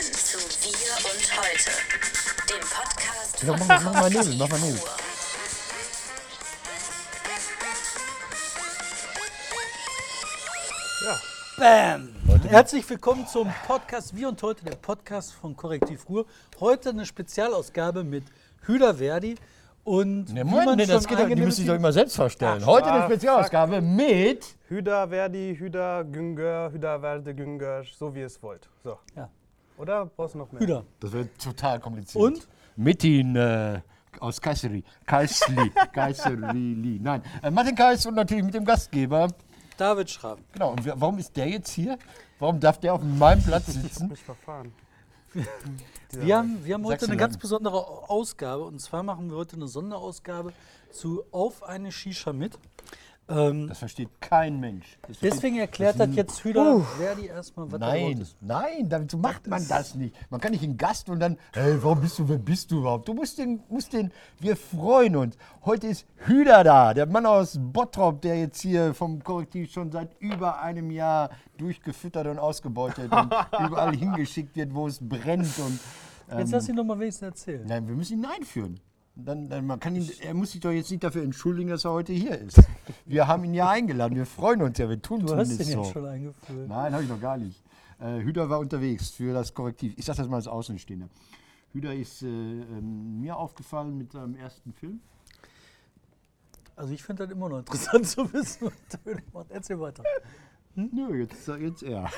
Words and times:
Willkommen 0.00 0.14
zu 0.24 0.38
Wir 0.64 1.12
und 1.12 1.36
Heute, 1.36 1.70
dem 2.48 2.60
Podcast 2.70 3.42
Ja, 3.42 3.54
von 3.54 3.66
mach- 3.68 3.82
mach 3.82 3.92
mal 4.00 4.08
Nebel, 4.08 4.34
mach 4.38 4.48
mal 4.48 4.58
Korrektiv 4.58 4.60
Nebel. 4.60 4.80
Ruhr. 4.80 4.96
Bam! 11.58 12.08
Herzlich 12.48 12.88
willkommen 12.88 13.26
zum 13.26 13.48
Podcast 13.66 14.14
Wir 14.16 14.28
und 14.28 14.42
heute, 14.42 14.64
der 14.64 14.76
Podcast 14.76 15.32
von 15.34 15.56
Korrektiv 15.56 16.08
Ruhr. 16.08 16.24
Heute 16.58 16.90
eine 16.90 17.04
Spezialausgabe 17.04 18.04
mit 18.04 18.24
Hüder 18.66 18.94
Verdi 18.94 19.34
und 19.84 20.32
Ne, 20.32 20.44
Moment, 20.44 20.66
man 20.66 20.76
nee, 20.78 20.86
das 20.86 21.06
geht, 21.06 21.18
doch- 21.18 21.26
die 21.26 21.42
sich 21.52 21.54
sieht- 21.56 21.68
doch 21.68 21.74
immer 21.74 21.92
selbst 21.92 22.16
vorstellen. 22.16 22.64
Heute 22.64 22.90
eine 22.90 23.04
Spezialausgabe 23.04 23.80
mit. 23.80 24.46
Hüda 24.68 25.08
Verdi, 25.08 25.56
Hüda 25.58 26.02
Güngör, 26.02 26.70
Hüda 26.72 26.98
Verde 27.00 27.34
Güngör, 27.34 27.84
so 27.98 28.14
wie 28.14 28.20
ihr 28.20 28.26
es 28.26 28.42
wollt. 28.42 28.68
So. 28.84 28.98
Ja. 29.16 29.28
Oder 29.80 30.04
brauchst 30.04 30.34
du 30.34 30.38
noch 30.38 30.52
mehr? 30.52 30.60
Hüder. 30.60 30.84
Das 31.00 31.12
wird 31.12 31.42
total 31.42 31.80
kompliziert. 31.80 32.22
Und? 32.22 32.48
Metin 32.76 33.34
äh, 33.34 33.80
aus 34.18 34.38
Kayseri. 34.38 34.84
Kayseri. 35.06 35.70
Kayseri. 35.92 36.98
Nein, 37.00 37.22
äh, 37.42 37.50
Martin 37.50 37.74
Kays 37.74 38.04
und 38.04 38.14
natürlich 38.14 38.44
mit 38.44 38.52
dem 38.52 38.64
Gastgeber. 38.66 39.28
David 39.78 40.10
Schramm. 40.10 40.40
Genau, 40.52 40.72
und 40.72 40.84
warum 41.00 41.18
ist 41.18 41.34
der 41.34 41.48
jetzt 41.48 41.70
hier? 41.70 41.98
Warum 42.38 42.60
darf 42.60 42.78
der 42.78 42.92
auf 42.92 43.02
meinem 43.02 43.42
Platz 43.42 43.66
sitzen? 43.68 44.08
Mich 44.08 44.20
verfahren. 44.22 44.72
Wir 46.12 46.38
haben, 46.38 46.64
wir 46.64 46.74
haben 46.74 46.84
heute 46.84 47.06
eine 47.06 47.16
ganz 47.16 47.38
besondere 47.38 47.78
Ausgabe 48.10 48.64
und 48.64 48.80
zwar 48.80 49.04
machen 49.04 49.30
wir 49.30 49.36
heute 49.36 49.54
eine 49.54 49.68
Sonderausgabe 49.68 50.52
zu 50.90 51.22
Auf 51.30 51.62
eine 51.62 51.92
Shisha 51.92 52.32
mit. 52.32 52.58
Ähm, 53.30 53.68
Das 53.68 53.78
versteht 53.78 54.08
kein 54.20 54.58
Mensch. 54.58 54.98
Das 55.06 55.20
deswegen 55.20 55.58
erklärt 55.58 56.00
das 56.00 56.14
jetzt 56.14 56.42
Hüder 56.42 56.80
Verdi 56.98 57.26
erstmal, 57.26 57.70
was 57.70 57.78
Nein, 57.80 58.18
ist. 58.18 58.36
nein, 58.40 58.88
damit 58.88 59.10
so 59.10 59.18
macht 59.18 59.46
man 59.46 59.66
das 59.68 59.94
nicht. 59.94 60.14
Man 60.30 60.40
kann 60.40 60.50
nicht 60.52 60.64
einen 60.64 60.76
Gast 60.76 61.08
und 61.08 61.20
dann, 61.20 61.38
hey, 61.52 61.76
warum 61.82 62.00
bist 62.00 62.18
du, 62.18 62.28
wer 62.28 62.38
bist 62.38 62.70
du 62.72 62.78
überhaupt? 62.80 63.06
Du 63.08 63.14
musst 63.14 63.38
den, 63.38 63.62
musst 63.68 63.92
den, 63.92 64.10
wir 64.40 64.56
freuen 64.56 65.14
uns. 65.16 65.36
Heute 65.64 65.86
ist 65.86 66.06
Hüder 66.26 66.64
da, 66.64 66.92
der 66.92 67.06
Mann 67.06 67.24
aus 67.26 67.56
Bottrop, 67.60 68.20
der 68.20 68.38
jetzt 68.40 68.60
hier 68.60 68.94
vom 68.94 69.22
Korrektiv 69.22 69.70
schon 69.70 69.92
seit 69.92 70.10
über 70.20 70.60
einem 70.60 70.90
Jahr 70.90 71.30
durchgefüttert 71.58 72.26
und 72.26 72.38
ausgebeutet 72.38 73.12
und 73.12 73.32
überall 73.66 73.94
hingeschickt 73.94 74.56
wird, 74.56 74.74
wo 74.74 74.86
es 74.88 74.98
brennt. 75.00 75.46
Und, 75.58 75.78
Jetzt 76.38 76.52
lass 76.52 76.68
ihn 76.68 76.76
doch 76.76 76.84
mal 76.84 76.98
wenigstens 76.98 77.26
erzählen. 77.26 77.66
nein, 77.66 77.88
wir 77.88 77.94
müssen 77.96 78.18
ihn 78.18 78.24
einführen. 78.26 78.78
Dann, 79.24 79.48
dann, 79.48 79.66
man 79.66 79.80
kann 79.80 79.94
ihn, 79.96 80.08
er 80.20 80.34
muss 80.34 80.52
sich 80.52 80.60
doch 80.60 80.70
jetzt 80.70 80.90
nicht 80.90 81.02
dafür 81.04 81.22
entschuldigen, 81.22 81.70
dass 81.70 81.84
er 81.84 81.92
heute 81.92 82.12
hier 82.12 82.38
ist. 82.38 82.58
Wir 83.06 83.26
haben 83.28 83.44
ihn 83.44 83.54
ja 83.54 83.68
eingeladen, 83.68 84.16
wir 84.16 84.26
freuen 84.26 84.62
uns 84.62 84.78
ja, 84.78 84.88
wir 84.88 85.00
tun 85.00 85.26
Du 85.26 85.34
hast 85.34 85.58
den 85.58 85.66
so. 85.66 85.82
jetzt 85.82 85.92
schon 85.92 86.06
eingeführt. 86.06 86.68
Nein, 86.68 86.92
habe 86.92 87.02
ich 87.02 87.08
noch 87.08 87.20
gar 87.20 87.36
nicht. 87.36 87.62
Äh, 88.00 88.20
Hüder 88.20 88.48
war 88.48 88.58
unterwegs 88.58 89.10
für 89.10 89.32
das 89.32 89.52
Korrektiv. 89.54 89.94
Ich 89.96 90.04
sage 90.04 90.18
das 90.18 90.28
mal 90.28 90.36
als 90.36 90.48
Außenstehender. 90.48 91.08
Hüder 91.72 91.94
ist 91.94 92.22
äh, 92.22 92.26
ähm, 92.26 93.20
mir 93.20 93.36
aufgefallen 93.36 93.96
mit 93.96 94.12
seinem 94.12 94.34
ersten 94.36 94.72
Film. 94.72 95.00
Also 96.76 96.92
ich 96.94 97.02
finde 97.02 97.24
das 97.24 97.32
immer 97.32 97.48
noch 97.48 97.58
interessant 97.58 98.06
zu 98.08 98.32
wissen. 98.32 98.70
Erzähl 99.50 99.78
weiter. 99.78 100.02
Nö, 100.74 101.20
jetzt, 101.20 101.46
jetzt 101.46 101.82
er. 101.82 102.08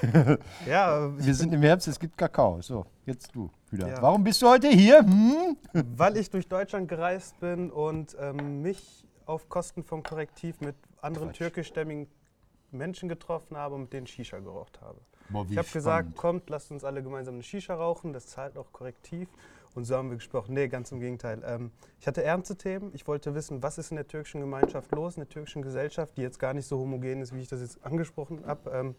Ja, 0.69 1.11
Wir 1.19 1.35
sind 1.35 1.53
im 1.53 1.63
Herbst, 1.63 1.89
es 1.89 1.99
gibt 1.99 2.17
Kakao. 2.17 2.61
So, 2.61 2.87
jetzt 3.07 3.35
du, 3.35 3.51
Hüder. 3.73 3.89
Ja. 3.89 4.03
Warum 4.03 4.23
bist 4.23 4.41
du 4.43 4.49
heute 4.49 4.69
hier? 4.69 5.01
Hm? 5.01 5.57
weil 5.97 6.17
ich 6.17 6.31
durch 6.31 6.47
Deutschland 6.47 6.89
gereist 6.89 7.41
bin 7.41 7.71
und 7.71 8.17
ähm, 8.21 8.63
mich 8.63 9.07
auf 9.27 9.49
Kosten 9.49 9.83
vom 9.83 10.03
Korrektiv 10.03 10.61
mit 10.61 10.77
anderen 11.01 11.29
Quatsch. 11.29 11.39
türkischstämmigen 11.39 12.07
Menschen 12.71 13.09
getroffen 13.09 13.57
habe 13.57 13.75
und 13.75 13.83
mit 13.83 13.93
denen 13.93 14.07
Shisha 14.07 14.39
geraucht 14.39 14.81
habe. 14.81 14.99
Boah, 15.29 15.47
Ich 15.49 15.57
habe 15.57 15.69
gesagt, 15.69 16.17
kommt, 16.17 16.49
lasst 16.51 16.71
uns 16.71 16.85
alle 16.85 17.03
gemeinsam 17.03 17.35
eine 17.35 17.43
Shisha 17.43 17.75
rauchen, 17.75 18.13
das 18.13 18.27
zahlt 18.27 18.57
auch 18.57 18.73
korrektiv. 18.73 19.29
Und 19.75 19.85
so 19.85 19.97
haben 19.97 20.11
wir 20.11 20.17
gesprochen. 20.17 20.53
Nee, 20.53 20.69
ganz 20.69 20.93
im 20.93 21.01
Gegenteil. 21.01 21.43
Ähm, 21.47 21.71
ich 21.99 22.07
hatte 22.07 22.23
ernste 22.23 22.57
Themen. 22.57 22.91
Ich 22.93 23.07
wollte 23.07 23.35
wissen, 23.35 23.63
was 23.63 23.79
ist 23.79 23.91
in 23.91 23.97
der 23.97 24.07
türkischen 24.07 24.43
Gemeinschaft 24.43 24.93
los, 24.93 25.17
in 25.17 25.21
der 25.21 25.31
türkischen 25.31 25.63
Gesellschaft, 25.63 26.17
die 26.19 26.21
jetzt 26.23 26.39
gar 26.39 26.53
nicht 26.53 26.67
so 26.67 26.79
homogen 26.79 27.23
ist, 27.23 27.35
wie 27.35 27.41
ich 27.41 27.49
das 27.49 27.61
jetzt 27.61 27.83
angesprochen 27.83 28.45
habe. 28.47 28.71
Ähm, 28.71 28.95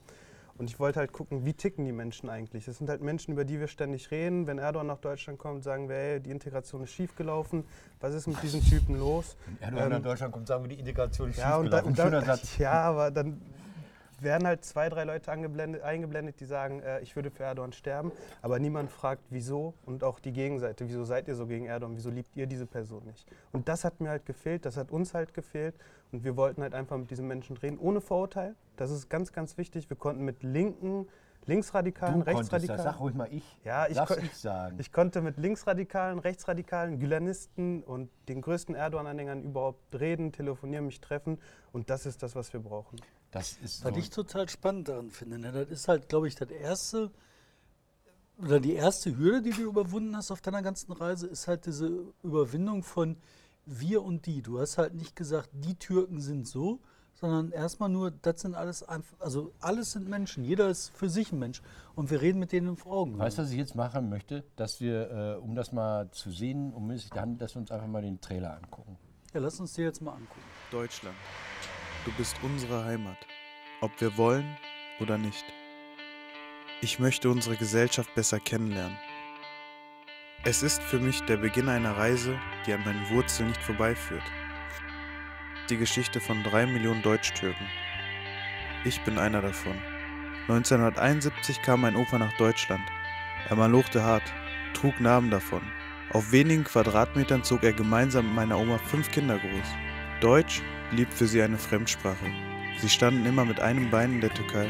und 0.58 0.70
ich 0.70 0.80
wollte 0.80 1.00
halt 1.00 1.12
gucken, 1.12 1.46
wie 1.46 1.54
ticken 1.54 1.84
die 1.86 1.92
Menschen 1.92 2.30
eigentlich. 2.30 2.66
Das 2.66 2.78
sind 2.78 2.90
halt 2.90 3.02
Menschen, 3.02 3.32
über 3.34 3.44
die 3.44 3.60
wir 3.60 3.68
ständig 3.68 4.12
reden. 4.12 4.46
Wenn 4.46 4.60
Erdogan 4.60 4.88
nach 4.88 5.00
Deutschland 5.00 5.40
kommt, 5.40 5.64
sagen 5.64 5.90
wir, 5.90 5.96
hey, 5.96 6.20
die 6.20 6.30
Integration 6.30 6.84
ist 6.84 6.92
schiefgelaufen. 6.92 7.64
Was 8.00 8.14
ist 8.14 8.28
mit 8.28 8.42
diesen 8.44 8.62
Typen 8.62 9.00
los? 9.00 9.36
Erdogan 9.60 9.90
nach 9.90 9.98
ähm, 9.98 10.04
Deutschland 10.04 10.32
kommt, 10.34 10.48
sagen 10.48 10.64
wir, 10.64 10.70
die 10.70 10.80
Integration 10.80 11.30
ist 11.32 11.40
Ja, 11.40 11.58
und 11.58 11.72
da, 11.72 11.78
schiefgelaufen. 11.80 11.90
und 11.90 11.98
Schöner 11.98 12.20
da, 12.22 12.38
Satz. 12.38 12.58
ja, 12.60 12.72
aber 12.84 13.10
dann 13.12 13.42
werden 14.24 14.48
halt 14.48 14.64
zwei, 14.66 14.90
drei 14.90 15.04
Leute 15.04 15.32
eingeblendet, 15.32 16.40
die 16.40 16.46
sagen, 16.46 16.82
äh, 16.82 17.00
ich 17.02 17.16
würde 17.16 17.30
für 17.32 17.44
Erdogan 17.44 17.74
sterben. 17.74 18.12
Aber 18.42 18.60
niemand 18.60 18.92
fragt, 18.92 19.24
wieso 19.30 19.74
und 19.86 20.04
auch 20.04 20.20
die 20.20 20.32
Gegenseite. 20.34 20.88
Wieso 20.88 21.04
seid 21.04 21.28
ihr 21.28 21.36
so 21.36 21.46
gegen 21.48 21.66
Erdogan? 21.66 21.96
Wieso 21.96 22.10
liebt 22.10 22.36
ihr 22.36 22.48
diese 22.48 22.66
Person 22.66 23.06
nicht? 23.06 23.28
Und 23.52 23.68
das 23.68 23.84
hat 23.84 24.00
mir 24.02 24.10
halt 24.10 24.26
gefehlt, 24.26 24.66
das 24.66 24.78
hat 24.78 24.92
uns 24.92 25.14
halt 25.14 25.34
gefehlt. 25.34 25.76
Und 26.12 26.24
wir 26.24 26.38
wollten 26.38 26.62
halt 26.62 26.74
einfach 26.76 26.98
mit 26.98 27.10
diesen 27.12 27.28
Menschen 27.28 27.58
reden, 27.58 27.78
ohne 27.80 28.00
Vorurteil. 28.02 28.56
Das 28.78 28.92
ist 28.92 29.10
ganz, 29.10 29.32
ganz 29.34 29.58
wichtig. 29.58 29.90
Wir 29.90 29.98
konnten 29.98 30.24
mit 30.24 30.44
Linken, 30.44 31.08
Linksradikalen, 31.46 32.20
Du 32.20 32.26
konntest 32.26 32.54
das, 32.54 32.62
Rechtsradikalen. 32.62 32.94
sag 32.94 33.00
ruhig 33.02 33.16
mal 33.16 33.28
ich. 33.32 33.58
Ja, 33.66 33.88
ich, 33.88 33.98
kon- 34.06 34.18
ich 34.24 34.38
sagen. 34.38 34.78
ich 34.80 34.92
konnte 34.94 35.22
mit 35.22 35.38
Linksradikalen, 35.38 36.20
Rechtsradikalen, 36.20 37.00
Gülenisten 37.00 37.84
und 37.84 38.10
den 38.30 38.42
größten 38.42 38.76
Erdogan-Anhängern 38.76 39.44
überhaupt 39.44 40.00
reden, 40.00 40.32
telefonieren, 40.32 40.86
mich 40.86 41.02
treffen. 41.02 41.40
Und 41.74 41.90
das 41.90 42.06
ist 42.06 42.24
das, 42.24 42.36
was 42.36 42.54
wir 42.54 42.62
brauchen. 42.62 42.98
Das 43.34 43.58
ist 43.64 43.84
Was 43.84 43.94
so. 43.94 44.00
ich 44.00 44.10
total 44.10 44.48
spannend 44.48 44.88
daran 44.88 45.10
finde, 45.10 45.40
ne, 45.40 45.52
das 45.52 45.70
ist 45.70 45.88
halt, 45.88 46.08
glaube 46.08 46.28
ich, 46.28 46.36
das 46.36 46.50
erste 46.50 47.12
oder 48.38 48.60
die 48.60 48.74
erste 48.74 49.18
Hürde, 49.18 49.42
die 49.42 49.52
du 49.52 49.64
überwunden 49.64 50.16
hast 50.16 50.32
auf 50.32 50.42
deiner 50.42 50.62
ganzen 50.62 50.92
Reise, 50.92 51.28
ist 51.28 51.48
halt 51.48 51.66
diese 51.66 52.14
Überwindung 52.24 52.84
von 52.84 53.18
wir 53.66 54.04
und 54.04 54.26
die. 54.26 54.42
Du 54.42 54.60
hast 54.60 54.78
halt 54.78 54.94
nicht 54.96 55.16
gesagt, 55.16 55.50
die 55.54 55.76
Türken 55.76 56.20
sind 56.20 56.48
so, 56.48 56.80
sondern 57.14 57.52
erstmal 57.52 57.90
nur, 57.90 58.12
das 58.12 58.42
sind 58.42 58.56
alles 58.56 58.84
einfach, 58.84 59.20
also 59.20 59.54
alles 59.60 59.92
sind 59.92 60.10
Menschen. 60.10 60.44
Jeder 60.44 60.68
ist 60.68 60.90
für 60.90 61.10
sich 61.10 61.32
ein 61.32 61.40
Mensch 61.40 61.62
und 61.96 62.10
wir 62.12 62.22
reden 62.22 62.40
mit 62.40 62.52
denen 62.52 62.70
auf 62.70 62.86
Augen. 62.86 63.18
Weißt 63.18 63.38
du, 63.38 63.44
was 63.44 63.52
ich 63.52 63.58
jetzt 63.58 63.76
machen 63.76 64.10
möchte? 64.10 64.44
Dass 64.56 64.82
wir, 64.82 65.12
äh, 65.12 65.36
um 65.40 65.56
das 65.56 65.72
mal 65.72 66.10
zu 66.12 66.32
sehen, 66.32 66.74
um 66.74 66.92
es 66.92 67.10
dann, 67.10 67.38
dass 67.38 67.56
wir 67.56 67.62
uns 67.62 67.72
einfach 67.72 67.88
mal 67.88 68.02
den 68.02 68.20
Trailer 68.20 68.58
angucken. 68.58 68.98
Ja, 69.34 69.40
lass 69.40 69.60
uns 69.60 69.74
die 69.74 69.82
jetzt 69.82 70.02
mal 70.02 70.12
angucken. 70.12 70.42
Deutschland, 70.70 71.16
du 72.06 72.12
bist 72.14 72.36
unsere 72.42 72.86
Heimat, 72.86 73.18
ob 73.82 74.00
wir 74.02 74.18
wollen 74.18 74.58
oder 75.00 75.18
nicht. 75.18 75.46
Ich 76.82 77.00
möchte 77.00 77.30
unsere 77.30 77.56
Gesellschaft 77.56 78.14
besser 78.16 78.40
kennenlernen. 78.40 78.98
Es 80.44 80.64
ist 80.64 80.82
für 80.84 81.00
mich 81.00 81.22
der 81.22 81.38
Beginn 81.38 81.70
einer 81.70 81.96
Reise, 81.98 82.38
die 82.66 82.74
an 82.74 82.84
meinen 82.84 83.10
Wurzeln 83.10 83.50
nicht 83.50 83.62
vorbeiführt. 83.62 84.24
Die 85.70 85.78
Geschichte 85.78 86.20
von 86.20 86.44
drei 86.44 86.66
Millionen 86.66 87.02
Deutschtürken. 87.02 87.68
Ich 88.84 89.02
bin 89.04 89.18
einer 89.18 89.42
davon. 89.42 89.80
1971 90.50 91.62
kam 91.62 91.82
mein 91.82 91.96
Opa 91.96 92.18
nach 92.18 92.34
Deutschland. 92.34 92.84
Er 93.48 93.56
malochte 93.56 94.04
hart, 94.04 94.34
trug 94.74 95.00
Narben 95.00 95.30
davon. 95.30 95.62
Auf 96.12 96.34
wenigen 96.34 96.66
Quadratmetern 96.66 97.46
zog 97.46 97.64
er 97.64 97.72
gemeinsam 97.72 98.26
mit 98.26 98.36
meiner 98.36 98.60
Oma 98.60 98.78
fünf 98.78 99.10
Kinder 99.10 99.40
groß. 99.40 99.68
Deutsch 100.20 100.62
blieb 100.94 101.12
für 101.12 101.26
sie 101.26 101.42
eine 101.42 101.58
Fremdsprache. 101.58 102.32
Sie 102.78 102.90
standen 102.90 103.26
immer 103.26 103.46
mit 103.46 103.60
einem 103.60 103.90
Bein 103.90 104.14
in 104.14 104.22
der 104.22 104.34
Türkei. 104.34 104.68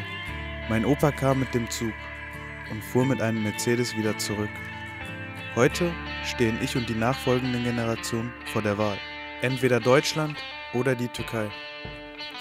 Mein 0.70 0.86
Opa 0.86 1.12
kam 1.12 1.40
mit 1.40 1.54
dem 1.54 1.70
Zug 1.70 1.94
und 2.72 2.84
fuhr 2.84 3.06
mit 3.06 3.22
einem 3.22 3.44
Mercedes 3.44 3.96
wieder 3.98 4.18
zurück. 4.18 4.50
Heute 5.56 5.92
stehen 6.24 6.58
ich 6.62 6.78
und 6.78 6.88
die 6.88 6.96
nachfolgenden 6.96 7.64
Generationen 7.66 8.32
vor 8.54 8.62
der 8.62 8.78
Wahl. 8.78 8.98
Entweder 9.42 9.82
Deutschland 9.82 10.38
oder 10.74 10.96
die 10.96 11.10
Türkei. 11.10 11.50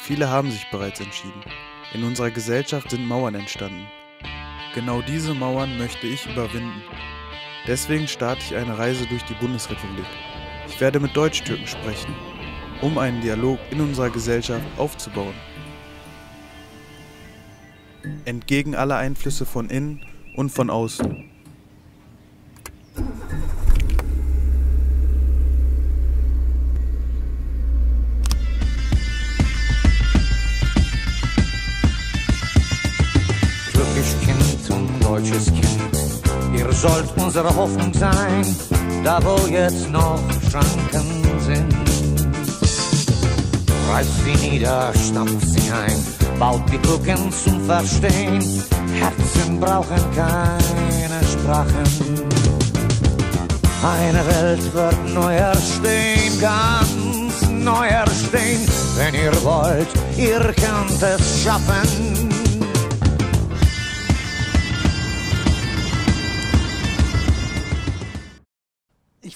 Viele 0.02 0.28
haben 0.30 0.50
sich 0.50 0.70
bereits 0.70 1.00
entschieden. 1.00 1.42
In 1.92 2.04
unserer 2.04 2.30
Gesellschaft 2.30 2.90
sind 2.90 3.06
Mauern 3.06 3.34
entstanden. 3.34 3.86
Genau 4.74 5.02
diese 5.02 5.34
Mauern 5.34 5.76
möchte 5.76 6.06
ich 6.06 6.24
überwinden. 6.26 6.82
Deswegen 7.66 8.06
starte 8.06 8.42
ich 8.42 8.54
eine 8.56 8.78
Reise 8.78 9.06
durch 9.06 9.24
die 9.24 9.34
Bundesrepublik. 9.34 10.06
Ich 10.68 10.80
werde 10.80 11.00
mit 11.00 11.16
Deutschtürken 11.16 11.66
sprechen, 11.66 12.14
um 12.82 12.98
einen 12.98 13.20
Dialog 13.22 13.58
in 13.70 13.80
unserer 13.80 14.10
Gesellschaft 14.10 14.64
aufzubauen. 14.76 15.34
Entgegen 18.24 18.74
aller 18.74 18.96
Einflüsse 18.96 19.46
von 19.46 19.70
innen 19.70 20.04
und 20.36 20.50
von 20.50 20.68
außen. 20.68 21.30
Deutsches 35.00 35.46
Kind, 35.46 36.56
ihr 36.56 36.72
sollt 36.72 37.06
unsere 37.16 37.54
Hoffnung 37.54 37.92
sein, 37.92 38.46
da 39.04 39.22
wo 39.22 39.46
jetzt 39.46 39.90
noch 39.90 40.18
Schranken 40.50 41.22
sind. 41.38 41.81
Reißt 43.92 44.24
sie 44.24 44.48
nieder, 44.48 44.92
stampft 44.94 45.46
sie 45.46 45.70
ein 45.70 46.22
baut 46.42 46.62
die 46.72 46.78
Brücken 46.78 47.30
zum 47.30 47.64
Verstehen. 47.66 48.42
Herzen 48.98 49.60
brauchen 49.60 50.02
keine 50.14 51.20
Sprachen. 51.32 51.88
Eine 53.84 54.26
Welt 54.26 54.74
wird 54.74 55.14
neu 55.14 55.34
erstehen, 55.34 56.40
ganz 56.40 57.48
neu 57.48 57.86
erstehen. 57.86 58.66
Wenn 58.96 59.14
ihr 59.14 59.32
wollt, 59.44 59.88
ihr 60.16 60.40
könnt 60.40 61.00
es 61.00 61.42
schaffen. 61.42 62.31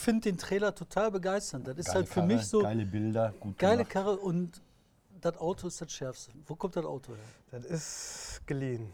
Finde 0.06 0.30
den 0.30 0.38
Trailer 0.38 0.72
total 0.72 1.10
begeisternd. 1.10 1.66
Das 1.66 1.76
ist 1.76 1.86
Geile 1.86 1.96
halt 1.96 2.08
für 2.08 2.14
Karre, 2.14 2.26
mich 2.26 2.46
so 2.46 2.62
Geile 2.62 2.86
Bilder, 2.86 3.34
gut 3.40 3.58
geile 3.58 3.78
gemacht. 3.78 3.90
Karre 3.90 4.16
und 4.16 4.62
das 5.20 5.36
Auto 5.38 5.66
ist 5.66 5.80
das 5.80 5.90
Schärfste. 5.90 6.30
Wo 6.46 6.54
kommt 6.54 6.76
das 6.76 6.84
Auto 6.84 7.12
her? 7.12 7.24
Das 7.50 7.64
ist 7.64 8.46
geliehen. 8.46 8.92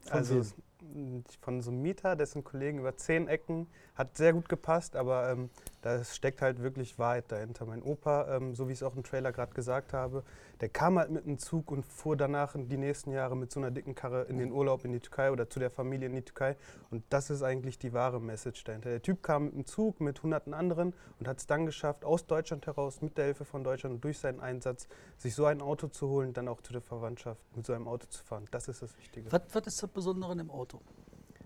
Von 0.00 0.12
also 0.12 0.34
wem? 0.36 1.24
von 1.42 1.60
so 1.60 1.70
einem 1.70 1.82
Mieter, 1.82 2.16
dessen 2.16 2.42
Kollegen 2.44 2.78
über 2.78 2.96
zehn 2.96 3.28
Ecken, 3.28 3.66
hat 3.94 4.16
sehr 4.16 4.32
gut 4.32 4.48
gepasst, 4.48 4.96
aber 4.96 5.30
ähm, 5.30 5.50
da 5.82 6.02
steckt 6.02 6.42
halt 6.42 6.62
wirklich 6.62 6.98
Wahrheit 6.98 7.30
dahinter. 7.30 7.64
Mein 7.64 7.82
Opa, 7.82 8.36
ähm, 8.36 8.54
so 8.54 8.68
wie 8.68 8.72
ich 8.72 8.78
es 8.78 8.82
auch 8.82 8.96
im 8.96 9.04
Trailer 9.04 9.32
gerade 9.32 9.54
gesagt 9.54 9.92
habe, 9.92 10.24
der 10.60 10.68
kam 10.68 10.98
halt 10.98 11.10
mit 11.10 11.24
einem 11.24 11.38
Zug 11.38 11.70
und 11.70 11.84
fuhr 11.84 12.16
danach 12.16 12.56
die 12.56 12.76
nächsten 12.76 13.12
Jahre 13.12 13.36
mit 13.36 13.52
so 13.52 13.60
einer 13.60 13.70
dicken 13.70 13.94
Karre 13.94 14.22
in 14.24 14.38
den 14.38 14.50
Urlaub 14.50 14.84
in 14.84 14.92
die 14.92 15.00
Türkei 15.00 15.30
oder 15.30 15.48
zu 15.48 15.60
der 15.60 15.70
Familie 15.70 16.08
in 16.08 16.14
die 16.14 16.22
Türkei. 16.22 16.56
Und 16.90 17.04
das 17.10 17.30
ist 17.30 17.42
eigentlich 17.42 17.78
die 17.78 17.92
wahre 17.92 18.20
Message 18.20 18.64
dahinter. 18.64 18.90
Der 18.90 19.02
Typ 19.02 19.22
kam 19.22 19.44
mit 19.44 19.54
einem 19.54 19.66
Zug 19.66 20.00
mit 20.00 20.22
hunderten 20.22 20.54
anderen 20.54 20.94
und 21.20 21.28
hat 21.28 21.38
es 21.38 21.46
dann 21.46 21.66
geschafft, 21.66 22.04
aus 22.04 22.26
Deutschland 22.26 22.66
heraus, 22.66 23.00
mit 23.00 23.16
der 23.16 23.26
Hilfe 23.26 23.44
von 23.44 23.62
Deutschland 23.62 23.96
und 23.96 24.04
durch 24.04 24.18
seinen 24.18 24.40
Einsatz, 24.40 24.88
sich 25.16 25.34
so 25.34 25.44
ein 25.44 25.60
Auto 25.60 25.88
zu 25.88 26.08
holen, 26.08 26.32
dann 26.32 26.48
auch 26.48 26.60
zu 26.60 26.72
der 26.72 26.82
Verwandtschaft 26.82 27.40
mit 27.54 27.66
so 27.66 27.72
einem 27.72 27.86
Auto 27.86 28.06
zu 28.08 28.22
fahren. 28.24 28.46
Das 28.50 28.68
ist 28.68 28.82
das 28.82 28.96
Wichtige. 28.98 29.30
Was, 29.30 29.42
was 29.52 29.66
ist 29.66 29.82
das 29.82 29.90
Besondere 29.90 30.36
dem 30.36 30.50
Auto? 30.50 30.80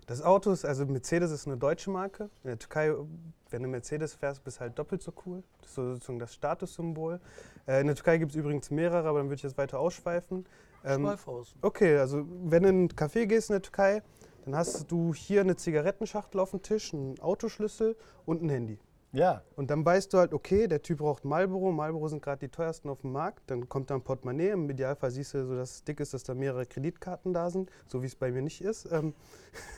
Das 0.05 0.21
Auto 0.21 0.51
ist, 0.51 0.65
also 0.65 0.85
Mercedes 0.85 1.31
ist 1.31 1.47
eine 1.47 1.57
deutsche 1.57 1.89
Marke. 1.89 2.29
In 2.43 2.49
der 2.49 2.59
Türkei, 2.59 2.93
wenn 3.49 3.63
du 3.63 3.69
Mercedes 3.69 4.13
fährst, 4.13 4.43
bist 4.43 4.57
du 4.57 4.61
halt 4.61 4.77
doppelt 4.77 5.01
so 5.01 5.13
cool. 5.25 5.43
Das 5.61 5.69
ist 5.69 5.75
so 5.75 5.93
sozusagen 5.93 6.19
das 6.19 6.33
Statussymbol. 6.33 7.19
Äh, 7.67 7.81
in 7.81 7.87
der 7.87 7.95
Türkei 7.95 8.17
gibt 8.17 8.31
es 8.31 8.35
übrigens 8.35 8.69
mehrere, 8.71 9.07
aber 9.07 9.19
dann 9.19 9.27
würde 9.27 9.35
ich 9.35 9.43
jetzt 9.43 9.57
weiter 9.57 9.79
ausschweifen. 9.79 10.45
Ähm, 10.85 11.05
aus. 11.05 11.55
Okay, 11.61 11.97
also 11.97 12.25
wenn 12.43 12.63
du 12.63 12.69
in 12.69 12.75
einen 12.75 12.89
Café 12.89 13.25
gehst 13.25 13.49
in 13.49 13.53
der 13.53 13.61
Türkei, 13.61 14.03
dann 14.43 14.55
hast 14.55 14.91
du 14.91 15.13
hier 15.13 15.41
eine 15.41 15.55
Zigarettenschachtel 15.55 16.39
auf 16.41 16.51
dem 16.51 16.61
Tisch, 16.61 16.93
einen 16.93 17.19
Autoschlüssel 17.21 17.95
und 18.25 18.41
ein 18.41 18.49
Handy. 18.49 18.79
Ja, 19.13 19.43
Und 19.55 19.69
dann 19.69 19.85
weißt 19.85 20.11
du 20.11 20.17
halt, 20.17 20.33
okay, 20.33 20.67
der 20.67 20.81
Typ 20.81 20.97
braucht 20.97 21.23
Marlboro. 21.23 21.71
Marlboro 21.71 22.07
sind 22.07 22.23
gerade 22.23 22.39
die 22.39 22.49
teuersten 22.49 22.89
auf 22.89 23.01
dem 23.01 23.11
Markt. 23.11 23.43
Dann 23.45 23.69
kommt 23.69 23.91
da 23.91 23.95
ein 23.95 24.01
Portemonnaie. 24.01 24.49
Im 24.49 24.67
Idealfall 24.67 25.11
siehst 25.11 25.35
du, 25.35 25.45
so, 25.45 25.55
dass 25.55 25.75
es 25.75 25.83
dick 25.83 25.99
ist, 25.99 26.15
dass 26.15 26.23
da 26.23 26.33
mehrere 26.33 26.65
Kreditkarten 26.65 27.31
da 27.31 27.51
sind, 27.51 27.69
so 27.87 28.01
wie 28.01 28.07
es 28.07 28.15
bei 28.15 28.31
mir 28.31 28.41
nicht 28.41 28.61
ist. 28.61 28.91
Ähm, 28.91 29.13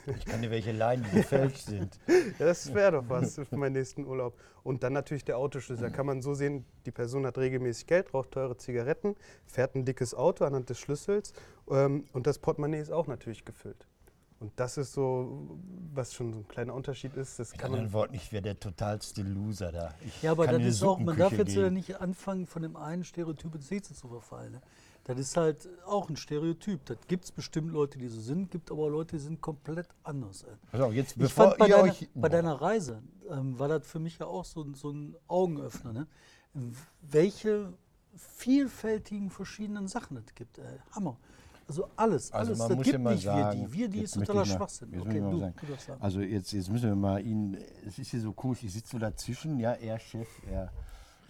ich 0.06 0.24
kann 0.24 0.40
dir 0.40 0.50
welche 0.50 0.72
leihen, 0.72 1.04
die 1.04 1.18
gefälscht 1.18 1.66
sind. 1.66 2.00
Ja, 2.08 2.14
das 2.46 2.72
wäre 2.72 2.92
doch 2.92 3.04
was 3.10 3.34
für 3.34 3.56
meinen 3.58 3.74
nächsten 3.74 4.06
Urlaub. 4.06 4.40
Und 4.62 4.82
dann 4.82 4.94
natürlich 4.94 5.26
der 5.26 5.36
Autoschlüssel. 5.36 5.90
Da 5.90 5.94
kann 5.94 6.06
man 6.06 6.22
so 6.22 6.32
sehen, 6.32 6.64
die 6.86 6.90
Person 6.90 7.26
hat 7.26 7.36
regelmäßig 7.36 7.86
Geld, 7.86 8.14
raucht 8.14 8.30
teure 8.30 8.56
Zigaretten, 8.56 9.16
fährt 9.44 9.74
ein 9.74 9.84
dickes 9.84 10.14
Auto 10.14 10.46
anhand 10.46 10.70
des 10.70 10.78
Schlüssels 10.78 11.34
ähm, 11.70 12.06
und 12.14 12.26
das 12.26 12.38
Portemonnaie 12.38 12.80
ist 12.80 12.90
auch 12.90 13.06
natürlich 13.06 13.44
gefüllt. 13.44 13.86
Und 14.38 14.52
das 14.56 14.76
ist 14.76 14.92
so, 14.92 15.58
was 15.94 16.12
schon 16.12 16.32
so 16.34 16.40
ein 16.40 16.48
kleiner 16.48 16.74
Unterschied 16.74 17.14
ist. 17.16 17.38
Das 17.38 17.52
Mit 17.52 17.60
kann 17.60 17.70
man 17.70 17.80
anderen 17.80 17.94
Worten, 17.94 18.14
ich 18.14 18.32
wäre 18.32 18.42
der 18.42 18.60
totalste 18.60 19.22
Loser 19.22 19.72
da. 19.72 19.94
Ich 20.06 20.22
Ja, 20.22 20.32
aber 20.32 20.44
kann 20.44 20.58
das 20.58 20.68
ist 20.74 20.82
auch, 20.82 20.98
man 20.98 21.16
darf 21.16 21.32
jetzt 21.32 21.54
gehen. 21.54 21.72
nicht 21.72 22.00
anfangen, 22.00 22.46
von 22.46 22.60
dem 22.62 22.76
einen 22.76 23.02
Stereotyp 23.04 23.54
ins 23.54 23.70
nächste 23.70 23.94
zu 23.94 24.08
verfallen. 24.08 24.52
Ne? 24.52 24.60
Das 25.04 25.18
ist 25.18 25.36
halt 25.38 25.66
auch 25.86 26.10
ein 26.10 26.16
Stereotyp. 26.16 26.84
Das 26.84 26.98
gibt 27.08 27.24
es 27.24 27.32
bestimmt 27.32 27.72
Leute, 27.72 27.98
die 27.98 28.08
so 28.08 28.20
sind, 28.20 28.50
gibt 28.50 28.70
aber 28.70 28.90
Leute, 28.90 29.16
die 29.16 29.22
sind 29.22 29.40
komplett 29.40 29.88
anders. 30.02 30.42
Ey. 30.42 30.52
Pass 30.70 30.80
auf, 30.82 30.92
jetzt 30.92 31.12
Ich 31.12 31.16
bevor 31.18 31.46
fand 31.46 31.58
bei 31.58 31.68
ihr 31.68 31.76
deiner, 31.76 31.92
euch. 31.92 32.08
bei 32.14 32.28
deiner 32.28 32.54
Reise 32.60 33.02
ähm, 33.30 33.58
war 33.58 33.68
das 33.68 33.86
für 33.86 34.00
mich 34.00 34.18
ja 34.18 34.26
auch 34.26 34.44
so, 34.44 34.62
ein- 34.62 34.74
so 34.74 34.90
ein 34.90 35.16
Augenöffner. 35.28 35.92
Ne? 35.94 36.06
Welche 37.00 37.72
vielfältigen 38.16 39.30
verschiedenen 39.30 39.88
Sachen 39.88 40.16
es 40.18 40.34
gibt. 40.34 40.58
Ey. 40.58 40.64
Hammer. 40.92 41.16
Also 41.68 41.88
alles, 41.96 42.30
Also 42.32 42.48
alles. 42.52 42.58
man 42.58 42.68
das 42.68 42.76
muss 42.76 42.84
gibt 42.84 42.98
ja 43.04 43.10
nicht 43.10 43.22
sagen, 43.24 43.58
wir 43.60 43.66
die. 43.66 43.72
Wir 43.72 43.88
die 43.88 44.00
ist 44.00 44.14
totaler 44.14 44.38
mal- 44.40 44.46
Schwachsinn. 44.46 45.00
Okay, 45.00 45.20
du, 45.20 45.38
sagen. 45.38 45.54
du 45.60 45.74
sagen. 45.74 46.00
Also 46.02 46.20
jetzt, 46.20 46.52
jetzt 46.52 46.70
müssen 46.70 46.88
wir 46.88 46.94
mal 46.96 47.24
ihn, 47.26 47.56
es 47.86 47.98
ist 47.98 48.10
hier 48.10 48.20
so 48.20 48.32
komisch, 48.32 48.62
ich 48.62 48.72
sitze 48.72 48.90
so 48.92 48.98
dazwischen, 48.98 49.58
ja, 49.58 49.72
er 49.72 49.98
Chef, 49.98 50.28
er 50.48 50.70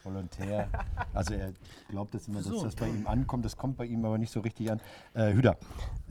Volontär. 0.06 0.68
Also 1.12 1.34
er 1.34 1.52
glaubt 1.88 2.14
das 2.14 2.28
immer, 2.28 2.38
dass 2.38 2.46
So. 2.46 2.62
das 2.64 2.74
bei 2.76 2.88
ihm 2.88 3.06
ankommt, 3.06 3.44
das 3.44 3.56
kommt 3.56 3.76
bei 3.76 3.84
ihm 3.86 4.04
aber 4.04 4.18
nicht 4.18 4.32
so 4.32 4.40
richtig 4.40 4.70
an. 4.70 4.80
Äh, 5.14 5.32
Hüder, 5.34 5.56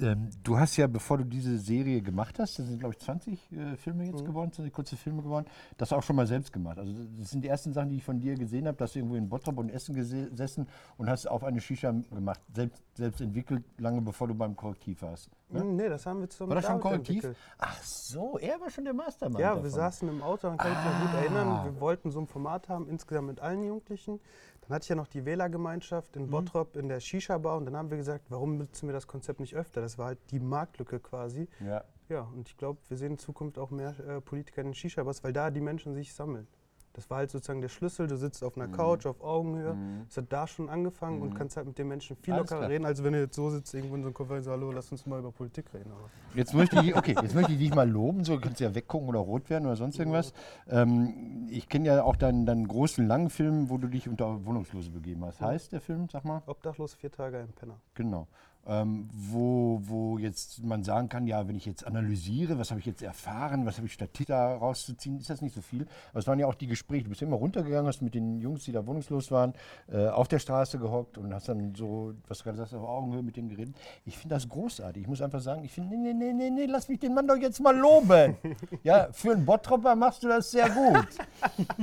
ähm, 0.01 0.29
du 0.43 0.59
hast 0.59 0.75
ja, 0.77 0.87
bevor 0.87 1.17
du 1.17 1.23
diese 1.23 1.57
Serie 1.57 2.01
gemacht 2.01 2.37
hast, 2.39 2.59
das 2.59 2.67
sind 2.67 2.79
glaube 2.79 2.95
ich 2.95 2.99
20 2.99 3.51
äh, 3.51 3.75
Filme 3.77 4.05
jetzt 4.05 4.21
Mhm. 4.21 4.25
geworden, 4.25 4.51
20 4.51 4.73
kurze 4.73 4.95
Filme 4.97 5.21
geworden, 5.23 5.45
das 5.77 5.93
auch 5.93 6.03
schon 6.03 6.15
mal 6.17 6.27
selbst 6.27 6.51
gemacht. 6.51 6.77
Also 6.77 6.93
das 7.17 7.29
sind 7.31 7.43
die 7.43 7.47
ersten 7.47 7.73
Sachen, 7.73 7.89
die 7.89 7.97
ich 7.97 8.03
von 8.03 8.19
dir 8.19 8.35
gesehen 8.35 8.67
habe, 8.67 8.77
dass 8.77 8.93
du 8.93 8.99
irgendwo 8.99 9.15
in 9.15 9.29
Bottrop 9.29 9.57
und 9.57 9.69
Essen 9.69 9.95
gese- 9.95 10.29
gesessen 10.29 10.67
und 10.97 11.09
hast 11.09 11.27
auf 11.27 11.43
eine 11.43 11.61
Shisha 11.61 11.91
gemacht, 12.11 12.41
selbst, 12.53 12.83
selbst 12.95 13.21
entwickelt, 13.21 13.63
lange 13.77 14.01
bevor 14.01 14.27
du 14.27 14.35
beim 14.35 14.55
Korrektiv 14.55 15.01
warst. 15.01 15.29
Ne? 15.49 15.59
Hm, 15.61 15.75
Nee, 15.75 15.89
das 15.89 16.05
haben 16.05 16.21
wir 16.21 16.29
zusammen 16.29 16.49
War 16.49 16.55
das 16.55 16.65
schon 16.65 16.79
Korrektiv? 16.81 17.15
entwickelt. 17.23 17.37
Ach 17.59 17.83
so, 17.83 18.37
er 18.39 18.59
war 18.59 18.69
schon 18.69 18.83
der 18.85 18.93
Mastermind. 18.93 19.39
Ja, 19.39 19.49
davon. 19.49 19.63
wir 19.63 19.69
saßen 19.69 20.09
im 20.09 20.23
Auto, 20.23 20.47
dann 20.47 20.57
kann 20.57 20.71
ich 20.71 20.77
mich 20.77 20.85
noch 20.85 21.01
gut 21.01 21.09
Ah. 21.13 21.21
erinnern. 21.21 21.65
Wir 21.65 21.79
wollten 21.81 22.11
so 22.11 22.19
ein 22.19 22.27
Format 22.27 22.67
haben, 22.69 22.89
insgesamt 22.89 23.27
mit 23.27 23.39
allen 23.39 23.63
Jugendlichen. 23.63 24.19
Dann 24.61 24.75
hatte 24.75 24.83
ich 24.83 24.89
ja 24.89 24.95
noch 24.95 25.07
die 25.07 25.23
Wählergemeinschaft 25.25 26.15
Mhm. 26.15 26.23
in 26.23 26.29
Bottrop 26.31 26.75
in 26.75 26.87
der 26.89 26.99
Shisha-Bar 26.99 27.57
und 27.57 27.65
dann 27.65 27.77
haben 27.77 27.91
wir 27.91 27.97
gesagt, 27.97 28.25
warum 28.29 28.57
nutzen 28.57 28.87
wir 28.87 28.93
das 28.93 29.05
Konzept 29.07 29.39
nicht 29.39 29.55
öfter? 29.55 29.81
Das 29.81 29.97
war 29.99 30.07
halt 30.07 30.19
die 30.31 30.39
Marktlücke 30.39 30.99
quasi. 30.99 31.47
Ja. 31.59 31.83
Ja, 32.09 32.21
und 32.21 32.47
ich 32.49 32.57
glaube, 32.57 32.79
wir 32.87 32.97
sehen 32.97 33.13
in 33.13 33.17
Zukunft 33.19 33.57
auch 33.59 33.69
mehr 33.71 33.93
äh, 34.07 34.21
Politiker 34.21 34.61
in 34.61 34.67
den 34.69 34.73
Shisha-Bars, 34.75 35.23
weil 35.23 35.33
da 35.33 35.51
die 35.51 35.61
Menschen 35.61 35.93
sich 35.93 36.13
sammeln. 36.13 36.47
Das 36.95 37.09
war 37.09 37.17
halt 37.17 37.29
sozusagen 37.29 37.59
der 37.59 37.67
Schlüssel. 37.67 38.07
Du 38.07 38.15
sitzt 38.17 38.41
auf 38.43 38.55
einer 38.55 38.67
Mhm. 38.67 38.71
Couch, 38.71 39.05
auf 39.05 39.21
Augenhöhe. 39.21 39.75
Es 40.09 40.15
hat 40.15 40.25
da 40.31 40.47
schon 40.47 40.69
angefangen 40.69 41.21
und 41.21 41.35
kannst 41.35 41.57
halt 41.57 41.67
mit 41.67 41.77
den 41.77 41.89
Menschen 41.89 42.15
viel 42.15 42.33
Alles 42.33 42.43
lockerer 42.45 42.59
klar. 42.59 42.69
reden, 42.69 42.85
als 42.85 43.03
wenn 43.03 43.11
du 43.13 43.19
jetzt 43.19 43.35
so 43.35 43.49
sitzt, 43.49 43.73
irgendwo 43.73 43.95
in 43.95 44.01
so 44.01 44.07
einer 44.07 44.13
Konferenz, 44.13 44.47
hallo, 44.47 44.71
lass 44.71 44.91
uns 44.91 45.05
mal 45.05 45.19
über 45.19 45.31
Politik 45.31 45.65
reden. 45.73 45.91
Aber 45.91 46.09
Jetzt 46.35 46.53
möchte 46.53 46.79
ich, 46.79 46.95
okay, 46.95 47.15
jetzt 47.21 47.35
möchte 47.35 47.51
ich 47.51 47.59
dich 47.59 47.73
mal 47.75 47.89
loben, 47.89 48.23
so 48.23 48.39
kannst 48.39 48.59
du 48.59 48.63
ja 48.63 48.73
weggucken 48.73 49.09
oder 49.09 49.19
rot 49.19 49.49
werden 49.49 49.65
oder 49.65 49.75
sonst 49.75 49.99
irgendwas. 49.99 50.33
Ähm, 50.69 51.47
ich 51.49 51.67
kenne 51.69 51.85
ja 51.87 52.03
auch 52.03 52.15
deinen, 52.15 52.45
deinen 52.45 52.67
großen 52.67 53.05
langen 53.07 53.29
Film, 53.29 53.69
wo 53.69 53.77
du 53.77 53.87
dich 53.87 54.07
unter 54.07 54.45
Wohnungslose 54.45 54.89
begeben 54.91 55.23
hast. 55.25 55.41
Heißt 55.41 55.71
der 55.73 55.81
Film, 55.81 56.07
sag 56.09 56.23
mal? 56.25 56.41
obdachlos, 56.45 56.93
vier 56.93 57.11
Tage 57.11 57.39
ein 57.39 57.49
Penner. 57.53 57.75
Genau. 57.93 58.27
Ähm, 58.67 59.09
wo, 59.13 59.79
wo 59.83 60.17
jetzt 60.17 60.63
man 60.63 60.83
sagen 60.83 61.07
kann, 61.07 61.27
ja, 61.27 61.47
wenn 61.47 61.55
ich 61.55 61.65
jetzt 61.65 61.85
analysiere, 61.85 62.57
was 62.57 62.71
habe 62.71 62.79
ich 62.79 62.85
jetzt 62.85 63.03
erfahren, 63.03 63.65
was 63.65 63.77
habe 63.77 63.87
ich 63.87 63.93
statt 63.93 64.09
da 64.27 64.55
rauszuziehen, 64.55 65.19
ist 65.19 65.29
das 65.29 65.41
nicht 65.41 65.53
so 65.53 65.61
viel. 65.61 65.85
Aber 66.11 66.19
es 66.19 66.27
waren 66.27 66.39
ja 66.39 66.47
auch 66.47 66.55
die 66.55 66.67
Gespräche. 66.67 67.03
Du 67.03 67.09
bist 67.09 67.21
ja 67.21 67.27
immer 67.27 67.37
runtergegangen, 67.37 67.87
hast 67.87 68.01
mit 68.01 68.15
den 68.15 68.39
Jungs, 68.39 68.63
die 68.63 68.71
da 68.71 68.85
wohnungslos 68.85 69.31
waren, 69.31 69.53
äh, 69.91 70.07
auf 70.07 70.27
der 70.27 70.39
Straße 70.39 70.79
gehockt 70.79 71.17
und 71.17 71.33
hast 71.33 71.49
dann 71.49 71.75
so, 71.75 72.13
was 72.27 72.39
du 72.39 72.43
gerade 72.45 72.57
sagst, 72.57 72.73
auf 72.73 72.87
Augenhöhe 72.87 73.21
mit 73.21 73.35
denen 73.35 73.49
geredet. 73.49 73.75
Ich 74.05 74.17
finde 74.17 74.35
das 74.35 74.47
großartig. 74.47 75.03
Ich 75.03 75.07
muss 75.07 75.21
einfach 75.21 75.41
sagen, 75.41 75.63
ich 75.63 75.71
finde, 75.71 75.97
nee, 75.97 76.13
nee, 76.13 76.33
nee, 76.33 76.49
nee, 76.49 76.65
lass 76.65 76.87
mich 76.87 76.99
den 76.99 77.13
Mann 77.13 77.27
doch 77.27 77.37
jetzt 77.37 77.59
mal 77.59 77.75
loben. 77.75 78.37
ja, 78.83 79.09
für 79.11 79.33
einen 79.33 79.45
Bottropper 79.45 79.95
machst 79.95 80.23
du 80.23 80.27
das 80.27 80.51
sehr 80.51 80.69
gut. 80.69 81.07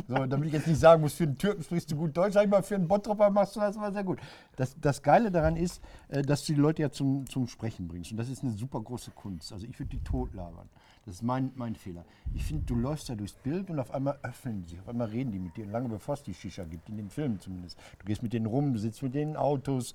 So, 0.09 0.27
damit 0.27 0.49
ich 0.49 0.53
jetzt 0.55 0.67
nicht 0.67 0.81
sagen 0.81 1.03
muss, 1.03 1.15
für 1.15 1.25
einen 1.25 1.39
Türken 1.39 1.63
sprichst 1.63 1.91
du 1.91 1.97
gut 1.97 2.17
Deutsch, 2.17 2.35
sag 2.35 2.45
ich 2.45 2.51
mal, 2.51 2.63
für 2.63 2.75
einen 2.75 2.89
Bottropper 2.89 3.31
machst 3.31 3.57
du 3.57 3.61
das 3.61 3.77
aber 3.77 3.93
sehr 3.93 4.05
gut. 4.05 4.19
Das, 4.57 4.75
das 4.81 5.03
Geile 5.03 5.31
daran 5.31 5.57
ist, 5.57 5.83
äh, 6.09 6.23
dass 6.23 6.45
die 6.45 6.55
Leute 6.55 6.72
ja 6.79 6.91
zum, 6.91 7.27
zum 7.27 7.47
Sprechen 7.49 7.89
bringst. 7.89 8.13
Und 8.13 8.17
das 8.17 8.29
ist 8.29 8.43
eine 8.43 8.53
super 8.53 8.81
große 8.81 9.11
Kunst. 9.11 9.53
Also 9.53 9.67
ich 9.67 9.79
würde 9.79 9.91
die 9.91 10.03
totlabern. 10.03 10.69
Das 11.05 11.17
ist 11.17 11.23
mein, 11.23 11.51
mein 11.57 11.75
Fehler. 11.75 12.05
Ich 12.33 12.45
finde, 12.45 12.65
du 12.65 12.77
läufst 12.77 13.09
da 13.09 13.15
durchs 13.15 13.35
Bild 13.35 13.71
und 13.71 13.81
auf 13.81 13.93
einmal 13.93 14.19
öffnen 14.23 14.63
die 14.63 14.71
sich, 14.71 14.81
auf 14.81 14.89
einmal 14.89 15.09
reden 15.09 15.33
die 15.33 15.41
mit 15.41 15.57
dir, 15.57 15.67
lange 15.67 15.89
bevor 15.89 16.15
es 16.15 16.23
die 16.23 16.33
Shisha 16.33 16.65
gibt, 16.65 16.89
in 16.89 16.97
dem 16.97 17.11
Film 17.11 17.41
zumindest. 17.41 17.79
Du 17.99 18.07
gehst 18.07 18.23
mit 18.23 18.33
denen 18.33 18.47
rum, 18.47 18.73
du 18.73 18.79
sitzt 18.79 19.03
mit 19.03 19.15
denen 19.15 19.33
in 19.33 19.37
Autos, 19.37 19.95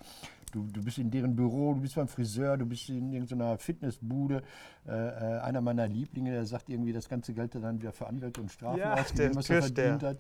du, 0.51 0.67
du 0.71 0.83
bist 0.83 0.97
in 0.97 1.09
deren 1.09 1.35
Büro, 1.35 1.73
du 1.73 1.81
bist 1.81 1.95
beim 1.95 2.09
Friseur, 2.09 2.57
du 2.57 2.65
bist 2.65 2.89
in 2.89 3.13
irgendeiner 3.13 3.57
Fitnessbude. 3.57 4.43
Äh, 4.85 4.91
äh, 4.91 5.39
einer 5.39 5.61
meiner 5.61 5.87
Lieblinge, 5.87 6.31
der 6.31 6.45
sagt 6.45 6.69
irgendwie, 6.69 6.91
das 6.91 7.07
ganze 7.07 7.33
Geld 7.33 7.55
dann 7.55 7.79
wieder 7.79 7.93
für 7.93 8.07
Anwälte 8.07 8.41
und 8.41 8.51
Strafen 8.51 8.79
Ja, 8.79 8.95
der 8.95 9.35
was 9.35 9.49
er 9.49 9.61
verdient 9.61 10.03
hat. 10.03 10.17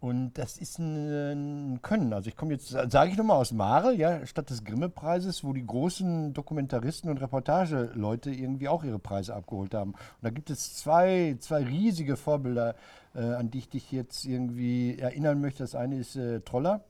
Und 0.00 0.34
das 0.34 0.58
ist 0.58 0.78
ein, 0.78 1.80
Können. 1.82 2.12
Also 2.12 2.28
ich 2.28 2.36
komme 2.36 2.52
jetzt, 2.52 2.68
sage 2.68 3.10
ich 3.10 3.16
nochmal 3.16 3.38
aus 3.38 3.50
Mare, 3.50 3.92
ja, 3.94 4.24
statt 4.26 4.48
des 4.50 4.62
Grimme-Preises, 4.62 5.42
wo 5.42 5.52
die 5.52 5.66
großen 5.66 6.32
Dokumentaristen 6.34 7.10
und 7.10 7.20
Reportageleute 7.20 8.30
irgendwie 8.30 8.68
auch 8.68 8.84
ihre 8.84 9.00
Preise 9.00 9.34
abgeholt 9.34 9.74
haben. 9.74 9.92
Und 9.92 10.22
da 10.22 10.30
gibt 10.30 10.50
es 10.50 10.76
zwei, 10.76 11.36
zwei 11.40 11.64
riesige 11.64 12.16
Vorbilder, 12.16 12.76
äh, 13.14 13.22
an 13.22 13.50
die 13.50 13.58
ich 13.58 13.68
dich 13.70 13.90
jetzt 13.90 14.24
irgendwie 14.24 14.98
erinnern 14.98 15.40
möchte. 15.40 15.64
Das 15.64 15.74
eine 15.74 15.96
ist 15.96 16.14
äh, 16.14 16.40
Troller. 16.42 16.84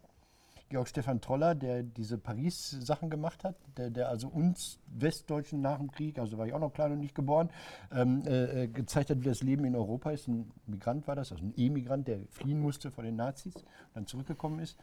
Georg 0.68 0.88
Stefan 0.88 1.20
Troller, 1.20 1.54
der 1.54 1.82
diese 1.82 2.18
Paris-Sachen 2.18 3.08
gemacht 3.08 3.42
hat, 3.44 3.56
der, 3.76 3.90
der 3.90 4.08
also 4.08 4.28
uns 4.28 4.78
Westdeutschen 4.87 5.60
nach 5.60 5.78
dem 5.78 5.90
Krieg, 5.90 6.18
also 6.18 6.37
war 6.37 6.46
ich 6.46 6.52
auch 6.52 6.60
noch 6.60 6.72
klein 6.72 6.92
und 6.92 7.00
nicht 7.00 7.14
geboren, 7.14 7.50
ähm, 7.90 8.22
äh, 8.26 8.64
äh, 8.64 8.68
gezeigt 8.68 9.10
hat, 9.10 9.20
wie 9.20 9.25
das 9.25 9.42
Leben 9.42 9.64
in 9.64 9.75
Europa 9.75 10.10
ist. 10.10 10.28
Ein 10.28 10.50
Migrant 10.66 11.06
war 11.06 11.16
das, 11.16 11.32
also 11.32 11.44
ein 11.44 11.54
Emigrant, 11.56 12.06
der 12.06 12.20
fliehen 12.30 12.60
musste 12.60 12.90
vor 12.90 13.04
den 13.04 13.16
Nazis, 13.16 13.54
dann 13.94 14.06
zurückgekommen 14.06 14.60
ist. 14.60 14.78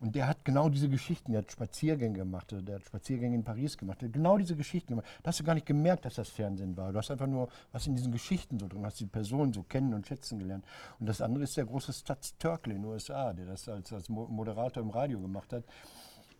Und 0.00 0.14
der 0.16 0.26
hat 0.26 0.44
genau 0.46 0.70
diese 0.70 0.88
Geschichten, 0.88 1.32
der 1.32 1.42
hat 1.42 1.52
Spaziergänge 1.52 2.18
gemacht, 2.18 2.52
der 2.52 2.76
hat 2.76 2.84
Spaziergänge 2.84 3.34
in 3.36 3.44
Paris 3.44 3.76
gemacht, 3.76 4.00
der 4.00 4.08
hat 4.08 4.14
genau 4.14 4.38
diese 4.38 4.56
Geschichten 4.56 4.94
gemacht. 4.94 5.06
Da 5.22 5.28
hast 5.28 5.40
du 5.40 5.44
gar 5.44 5.54
nicht 5.54 5.66
gemerkt, 5.66 6.06
dass 6.06 6.14
das 6.14 6.30
Fernsehen 6.30 6.74
war. 6.76 6.90
Du 6.90 6.98
hast 6.98 7.10
einfach 7.10 7.26
nur 7.26 7.48
was 7.70 7.86
in 7.86 7.94
diesen 7.96 8.10
Geschichten 8.10 8.58
so 8.58 8.66
drin, 8.66 8.84
hast 8.86 8.98
die 8.98 9.06
Person 9.06 9.52
so 9.52 9.62
kennen 9.62 9.92
und 9.92 10.06
schätzen 10.06 10.38
gelernt. 10.38 10.64
Und 10.98 11.06
das 11.06 11.20
andere 11.20 11.44
ist 11.44 11.54
der 11.56 11.66
große 11.66 11.92
Stats 11.92 12.36
Turkle 12.38 12.74
in 12.74 12.80
den 12.82 12.90
USA, 12.90 13.34
der 13.34 13.44
das 13.44 13.68
als, 13.68 13.92
als 13.92 14.08
Mo- 14.08 14.26
Moderator 14.26 14.82
im 14.82 14.90
Radio 14.90 15.20
gemacht 15.20 15.52
hat 15.52 15.64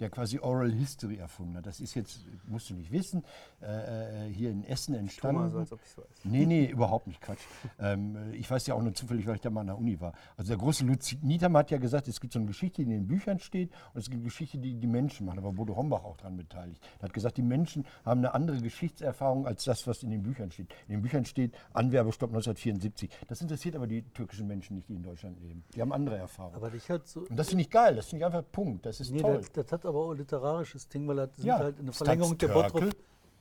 der 0.01 0.11
quasi 0.11 0.39
Oral 0.39 0.73
History 0.73 1.17
erfunden 1.17 1.57
hat. 1.57 1.67
Das 1.67 1.81
ist 1.81 1.95
jetzt, 1.95 2.25
musst 2.49 2.71
du 2.71 2.75
nicht 2.75 2.91
wissen, 2.91 3.23
äh, 3.63 4.27
äh, 4.27 4.33
hier 4.33 4.51
in 4.51 4.65
Essen 4.65 4.95
entstanden. 4.95 5.39
Thomas, 5.39 5.53
so 5.53 5.59
als 5.59 5.73
ob 5.73 5.81
ich 5.85 5.99
weiß. 5.99 6.07
Nee, 6.25 6.47
nee, 6.47 6.67
überhaupt 6.67 7.07
nicht, 7.07 7.21
Quatsch. 7.21 7.41
Ähm, 7.79 8.17
äh, 8.17 8.37
ich 8.37 8.51
weiß 8.51 8.67
ja 8.67 8.75
auch 8.75 8.83
nur 8.83 8.93
zufällig, 8.95 9.27
weil 9.27 9.37
ich 9.37 9.41
da 9.41 9.49
mal 9.49 9.63
an 9.63 9.69
der 9.69 9.79
Uni 9.79 9.99
war. 10.01 10.13
Also 10.37 10.51
der 10.51 10.59
große 10.59 10.85
Lutz 10.85 11.15
Niethammer 11.23 11.61
hat 11.61 11.71
ja 11.71 11.79
gesagt, 11.79 12.09
es 12.09 12.21
gibt 12.21 12.33
so 12.33 12.39
eine 12.39 12.47
Geschichte, 12.47 12.83
die 12.85 12.91
in 12.91 12.91
den 12.91 13.07
Büchern 13.07 13.39
steht 13.39 13.71
und 13.95 14.01
es 14.01 14.11
gibt 14.11 14.25
Geschichte, 14.25 14.59
die 14.59 14.75
die 14.75 14.87
Menschen 14.87 15.25
machen. 15.27 15.37
Da 15.37 15.45
war 15.45 15.53
Bodo 15.53 15.77
Hombach 15.77 16.05
auch 16.05 16.17
dran 16.17 16.37
beteiligt. 16.37 16.83
Er 16.99 17.05
hat 17.05 17.13
gesagt, 17.15 17.37
die 17.39 17.43
Menschen 17.43 17.87
haben 18.05 18.19
eine 18.19 18.35
andere 18.35 18.61
Geschichtserfahrung 18.61 19.47
als 19.47 19.65
das, 19.65 19.87
was 19.87 20.03
in 20.03 20.11
den 20.11 20.23
Büchern 20.23 20.51
steht. 20.51 20.73
In 20.89 20.97
den 20.97 21.03
Büchern 21.03 21.25
steht 21.25 21.55
Anwerbestopp 21.73 22.31
1974. 22.31 23.11
Das 23.29 23.41
interessiert 23.41 23.77
aber 23.77 23.87
die 23.87 24.03
türkischen 24.03 24.47
Menschen 24.47 24.77
nicht, 24.77 24.89
die 24.89 24.95
in 24.95 25.03
Deutschland 25.03 25.41
leben. 25.41 25.65
Die 25.75 25.81
haben 25.81 25.93
andere 25.93 26.17
Erfahrungen. 26.19 26.57
Aber 26.57 26.71
dich 26.71 26.89
hat 26.91 27.07
so. 27.09 27.21
und 27.21 27.37
das 27.37 27.49
finde 27.49 27.63
ich 27.63 27.71
geil, 27.71 27.95
das 27.97 28.07
finde 28.07 28.25
ich 28.25 28.27
einfach 28.27 28.45
Punkt. 28.51 28.85
Das 28.85 29.01
ist 29.01 29.11
Nee, 29.11 29.21
toll. 29.21 29.39
das, 29.39 29.53
das 29.53 29.73
hat 29.73 29.85
aber 29.91 29.99
auch 30.07 30.11
ein 30.13 30.19
literarisches 30.19 30.89
Ding, 30.89 31.07
weil 31.07 31.17
das 31.17 31.37
sind 31.37 31.47
Ja, 31.47 31.59
halt 31.59 31.79
eine 31.79 31.93
Verlängerung 31.93 32.39
der. 32.39 32.49
Bottrop, 32.49 32.97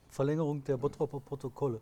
Verlängerung 0.10 0.64
der 0.64 0.78
Bottroper 0.78 1.20
Protokolle. 1.20 1.80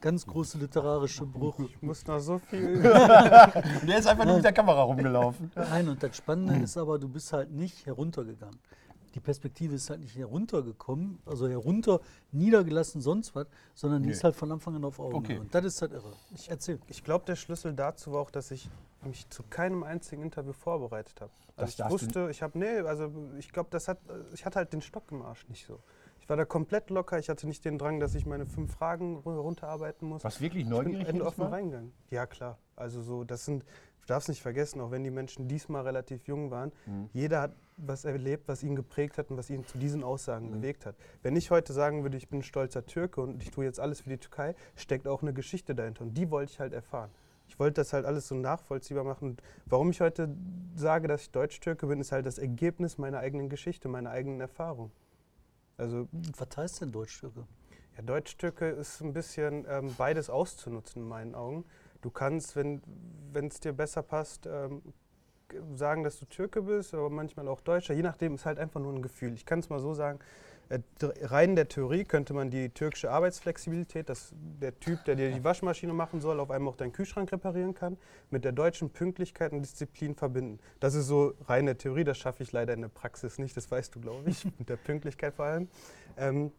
Ganz 0.00 0.26
große 0.26 0.58
literarische 0.58 1.24
Bruch. 1.24 1.58
Ich 1.60 1.80
muss 1.80 2.04
noch 2.06 2.18
so 2.18 2.38
viel. 2.38 2.82
Der 2.82 3.98
ist 3.98 4.06
einfach 4.08 4.24
nur 4.24 4.34
mit 4.34 4.44
der 4.44 4.52
Kamera 4.52 4.82
rumgelaufen. 4.82 5.52
Nein, 5.54 5.88
und 5.88 6.02
das 6.02 6.16
Spannende 6.16 6.56
ist 6.64 6.76
aber, 6.76 6.98
du 6.98 7.08
bist 7.08 7.32
halt 7.32 7.52
nicht 7.52 7.86
heruntergegangen. 7.86 8.58
Die 9.14 9.20
Perspektive 9.20 9.74
ist 9.74 9.90
halt 9.90 10.00
nicht 10.00 10.16
heruntergekommen, 10.16 11.18
also 11.26 11.48
herunter, 11.48 12.00
niedergelassen, 12.32 13.00
sonst 13.00 13.34
was, 13.34 13.46
sondern 13.74 14.02
die 14.02 14.08
Nee. 14.08 14.14
ist 14.14 14.24
halt 14.24 14.34
von 14.34 14.50
Anfang 14.52 14.74
an 14.76 14.84
auf 14.84 14.98
Augenhöhe. 14.98 15.18
Okay. 15.36 15.38
Und 15.38 15.54
das 15.54 15.64
ist 15.64 15.82
halt 15.82 15.92
irre. 15.92 16.12
Ich 16.34 16.50
erzähl. 16.50 16.78
Ich 16.88 17.04
glaube, 17.04 17.24
der 17.26 17.36
Schlüssel 17.36 17.74
dazu 17.74 18.12
war 18.12 18.20
auch, 18.20 18.30
dass 18.30 18.50
ich 18.50 18.68
mich 19.04 19.28
zu 19.28 19.42
keinem 19.50 19.82
einzigen 19.82 20.22
Interview 20.22 20.52
vorbereitet 20.52 21.20
habe. 21.20 21.30
Das 21.56 21.78
Also 21.80 21.84
ich 21.84 21.90
wusste, 21.90 22.28
ich 22.30 22.42
habe, 22.42 22.58
nee, 22.58 22.78
also 22.80 23.10
ich 23.38 23.52
glaube, 23.52 23.68
das 23.70 23.88
hat, 23.88 23.98
ich 24.32 24.46
hatte 24.46 24.58
halt 24.58 24.72
den 24.72 24.80
Stock 24.80 25.04
im 25.10 25.22
Arsch 25.22 25.46
nicht 25.48 25.66
so. 25.66 25.78
Ich 26.20 26.28
war 26.28 26.36
da 26.36 26.44
komplett 26.44 26.88
locker, 26.88 27.18
ich 27.18 27.28
hatte 27.28 27.46
nicht 27.48 27.64
den 27.64 27.78
Drang, 27.78 27.98
dass 27.98 28.14
ich 28.14 28.24
meine 28.26 28.46
fünf 28.46 28.72
Fragen 28.72 29.18
ru- 29.18 29.38
runterarbeiten 29.40 30.08
muss. 30.08 30.22
Was 30.24 30.40
wirklich 30.40 30.62
ich 30.62 30.68
bin 30.68 30.76
neugierig 30.78 30.98
jedes 31.00 31.12
endoffen 31.14 31.44
Mal? 31.44 31.50
reingegangen. 31.50 31.92
Ja, 32.10 32.26
klar. 32.26 32.58
Also 32.76 33.02
so, 33.02 33.24
das 33.24 33.44
sind, 33.44 33.64
du 34.02 34.06
darfst 34.08 34.28
nicht 34.28 34.42
vergessen, 34.42 34.80
auch 34.80 34.90
wenn 34.90 35.04
die 35.04 35.10
Menschen 35.10 35.48
diesmal 35.48 35.82
relativ 35.82 36.26
jung 36.26 36.50
waren, 36.50 36.72
Mhm. 36.86 37.08
jeder 37.12 37.40
hat 37.42 37.52
was 37.76 38.04
erlebt, 38.04 38.46
was 38.48 38.62
ihn 38.62 38.76
geprägt 38.76 39.18
hat 39.18 39.30
und 39.30 39.36
was 39.36 39.48
ihn 39.50 39.66
zu 39.66 39.78
diesen 39.78 40.04
Aussagen 40.04 40.48
Mhm. 40.48 40.52
bewegt 40.60 40.86
hat. 40.86 40.94
Wenn 41.22 41.34
ich 41.36 41.50
heute 41.50 41.72
sagen 41.72 42.02
würde, 42.02 42.16
ich 42.16 42.28
bin 42.28 42.40
ein 42.40 42.42
stolzer 42.42 42.84
Türke 42.84 43.20
und 43.20 43.42
ich 43.42 43.50
tue 43.50 43.64
jetzt 43.64 43.80
alles 43.80 44.00
für 44.02 44.10
die 44.10 44.18
Türkei, 44.18 44.54
steckt 44.76 45.08
auch 45.08 45.22
eine 45.22 45.32
Geschichte 45.32 45.74
dahinter 45.74 46.02
und 46.04 46.14
die 46.14 46.30
wollte 46.30 46.52
ich 46.52 46.60
halt 46.60 46.72
erfahren. 46.72 47.10
Ich 47.48 47.58
wollte 47.58 47.80
das 47.80 47.92
halt 47.92 48.06
alles 48.06 48.28
so 48.28 48.34
nachvollziehbar 48.34 49.04
machen. 49.04 49.30
Und 49.30 49.42
warum 49.66 49.90
ich 49.90 50.00
heute 50.00 50.34
sage, 50.74 51.06
dass 51.08 51.22
ich 51.22 51.30
Deutsch-Türke 51.32 51.86
bin, 51.86 52.00
ist 52.00 52.10
halt 52.12 52.24
das 52.24 52.38
Ergebnis 52.38 52.98
meiner 52.98 53.18
eigenen 53.18 53.48
Geschichte, 53.48 53.88
meiner 53.88 54.10
eigenen 54.10 54.40
Erfahrung. 54.40 54.90
Also 55.76 56.08
Was 56.38 56.56
heißt 56.56 56.80
denn 56.82 56.92
Deutsch-Türke? 56.92 57.46
ja, 57.96 58.02
Deutsch-Türke 58.02 58.68
ist 58.70 59.00
ein 59.02 59.12
bisschen 59.12 59.66
ähm, 59.68 59.94
beides 59.98 60.30
auszunutzen 60.30 61.02
in 61.02 61.08
meinen 61.08 61.34
Augen. 61.34 61.64
Du 62.02 62.10
kannst, 62.10 62.56
wenn 62.56 62.82
es 63.34 63.60
dir 63.60 63.72
besser 63.72 64.02
passt, 64.02 64.46
ähm, 64.46 64.82
sagen, 65.74 66.02
dass 66.02 66.18
du 66.18 66.26
Türke 66.26 66.62
bist, 66.62 66.94
aber 66.94 67.10
manchmal 67.10 67.48
auch 67.48 67.60
Deutscher. 67.60 67.94
Je 67.94 68.02
nachdem 68.02 68.34
ist 68.34 68.46
halt 68.46 68.58
einfach 68.58 68.80
nur 68.80 68.92
ein 68.92 69.02
Gefühl. 69.02 69.34
Ich 69.34 69.46
kann 69.46 69.60
es 69.60 69.70
mal 69.70 69.80
so 69.80 69.94
sagen. 69.94 70.18
Äh, 70.68 70.80
rein 71.22 71.50
in 71.50 71.56
der 71.56 71.68
Theorie 71.68 72.04
könnte 72.04 72.32
man 72.32 72.50
die 72.50 72.70
türkische 72.70 73.10
Arbeitsflexibilität, 73.10 74.08
dass 74.08 74.32
der 74.60 74.78
Typ, 74.80 75.04
der 75.04 75.16
dir 75.16 75.30
die 75.30 75.44
Waschmaschine 75.44 75.92
machen 75.92 76.20
soll, 76.20 76.40
auf 76.40 76.50
einmal 76.50 76.72
auch 76.72 76.76
deinen 76.76 76.92
Kühlschrank 76.92 77.30
reparieren 77.30 77.74
kann, 77.74 77.98
mit 78.30 78.44
der 78.44 78.52
deutschen 78.52 78.90
Pünktlichkeit 78.90 79.52
und 79.52 79.60
Disziplin 79.62 80.14
verbinden. 80.14 80.60
Das 80.80 80.94
ist 80.94 81.06
so 81.06 81.34
rein 81.46 81.66
der 81.66 81.76
Theorie, 81.76 82.04
das 82.04 82.16
schaffe 82.16 82.42
ich 82.42 82.52
leider 82.52 82.72
in 82.72 82.80
der 82.80 82.88
Praxis 82.88 83.38
nicht, 83.38 83.56
das 83.56 83.70
weißt 83.70 83.94
du, 83.94 84.00
glaube 84.00 84.30
ich, 84.30 84.44
mit 84.58 84.68
der 84.68 84.76
Pünktlichkeit 84.76 85.34
vor 85.34 85.44
allem. 85.44 85.68
Ähm, 86.16 86.52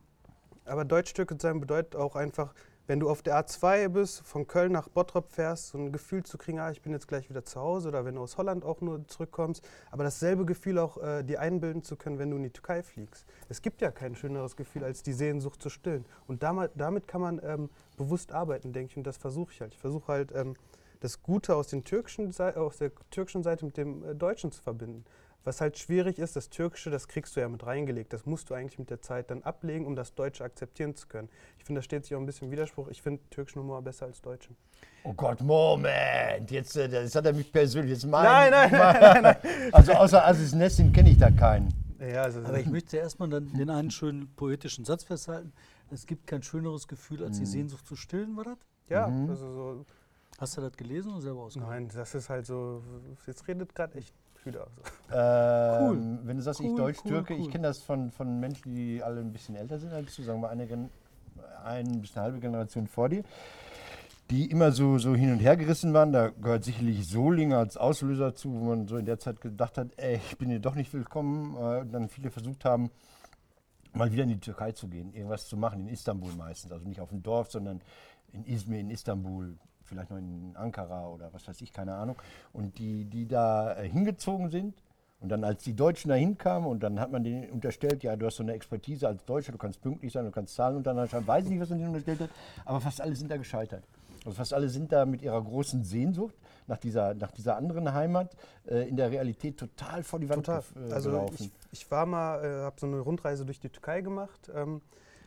aber 0.65 0.85
Deutsch-Türke 0.85 1.35
sein 1.39 1.59
bedeutet 1.59 1.95
auch 1.95 2.15
einfach, 2.15 2.53
wenn 2.87 2.99
du 2.99 3.09
auf 3.09 3.21
der 3.21 3.39
A2 3.39 3.87
bist, 3.89 4.21
von 4.25 4.47
Köln 4.47 4.71
nach 4.71 4.89
Bottrop 4.89 5.31
fährst, 5.31 5.69
so 5.69 5.77
ein 5.77 5.91
Gefühl 5.91 6.23
zu 6.23 6.37
kriegen, 6.37 6.59
ah, 6.59 6.71
ich 6.71 6.81
bin 6.81 6.91
jetzt 6.91 7.07
gleich 7.07 7.29
wieder 7.29 7.45
zu 7.45 7.59
Hause 7.59 7.87
oder 7.87 8.05
wenn 8.05 8.15
du 8.15 8.21
aus 8.21 8.37
Holland 8.37 8.65
auch 8.65 8.81
nur 8.81 9.07
zurückkommst, 9.07 9.63
aber 9.91 10.03
dasselbe 10.03 10.45
Gefühl 10.45 10.77
auch 10.79 10.97
äh, 11.01 11.23
dir 11.23 11.39
einbilden 11.39 11.83
zu 11.83 11.95
können, 11.95 12.19
wenn 12.19 12.29
du 12.29 12.37
in 12.37 12.43
die 12.43 12.49
Türkei 12.49 12.83
fliegst. 12.83 13.25
Es 13.49 13.61
gibt 13.61 13.81
ja 13.81 13.91
kein 13.91 14.15
schöneres 14.15 14.55
Gefühl, 14.55 14.83
als 14.83 15.03
die 15.03 15.13
Sehnsucht 15.13 15.61
zu 15.61 15.69
stillen. 15.69 16.05
Und 16.27 16.43
damit, 16.43 16.71
damit 16.75 17.07
kann 17.07 17.21
man 17.21 17.41
ähm, 17.43 17.69
bewusst 17.97 18.31
arbeiten, 18.31 18.73
denke 18.73 18.91
ich, 18.91 18.97
und 18.97 19.07
das 19.07 19.17
versuche 19.17 19.53
ich 19.53 19.61
halt. 19.61 19.73
Ich 19.73 19.79
versuche 19.79 20.07
halt, 20.07 20.33
ähm, 20.35 20.55
das 21.03 21.21
Gute 21.21 21.55
aus, 21.55 21.67
den 21.67 21.83
türkischen, 21.83 22.33
aus 22.39 22.77
der 22.77 22.91
türkischen 23.11 23.43
Seite 23.43 23.65
mit 23.65 23.75
dem 23.75 24.03
äh, 24.03 24.15
Deutschen 24.15 24.51
zu 24.51 24.61
verbinden. 24.61 25.03
Was 25.45 25.59
halt 25.59 25.77
schwierig 25.77 26.19
ist, 26.19 26.35
das 26.35 26.49
Türkische, 26.49 26.89
das 26.89 27.07
kriegst 27.07 27.35
du 27.35 27.41
ja 27.41 27.49
mit 27.49 27.65
reingelegt. 27.65 28.13
Das 28.13 28.25
musst 28.25 28.49
du 28.49 28.53
eigentlich 28.53 28.79
mit 28.79 28.89
der 28.89 29.01
Zeit 29.01 29.29
dann 29.29 29.43
ablegen, 29.43 29.85
um 29.85 29.95
das 29.95 30.13
Deutsche 30.15 30.43
akzeptieren 30.43 30.95
zu 30.95 31.07
können. 31.07 31.29
Ich 31.57 31.65
finde, 31.65 31.79
da 31.79 31.83
steht 31.83 32.05
sich 32.05 32.15
auch 32.15 32.19
ein 32.19 32.25
bisschen 32.25 32.49
Widerspruch. 32.49 32.87
Ich 32.87 33.01
finde 33.01 33.21
türkischen 33.29 33.61
Humor 33.61 33.81
besser 33.81 34.05
als 34.05 34.21
deutschen. 34.21 34.55
Oh 35.03 35.13
Gott, 35.13 35.41
Moment, 35.41 36.49
jetzt, 36.49 36.77
äh, 36.77 36.87
das 36.87 37.13
hat 37.13 37.25
er 37.25 37.33
mich 37.33 37.51
persönlich. 37.51 37.91
Jetzt 37.91 38.05
mein, 38.05 38.23
Nein, 38.23 38.51
nein, 38.51 38.71
mein, 39.21 39.73
Also 39.73 39.91
außer 39.93 40.25
Aziz 40.25 40.53
Nessin 40.53 40.93
kenne 40.93 41.09
ich 41.09 41.17
da 41.17 41.29
keinen. 41.29 41.73
Ja, 41.99 42.23
also 42.23 42.39
Aber 42.39 42.59
ich 42.59 42.67
möchte 42.67 42.97
erstmal 42.97 43.29
dann 43.29 43.51
den 43.53 43.69
einen 43.69 43.91
schönen 43.91 44.33
poetischen 44.35 44.85
Satz 44.85 45.03
festhalten. 45.03 45.51
Es 45.91 46.05
gibt 46.05 46.25
kein 46.27 46.41
schöneres 46.41 46.87
Gefühl, 46.87 47.23
als 47.23 47.37
die 47.39 47.45
Sehnsucht 47.45 47.85
zu 47.85 47.95
stillen, 47.95 48.35
war 48.35 48.45
das? 48.45 48.57
ja, 48.89 49.05
also 49.05 49.53
so, 49.53 49.85
Hast 50.39 50.57
du 50.57 50.61
das 50.61 50.73
gelesen 50.73 51.11
oder 51.11 51.21
selber 51.21 51.41
ausgedacht? 51.43 51.69
nein, 51.69 51.89
das 51.93 52.15
ist 52.15 52.29
halt 52.29 52.45
so, 52.45 52.83
jetzt 53.25 53.47
redet 53.47 53.73
gerade 53.75 53.97
echt 53.97 54.13
Hüder. 54.43 54.67
So. 54.75 55.15
Ähm, 55.15 56.19
Wenn 56.23 56.37
du 56.37 56.43
sagst, 56.43 56.59
ich 56.59 56.67
Cool, 56.67 56.77
Deutsch-Türke, 56.77 57.33
cool, 57.33 57.39
ich 57.39 57.45
cool. 57.45 57.51
kenne 57.51 57.67
das 57.67 57.81
von, 57.81 58.11
von 58.11 58.39
Menschen, 58.39 58.73
die 58.73 59.01
alle 59.01 59.21
ein 59.21 59.31
bisschen 59.31 59.55
älter 59.55 59.79
sind 59.79 59.93
als 59.93 60.15
du, 60.15 60.23
sagen 60.23 60.41
wir 60.41 60.49
eine, 60.49 60.89
ein 61.63 62.01
bis 62.01 62.15
eine 62.15 62.25
halbe 62.25 62.39
Generation 62.39 62.87
vor 62.87 63.09
dir, 63.09 63.23
die 64.29 64.49
immer 64.49 64.71
so, 64.71 64.97
so 64.97 65.15
hin 65.15 65.31
und 65.31 65.39
her 65.39 65.55
gerissen 65.55 65.93
waren. 65.93 66.11
Da 66.11 66.29
gehört 66.29 66.63
sicherlich 66.63 67.07
Solinger 67.07 67.59
als 67.59 67.77
Auslöser 67.77 68.33
zu, 68.35 68.53
wo 68.53 68.65
man 68.65 68.87
so 68.87 68.97
in 68.97 69.05
der 69.05 69.19
Zeit 69.19 69.39
gedacht 69.39 69.77
hat, 69.77 69.89
ey, 69.97 70.15
ich 70.15 70.37
bin 70.37 70.49
hier 70.49 70.59
doch 70.59 70.75
nicht 70.75 70.93
willkommen. 70.93 71.55
Äh, 71.55 71.81
und 71.81 71.91
dann 71.93 72.09
viele 72.09 72.31
versucht 72.31 72.65
haben, 72.65 72.89
mal 73.93 74.11
wieder 74.11 74.23
in 74.23 74.29
die 74.29 74.39
Türkei 74.39 74.71
zu 74.71 74.87
gehen, 74.87 75.13
irgendwas 75.13 75.47
zu 75.47 75.55
machen, 75.55 75.81
in 75.81 75.87
Istanbul 75.87 76.33
meistens. 76.33 76.71
Also 76.71 76.85
nicht 76.87 76.99
auf 76.99 77.09
dem 77.09 77.21
Dorf, 77.23 77.51
sondern 77.51 77.81
in 78.31 78.45
Izmir, 78.45 78.79
in 78.79 78.89
Istanbul, 78.89 79.55
vielleicht 79.85 80.09
noch 80.09 80.17
in 80.17 80.55
Ankara 80.55 81.07
oder 81.07 81.31
was 81.33 81.47
weiß 81.47 81.61
ich, 81.61 81.71
keine 81.73 81.95
Ahnung. 81.95 82.15
Und 82.51 82.77
die, 82.79 83.05
die 83.05 83.27
da 83.27 83.75
äh, 83.77 83.87
hingezogen 83.87 84.49
sind. 84.49 84.75
Und 85.19 85.29
dann, 85.29 85.45
als 85.45 85.63
die 85.63 85.73
Deutschen 85.73 86.09
da 86.09 86.15
hinkamen, 86.15 86.67
und 86.67 86.83
dann 86.83 86.99
hat 86.99 87.09
man 87.13 87.23
denen 87.23 87.49
unterstellt, 87.49 88.03
ja, 88.03 88.13
du 88.17 88.25
hast 88.25 88.35
so 88.35 88.43
eine 88.43 88.51
Expertise 88.51 89.07
als 89.07 89.23
Deutscher, 89.23 89.53
du 89.53 89.57
kannst 89.57 89.81
pünktlich 89.81 90.11
sein, 90.11 90.25
du 90.25 90.31
kannst 90.31 90.53
zahlen 90.53 90.75
und 90.75 90.85
dann 90.85 90.99
anscheinend 90.99 91.29
weiß 91.29 91.45
ich 91.45 91.51
nicht, 91.51 91.61
was 91.61 91.69
man 91.69 91.77
denen 91.77 91.91
unterstellt 91.91 92.19
hat, 92.19 92.29
aber 92.65 92.81
fast 92.81 92.99
alle 92.99 93.15
sind 93.15 93.31
da 93.31 93.37
gescheitert. 93.37 93.85
Also 94.25 94.35
fast 94.35 94.53
alle 94.53 94.67
sind 94.67 94.91
da 94.91 95.05
mit 95.05 95.21
ihrer 95.21 95.41
großen 95.41 95.83
Sehnsucht 95.85 96.35
nach 96.67 96.77
dieser, 96.77 97.13
nach 97.13 97.31
dieser 97.31 97.55
anderen 97.55 97.93
Heimat 97.93 98.35
äh, 98.67 98.87
in 98.89 98.97
der 98.97 99.11
Realität 99.11 99.57
total 99.57 100.03
vor 100.03 100.19
die 100.19 100.27
Wand 100.27 100.45
Total. 100.45 100.61
äh, 100.89 100.93
Also 100.93 101.11
gelaufen. 101.11 101.35
ich, 101.39 101.51
ich 101.71 101.89
war 101.91 102.05
mal, 102.05 102.43
äh, 102.43 102.61
habe 102.63 102.75
so 102.77 102.87
eine 102.87 102.99
Rundreise 102.99 103.45
durch 103.45 103.61
die 103.61 103.69
Türkei 103.69 104.01
gemacht. 104.01 104.51
Ähm, 104.53 104.81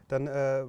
dann 0.08 0.26
äh, 0.26 0.62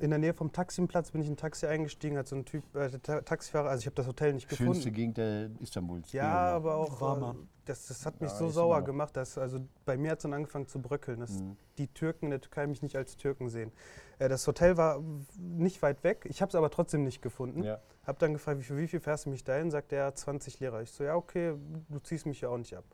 in 0.00 0.10
der 0.10 0.18
Nähe 0.18 0.34
vom 0.34 0.52
Taximplatz 0.52 1.10
bin 1.10 1.22
ich 1.22 1.26
in 1.28 1.34
ein 1.34 1.36
Taxi 1.38 1.66
eingestiegen, 1.66 2.18
hat 2.18 2.28
so 2.28 2.36
ein 2.36 2.44
Typ, 2.44 2.62
äh, 2.76 2.90
der 2.90 3.02
Ta 3.02 3.20
Taxifahrer, 3.22 3.70
also 3.70 3.80
ich 3.80 3.86
habe 3.86 3.96
das 3.96 4.06
Hotel 4.06 4.34
nicht 4.34 4.48
gefunden. 4.48 4.74
Schönste 4.74 4.90
Gegend 4.90 5.16
der 5.16 5.50
Istanbuls. 5.60 6.12
Ja, 6.12 6.24
Leonie. 6.50 6.56
aber 6.56 6.74
auch 6.76 7.00
Warmer. 7.00 7.30
äh, 7.38 7.44
das, 7.64 7.86
das 7.86 8.04
hat 8.04 8.20
mich 8.20 8.30
Ja, 8.30 8.36
so 8.36 8.48
sauer 8.50 8.82
gemacht, 8.82 9.16
dass 9.16 9.38
also 9.38 9.60
bei 9.86 9.96
mir 9.96 10.10
hat 10.10 10.18
es 10.18 10.22
dann 10.24 10.34
angefangen 10.34 10.66
zu 10.66 10.80
bröckeln, 10.80 11.20
dass 11.20 11.30
Mhm. 11.40 11.56
die 11.78 11.86
Türken 11.88 12.26
in 12.26 12.30
der 12.32 12.40
Türkei 12.40 12.66
mich 12.66 12.82
nicht 12.82 12.96
als 12.96 13.16
Türken 13.16 13.48
sehen. 13.48 13.72
Äh, 14.18 14.28
das 14.28 14.46
Hotel 14.46 14.76
war 14.76 15.02
nicht 15.38 15.80
weit 15.82 16.04
weg, 16.04 16.26
ich 16.28 16.42
habe 16.42 16.50
es 16.50 16.54
aber 16.54 16.70
trotzdem 16.70 17.04
nicht 17.04 17.22
gefunden. 17.22 17.62
Ja. 17.62 17.80
Hab 18.06 18.18
dann 18.18 18.32
gefragt, 18.34 18.58
wie, 18.60 18.64
für 18.64 18.76
wie 18.76 18.88
viel 18.88 19.00
fährst 19.00 19.26
du 19.26 19.30
mich 19.30 19.44
dahin? 19.44 19.70
Sagt 19.70 19.92
er, 19.92 20.14
20 20.14 20.58
Lira. 20.60 20.82
Ich 20.82 20.90
so, 20.90 21.04
ja 21.04 21.14
okay, 21.14 21.54
du 21.88 21.98
ziehst 22.00 22.26
mich 22.26 22.40
ja 22.42 22.48
auch 22.48 22.58
nicht 22.58 22.74
ab. 22.76 22.84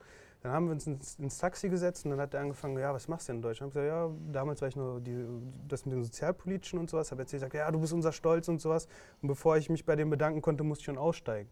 Dann 0.46 0.54
haben 0.54 0.66
wir 0.66 0.74
uns 0.74 0.86
ins, 0.86 1.18
ins 1.18 1.38
Taxi 1.38 1.68
gesetzt 1.68 2.04
und 2.04 2.12
dann 2.12 2.20
hat 2.20 2.32
er 2.32 2.40
angefangen, 2.40 2.78
ja, 2.78 2.94
was 2.94 3.08
machst 3.08 3.26
du 3.26 3.32
denn 3.32 3.38
in 3.38 3.42
Deutschland? 3.42 3.74
Ich 3.74 3.76
hab 3.76 3.82
gesagt, 3.82 4.16
ja, 4.16 4.32
damals 4.32 4.60
war 4.60 4.68
ich 4.68 4.76
nur 4.76 5.00
die, 5.00 5.26
das 5.66 5.84
mit 5.86 5.92
dem 5.92 6.04
Sozialpolitischen 6.04 6.78
und 6.78 6.88
sowas. 6.88 7.10
Habe 7.10 7.22
erzählt, 7.22 7.40
gesagt, 7.40 7.54
ja, 7.54 7.68
du 7.68 7.80
bist 7.80 7.92
unser 7.92 8.12
Stolz 8.12 8.46
und 8.46 8.60
sowas. 8.60 8.86
Und 9.22 9.26
bevor 9.26 9.56
ich 9.56 9.70
mich 9.70 9.84
bei 9.84 9.96
dem 9.96 10.08
bedanken 10.08 10.42
konnte, 10.42 10.62
musste 10.62 10.82
ich 10.82 10.84
schon 10.84 10.98
aussteigen. 10.98 11.50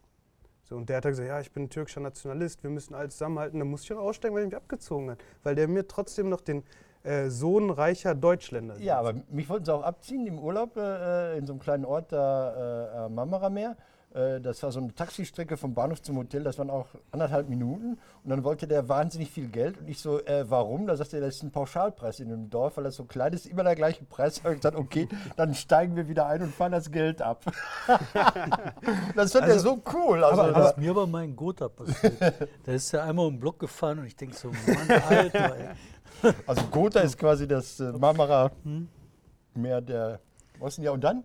So, 0.63 0.77
und 0.77 0.89
der 0.89 0.99
hat 0.99 1.07
dann 1.07 1.11
gesagt, 1.11 1.29
ja, 1.29 1.41
ich 1.41 1.51
bin 1.51 1.65
ein 1.65 1.71
türkischer 1.71 2.03
Nationalist, 2.03 2.63
wir 2.63 2.71
müssen 2.71 2.95
alles 2.95 3.15
zusammenhalten. 3.15 3.59
Dann 3.59 3.69
musste 3.69 3.87
ich 3.87 3.89
schon 3.89 3.99
aussteigen, 3.99 4.33
weil 4.37 4.45
er 4.45 4.47
mich 4.47 4.57
abgezogen 4.57 5.11
hat. 5.11 5.19
Weil 5.43 5.57
der 5.57 5.67
mir 5.67 5.89
trotzdem 5.89 6.29
noch 6.29 6.41
den 6.41 6.63
äh, 7.03 7.31
Sohn 7.31 7.71
reicher 7.71 8.15
Deutschländer 8.15 8.77
sieht. 8.77 8.87
Ja, 8.87 9.01
aber 9.01 9.15
mich 9.29 9.49
wollten 9.49 9.65
sie 9.65 9.75
auch 9.75 9.83
abziehen 9.83 10.25
im 10.29 10.39
Urlaub 10.39 10.77
äh, 10.77 11.37
in 11.37 11.47
so 11.47 11.55
einem 11.55 11.61
kleinen 11.61 11.85
Ort 11.85 12.13
da 12.13 12.93
äh, 12.95 12.97
am 13.07 13.17
Marmarameer. 13.17 13.73
Äh, 13.73 13.94
Das 14.15 14.63
war 14.63 14.71
so 14.71 14.79
eine 14.79 14.95
Taxistrecke 14.95 15.57
vom 15.57 15.75
Bahnhof 15.75 16.01
zum 16.01 16.17
Hotel, 16.19 16.45
das 16.45 16.57
waren 16.57 16.71
auch 16.71 16.87
anderthalb 17.11 17.49
Minuten. 17.49 17.99
Und 18.23 18.31
dann 18.31 18.45
wollte 18.45 18.69
der 18.69 18.89
wahnsinnig 18.89 19.29
viel 19.29 19.49
Geld. 19.49 19.77
Und 19.79 19.89
ich 19.89 20.01
so, 20.01 20.21
äh, 20.25 20.49
warum? 20.49 20.87
Da 20.87 20.95
sagte 20.95 21.17
er, 21.17 21.23
das 21.23 21.35
ist 21.35 21.43
ein 21.43 21.51
Pauschalpreis 21.51 22.21
in 22.21 22.29
dem 22.29 22.49
Dorf, 22.49 22.77
weil 22.77 22.85
das 22.85 22.95
so 22.95 23.07
klein 23.07 23.33
ist, 23.33 23.45
immer 23.47 23.65
der 23.65 23.75
gleiche 23.75 24.05
Preis. 24.05 24.37
Da 24.37 24.45
habe 24.45 24.55
ich 24.55 24.61
gesagt, 24.61 24.77
okay, 24.77 25.09
dann 25.37 25.53
steigen 25.53 25.97
wir 25.97 26.07
wieder 26.09 26.27
ein 26.27 26.43
und 26.43 26.55
fahren 26.55 26.71
das 26.71 26.93
Geld 26.93 27.23
ab. 27.23 27.45
das 29.17 29.33
fand 29.33 29.49
er 29.49 29.59
so 29.59 29.83
cool. 29.93 30.23
Also, 30.23 30.43
Aber 30.43 30.53
da- 30.53 30.61
was 30.61 30.77
mir 30.77 30.95
bei 30.95 31.07
meinem 31.07 31.35
Gotha 31.35 31.69
passiert, 31.69 32.15
der 32.67 32.75
ist 32.75 32.93
ja 32.93 33.03
einmal 33.03 33.27
um 33.27 33.35
den 33.35 33.41
Block 33.41 33.59
gefahren 33.59 33.99
und 33.99 34.07
ich 34.07 34.15
denke 34.15 34.37
so, 34.37 34.49
Mann, 34.49 35.03
Alter, 35.09 35.57
ey. 35.57 35.69
also 36.47 36.63
Gotha 36.71 37.01
ist 37.01 37.19
quasi 37.19 37.49
das 37.49 37.81
äh, 37.81 37.91
Marmara 37.93 38.53
Meer 39.55 39.81
der. 39.81 40.21
Ja, 40.79 40.93
und 40.93 41.03
dann? 41.03 41.25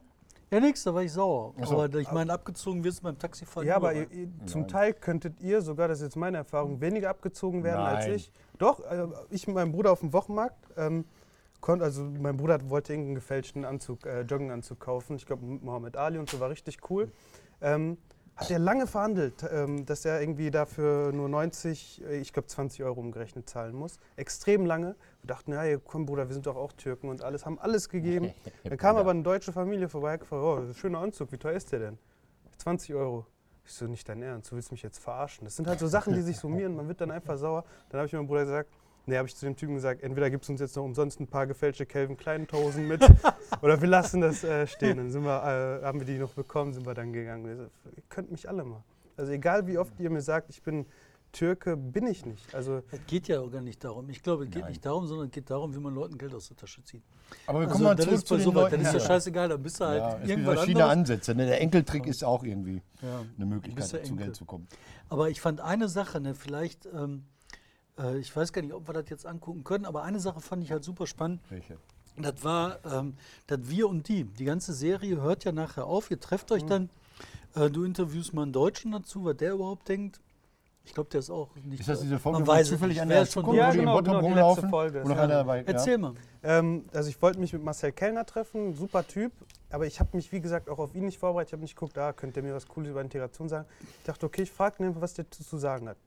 Ja, 0.51 0.59
nix, 0.59 0.83
da 0.83 0.93
war 0.93 1.03
ich 1.03 1.11
sauer. 1.11 1.53
So. 1.63 1.79
Aber 1.79 1.99
ich 1.99 2.11
meine, 2.11 2.33
abgezogen 2.33 2.83
wirst 2.83 2.99
du 2.99 3.03
beim 3.03 3.19
Taxifahren. 3.19 3.67
Ja, 3.67 3.75
aber 3.75 3.93
ihr, 3.93 4.09
ihr, 4.11 4.27
zum 4.47 4.67
Teil 4.67 4.93
könntet 4.93 5.39
ihr, 5.41 5.61
sogar 5.61 5.87
das 5.87 5.99
ist 5.99 6.05
jetzt 6.05 6.15
meine 6.15 6.37
Erfahrung, 6.37 6.81
weniger 6.81 7.09
abgezogen 7.09 7.63
werden 7.63 7.81
als 7.81 8.07
Nein. 8.07 8.15
ich. 8.15 8.31
Doch, 8.57 8.79
äh, 8.79 9.07
ich 9.29 9.45
mit 9.45 9.55
meinem 9.55 9.71
Bruder 9.71 9.91
auf 9.91 9.99
dem 9.99 10.11
Wochenmarkt, 10.11 10.57
ähm, 10.75 11.05
also 11.61 12.03
mein 12.03 12.37
Bruder 12.37 12.69
wollte 12.69 12.93
irgendeinen 12.93 13.15
gefälschten 13.15 13.65
Anzug, 13.65 14.05
äh, 14.05 14.21
Jogginganzug 14.21 14.79
kaufen. 14.79 15.17
Ich 15.17 15.25
glaube, 15.25 15.45
mit 15.45 15.63
Mohammed 15.63 15.97
Ali 15.97 16.17
und 16.17 16.29
so 16.29 16.39
war 16.39 16.49
richtig 16.49 16.89
cool. 16.89 17.11
Ähm, 17.61 17.97
hat 18.39 18.51
er 18.51 18.59
lange 18.59 18.87
verhandelt, 18.87 19.45
ähm, 19.51 19.85
dass 19.85 20.05
er 20.05 20.21
irgendwie 20.21 20.49
dafür 20.49 21.11
nur 21.11 21.27
90, 21.27 22.03
äh, 22.05 22.19
ich 22.19 22.31
glaube 22.31 22.47
20 22.47 22.83
Euro 22.83 23.01
umgerechnet 23.01 23.49
zahlen 23.49 23.75
muss. 23.75 23.99
Extrem 24.15 24.65
lange. 24.65 24.95
Wir 25.21 25.27
dachten, 25.27 25.51
ja, 25.51 25.77
komm 25.77 26.05
Bruder, 26.05 26.29
wir 26.29 26.33
sind 26.33 26.45
doch 26.45 26.55
auch 26.55 26.71
Türken 26.71 27.09
und 27.09 27.21
alles, 27.21 27.45
haben 27.45 27.59
alles 27.59 27.89
gegeben. 27.89 28.33
Dann 28.63 28.77
kam 28.77 28.95
aber 28.95 29.11
eine 29.11 29.23
deutsche 29.23 29.51
Familie 29.51 29.89
vorbei, 29.89 30.15
gefragt, 30.17 30.41
oh, 30.41 30.73
schöner 30.73 30.99
Anzug, 30.99 31.31
wie 31.33 31.37
teuer 31.37 31.55
ist 31.55 31.71
der 31.73 31.79
denn? 31.79 31.97
20 32.57 32.95
Euro. 32.95 33.25
Ich 33.65 33.73
so, 33.73 33.85
nicht 33.85 34.07
dein 34.07 34.21
Ernst, 34.21 34.51
du 34.51 34.55
willst 34.55 34.71
mich 34.71 34.81
jetzt 34.81 34.99
verarschen. 34.99 35.43
Das 35.43 35.55
sind 35.55 35.67
halt 35.67 35.79
so 35.79 35.87
Sachen, 35.87 36.13
die 36.13 36.21
sich 36.21 36.37
summieren, 36.37 36.75
man 36.75 36.87
wird 36.87 37.01
dann 37.01 37.11
einfach 37.11 37.37
sauer. 37.37 37.65
Dann 37.89 37.99
habe 37.99 38.07
ich 38.07 38.13
meinem 38.13 38.25
Bruder 38.25 38.45
gesagt, 38.45 38.73
nee, 39.05 39.17
habe 39.17 39.27
ich 39.27 39.35
zu 39.35 39.45
dem 39.45 39.55
Typen 39.55 39.75
gesagt, 39.75 40.01
entweder 40.03 40.29
gibst 40.29 40.49
du 40.49 40.53
uns 40.53 40.61
jetzt 40.61 40.75
noch 40.75 40.83
umsonst 40.83 41.19
ein 41.19 41.27
paar 41.27 41.47
gefälschte 41.47 41.85
Calvin 41.85 42.17
Klein 42.17 42.47
Hosen 42.51 42.87
mit 42.87 43.01
oder 43.61 43.79
wir 43.81 43.87
lassen 43.87 44.21
das 44.21 44.43
äh, 44.43 44.67
stehen. 44.67 44.97
Dann 44.97 45.09
sind 45.11 45.23
wir, 45.23 45.81
äh, 45.81 45.85
haben 45.85 45.99
wir 45.99 46.05
die 46.07 46.17
noch 46.17 46.33
bekommen, 46.33 46.73
sind 46.73 46.85
wir 46.85 46.93
dann 46.93 47.13
gegangen. 47.13 47.57
So, 47.57 47.89
ihr 47.95 48.03
könnt 48.09 48.31
mich 48.31 48.47
alle 48.47 48.63
mal. 48.63 48.83
Also 49.17 49.31
egal 49.31 49.67
wie 49.67 49.77
oft 49.77 49.99
ihr 49.99 50.09
mir 50.09 50.21
sagt, 50.21 50.49
ich 50.49 50.61
bin 50.61 50.85
Türke, 51.31 51.77
bin 51.77 52.07
ich 52.07 52.25
nicht. 52.25 52.55
Also 52.55 52.81
Es 52.91 52.99
geht 53.05 53.27
ja 53.27 53.39
auch 53.41 53.51
gar 53.51 53.61
nicht 53.61 53.83
darum. 53.83 54.09
Ich 54.09 54.23
glaube, 54.23 54.45
es 54.45 54.49
geht 54.49 54.67
nicht 54.67 54.83
darum, 54.83 55.05
sondern 55.05 55.27
es 55.27 55.31
geht 55.31 55.47
darum, 55.51 55.75
wie 55.75 55.79
man 55.79 55.93
Leuten 55.93 56.17
Geld 56.17 56.33
aus 56.33 56.47
der 56.47 56.57
Tasche 56.57 56.83
zieht. 56.83 57.03
Aber 57.45 57.59
wir 57.59 57.67
Also, 57.67 57.73
kommen 57.73 57.83
mal 57.83 57.95
das 57.95 58.05
zurück 58.05 58.17
ist 58.17 58.27
zu 58.27 58.35
den 58.35 58.43
so 58.45 58.55
weit, 58.55 58.71
Leuten. 58.71 58.83
dann 58.83 58.95
ist 58.95 59.01
ja 59.01 59.07
scheißegal, 59.07 59.49
dann 59.49 59.61
bist 59.61 59.79
du 59.79 59.85
halt 59.85 59.99
Ja, 59.99 60.09
es 60.13 60.17
gibt 60.17 60.29
irgendwas 60.29 60.55
verschiedene 60.55 60.83
anderes. 60.85 61.11
Ansätze. 61.11 61.35
Ne? 61.35 61.45
Der 61.45 61.61
Enkeltrick 61.61 62.07
ist 62.07 62.23
auch 62.23 62.43
irgendwie 62.43 62.81
Ja. 63.03 63.23
eine 63.35 63.45
Möglichkeit, 63.45 63.85
zu. 64.07 64.15
Geld 64.15 64.35
zu 64.35 64.45
kommen. 64.45 64.67
Aber 65.09 65.29
ich 65.29 65.39
fand 65.39 65.61
eine 65.61 65.87
Sache, 65.87 66.19
ne, 66.19 66.33
vielleicht, 66.33 66.87
ähm, 66.87 67.25
äh, 67.99 68.17
ich 68.17 68.35
weiß 68.35 68.53
gar 68.53 68.61
nicht, 68.61 68.73
ob 68.73 68.87
wir 68.87 68.93
das 68.93 69.09
jetzt 69.09 69.25
angucken 69.25 69.63
können, 69.63 69.85
aber 69.85 70.03
eine 70.03 70.19
Sache 70.19 70.39
fand 70.41 70.63
ich 70.63 70.71
halt 70.71 70.83
super 70.83 71.05
spannend. 71.07 71.41
Welche? 71.49 71.77
Das 72.17 72.43
war 72.43 72.79
ähm, 72.85 73.15
das 73.47 73.59
Wir 73.63 73.87
und 73.87 74.07
Die. 74.07 74.23
Die 74.25 74.45
ganze 74.45 74.73
Serie 74.73 75.21
hört 75.21 75.43
ja 75.45 75.51
nachher 75.51 75.85
auf. 75.85 76.11
Ihr 76.11 76.19
trefft 76.19 76.49
Mhm. 76.49 76.55
euch 76.55 76.65
dann. 76.65 76.89
Äh, 77.55 77.69
du 77.69 77.83
interviewst 77.83 78.33
mal 78.33 78.43
einen 78.43 78.53
Deutschen 78.53 78.91
dazu, 78.91 79.23
was 79.25 79.37
der 79.37 79.53
überhaupt 79.53 79.87
denkt. 79.87 80.19
Ich 80.85 80.93
glaube, 80.93 81.09
der 81.11 81.19
ist 81.19 81.29
auch 81.29 81.49
nicht. 81.63 81.81
Ist 81.81 81.89
das 81.89 82.01
diese 82.01 82.17
Folge, 82.19 82.39
man 82.39 82.47
wo 82.47 82.63
zufällig 82.63 82.95
nicht. 82.95 83.01
an 83.03 83.09
der 83.09 83.21
ist 83.21 83.33
schon 83.33 83.43
Zukunft, 83.43 83.59
Ja, 83.59 83.71
genau, 83.71 83.97
genau, 83.97 84.01
die 84.01 84.09
letzte 84.09 84.25
rumlaufen? 84.25 84.69
Folge, 84.69 84.97
ja. 84.99 85.05
einer 85.05 85.27
dabei, 85.27 85.63
Erzähl 85.67 85.97
mal. 85.99 86.13
Ähm, 86.41 86.85
also 86.91 87.09
ich 87.09 87.21
wollte 87.21 87.39
mich 87.39 87.53
mit 87.53 87.63
Marcel 87.63 87.91
Kellner 87.91 88.25
treffen, 88.25 88.73
super 88.73 89.05
Typ, 89.05 89.31
aber 89.69 89.85
ich 89.85 89.99
habe 89.99 90.09
mich, 90.17 90.31
wie 90.31 90.41
gesagt, 90.41 90.67
auch 90.67 90.79
auf 90.79 90.95
ihn 90.95 91.05
nicht 91.05 91.19
vorbereitet. 91.19 91.49
Ich 91.49 91.53
habe 91.53 91.61
nicht 91.61 91.75
geguckt, 91.75 91.95
da 91.95 92.11
könnt 92.11 92.35
ihr 92.37 92.43
mir 92.43 92.55
was 92.55 92.67
Cooles 92.67 92.89
über 92.89 93.01
Integration 93.01 93.47
sagen. 93.49 93.67
Ich 93.99 94.03
dachte, 94.05 94.25
okay, 94.25 94.41
ich 94.43 94.51
frage 94.51 94.81
ihn 94.83 94.87
einfach, 94.87 95.01
was 95.01 95.13
der 95.13 95.29
zu 95.29 95.57
sagen 95.59 95.87
hat. 95.89 95.97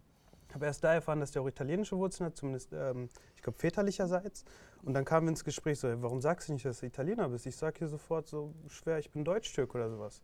Habe 0.54 0.66
erst 0.66 0.84
da 0.84 0.94
erfahren, 0.94 1.20
dass 1.20 1.30
der 1.32 1.42
auch 1.42 1.48
italienische 1.48 1.96
Wurzeln 1.96 2.26
hat, 2.26 2.36
zumindest, 2.36 2.72
ähm, 2.72 3.08
ich 3.36 3.42
glaube, 3.42 3.58
väterlicherseits. 3.58 4.44
Und 4.82 4.94
dann 4.94 5.04
kamen 5.04 5.26
wir 5.26 5.30
ins 5.30 5.44
Gespräch 5.44 5.78
so, 5.78 5.88
warum 6.02 6.20
sagst 6.20 6.48
du 6.48 6.52
nicht, 6.52 6.64
dass 6.64 6.80
du 6.80 6.86
Italiener 6.86 7.28
bist? 7.28 7.46
Ich 7.46 7.56
sage 7.56 7.78
hier 7.78 7.88
sofort 7.88 8.26
so 8.26 8.52
schwer, 8.68 8.98
ich 8.98 9.10
bin 9.10 9.24
Deutsch-Türk 9.24 9.74
oder 9.74 9.90
sowas. 9.90 10.22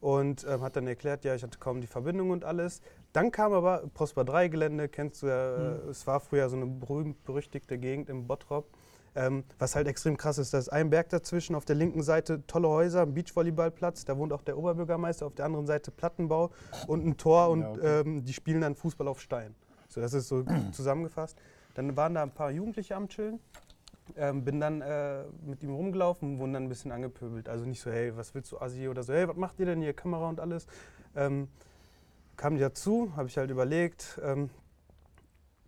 Und 0.00 0.46
ähm, 0.48 0.62
hat 0.62 0.76
dann 0.76 0.86
erklärt, 0.86 1.24
ja, 1.24 1.34
ich 1.34 1.42
hatte 1.42 1.58
kaum 1.58 1.80
die 1.80 1.88
Verbindung 1.88 2.30
und 2.30 2.44
alles. 2.44 2.80
Dann 3.12 3.32
kam 3.32 3.52
aber 3.52 3.88
Prosper 3.94 4.24
3 4.24 4.48
Gelände, 4.48 4.88
kennst 4.88 5.22
du 5.22 5.26
ja, 5.26 5.56
äh, 5.56 5.90
es 5.90 6.06
war 6.06 6.20
früher 6.20 6.48
so 6.48 6.56
eine 6.56 6.66
berühmt-berüchtigte 6.66 7.78
Gegend 7.78 8.08
im 8.08 8.28
Bottrop. 8.28 8.68
Ähm, 9.14 9.44
was 9.58 9.74
halt 9.74 9.88
extrem 9.88 10.16
krass 10.16 10.38
ist, 10.38 10.54
da 10.54 10.58
ist 10.58 10.68
ein 10.68 10.90
Berg 10.90 11.08
dazwischen, 11.08 11.54
auf 11.54 11.64
der 11.64 11.76
linken 11.76 12.02
Seite 12.02 12.46
tolle 12.46 12.68
Häuser, 12.68 13.02
ein 13.02 13.14
Beachvolleyballplatz, 13.14 14.04
da 14.04 14.16
wohnt 14.16 14.32
auch 14.32 14.42
der 14.42 14.56
Oberbürgermeister, 14.56 15.26
auf 15.26 15.34
der 15.34 15.46
anderen 15.46 15.66
Seite 15.66 15.90
Plattenbau 15.90 16.50
und 16.86 17.04
ein 17.06 17.16
Tor 17.16 17.48
und 17.50 17.60
Ja, 17.62 17.70
okay. 17.72 18.00
ähm, 18.00 18.24
die 18.24 18.32
spielen 18.32 18.60
dann 18.60 18.74
Fußball 18.74 19.08
auf 19.08 19.20
Stein. 19.20 19.54
So, 19.88 20.00
das 20.00 20.12
ist 20.12 20.28
so 20.28 20.44
zusammengefasst. 20.72 21.36
Dann 21.74 21.96
waren 21.96 22.14
da 22.14 22.22
ein 22.22 22.30
paar 22.30 22.50
Jugendliche 22.50 22.94
am 22.96 23.08
Chillen. 23.08 23.40
Ähm, 24.16 24.42
bin 24.44 24.58
dann 24.58 24.80
äh, 24.80 25.24
mit 25.44 25.62
ihm 25.62 25.74
rumgelaufen 25.74 26.32
und 26.32 26.38
wurden 26.38 26.54
dann 26.54 26.62
ein 26.64 26.68
bisschen 26.68 26.92
angepöbelt. 26.92 27.48
Also 27.48 27.66
nicht 27.66 27.80
so, 27.80 27.90
hey, 27.90 28.16
was 28.16 28.34
willst 28.34 28.50
du, 28.52 28.58
Assi? 28.58 28.88
Oder 28.88 29.02
so, 29.02 29.12
hey, 29.12 29.28
was 29.28 29.36
macht 29.36 29.58
ihr 29.60 29.66
denn 29.66 29.82
hier, 29.82 29.92
Kamera 29.92 30.28
und 30.28 30.40
alles? 30.40 30.66
Ähm, 31.14 31.48
kam 32.36 32.54
die 32.54 32.60
dazu, 32.60 33.12
habe 33.16 33.28
ich 33.28 33.36
halt 33.36 33.50
überlegt, 33.50 34.18
ähm, 34.24 34.48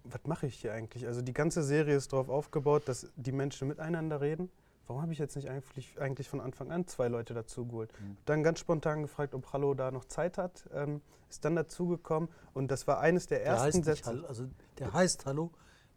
was 0.05 0.21
mache 0.25 0.47
ich 0.47 0.57
hier 0.57 0.73
eigentlich? 0.73 1.07
Also 1.07 1.23
die 1.23 1.33
ganze 1.33 1.63
Serie 1.63 1.97
ist 1.97 2.13
darauf 2.13 2.29
aufgebaut, 2.29 2.83
dass 2.87 3.07
die 3.17 3.33
Menschen 3.33 3.69
miteinander 3.69 4.21
reden. 4.21 4.51
Warum 4.87 5.03
habe 5.03 5.13
ich 5.13 5.19
jetzt 5.19 5.37
nicht 5.37 5.49
eigentlich, 5.49 6.01
eigentlich 6.01 6.29
von 6.29 6.41
Anfang 6.41 6.73
an 6.73 6.87
zwei 6.87 7.07
Leute 7.09 7.33
dazu 7.33 7.65
geholt? 7.65 7.93
Dann 8.25 8.43
ganz 8.43 8.59
spontan 8.59 9.03
gefragt, 9.03 9.35
ob 9.35 9.53
Hallo 9.53 9.75
da 9.75 9.91
noch 9.93 10.05
Zeit 10.05 10.37
hat. 10.37 10.69
Ähm, 10.75 11.01
ist 11.29 11.45
dann 11.45 11.55
dazugekommen 11.55 12.29
und 12.55 12.71
das 12.73 12.87
war 12.89 12.99
eines 12.99 13.29
der 13.29 13.39
Der 13.39 13.53
heißt 13.53 13.65
ersten 13.67 13.83
Sätze. 13.85 14.05
Hallo. 14.07 14.27
Also 14.27 14.47
der 14.79 14.93
heißt 14.93 15.27
Hallo, 15.27 15.51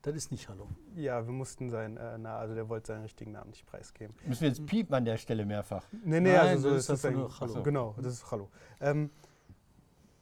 das 0.04 0.16
ist 0.16 0.32
nicht 0.32 0.48
Hallo. 0.48 0.68
Ja, 0.96 1.26
wir 1.26 1.34
mussten 1.34 1.72
sein, 1.72 1.98
äh, 1.98 2.18
na, 2.20 2.38
also 2.38 2.54
der 2.54 2.70
wollte 2.70 2.88
seinen 2.88 3.02
richtigen 3.02 3.32
Namen 3.32 3.50
nicht 3.50 3.66
preisgeben. 3.66 4.13
Müssen 4.28 4.42
wir 4.42 4.50
jetzt 4.50 4.66
piepen 4.68 4.94
an 4.94 5.06
der 5.06 5.18
Stelle 5.18 5.46
mehrfach. 5.46 5.86
Nee, 5.92 6.20
nee, 6.20 6.34
Nein, 6.34 6.39
also 6.39 6.70
so 6.70 6.76
das 6.76 6.84
ist 6.84 6.89
ist 6.89 7.04
das 7.04 7.06
ein, 7.06 7.18
nur 7.18 7.39
Hallo. 7.39 7.63
Genau, 7.63 7.96
das 7.98 8.13
ist 8.13 8.30
Hallo. 8.32 8.50
Ähm, 8.80 9.10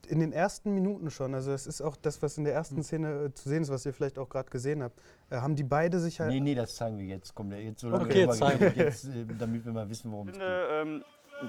in 0.08 0.20
den 0.20 0.34
ersten 0.34 0.74
Minuten 0.74 1.10
schon, 1.12 1.34
also 1.36 1.52
es 1.52 1.68
ist 1.68 1.82
auch 1.82 1.96
das, 1.96 2.22
was 2.22 2.38
in 2.38 2.44
der 2.44 2.54
Hm. 2.54 2.58
ersten 2.58 2.84
Szene 2.84 3.26
äh, 3.26 3.34
zu 3.34 3.50
sehen 3.50 3.64
ist, 3.64 3.70
was 3.72 3.86
ihr 3.86 3.94
vielleicht 3.94 4.18
auch 4.20 4.30
gerade 4.30 4.50
gesehen 4.50 4.84
habt, 4.84 5.00
äh, 5.30 5.38
haben 5.38 5.56
die 5.56 5.64
beide 5.64 6.00
sich 6.00 6.20
halt. 6.20 6.30
Nee, 6.32 6.40
nee, 6.40 6.56
das 6.56 6.76
zeigen 6.76 6.98
wir 6.98 7.06
jetzt. 7.06 7.34
Komm, 7.36 7.52
jetzt 7.52 7.82
so 7.82 7.90
lange 7.90 8.04
Okay, 8.06 8.22
drüber 8.22 8.34
zeigen 8.34 8.72
jetzt, 8.76 9.06
äh, 9.06 9.26
damit 9.38 9.66
wir 9.66 9.74
mal 9.74 9.90
wissen, 9.90 10.12
worum 10.12 10.28
Ich 10.30 10.34
es 10.36 10.40
geht. 10.40 10.48
finde, 10.48 10.68
ähm, 10.72 11.04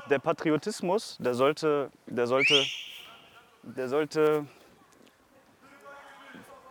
der 0.09 0.19
Patriotismus, 0.19 1.19
der 1.21 1.35
sollte, 1.35 1.91
der 2.07 2.27
sollte, 2.27 2.65
der 3.62 3.88
sollte 3.88 4.47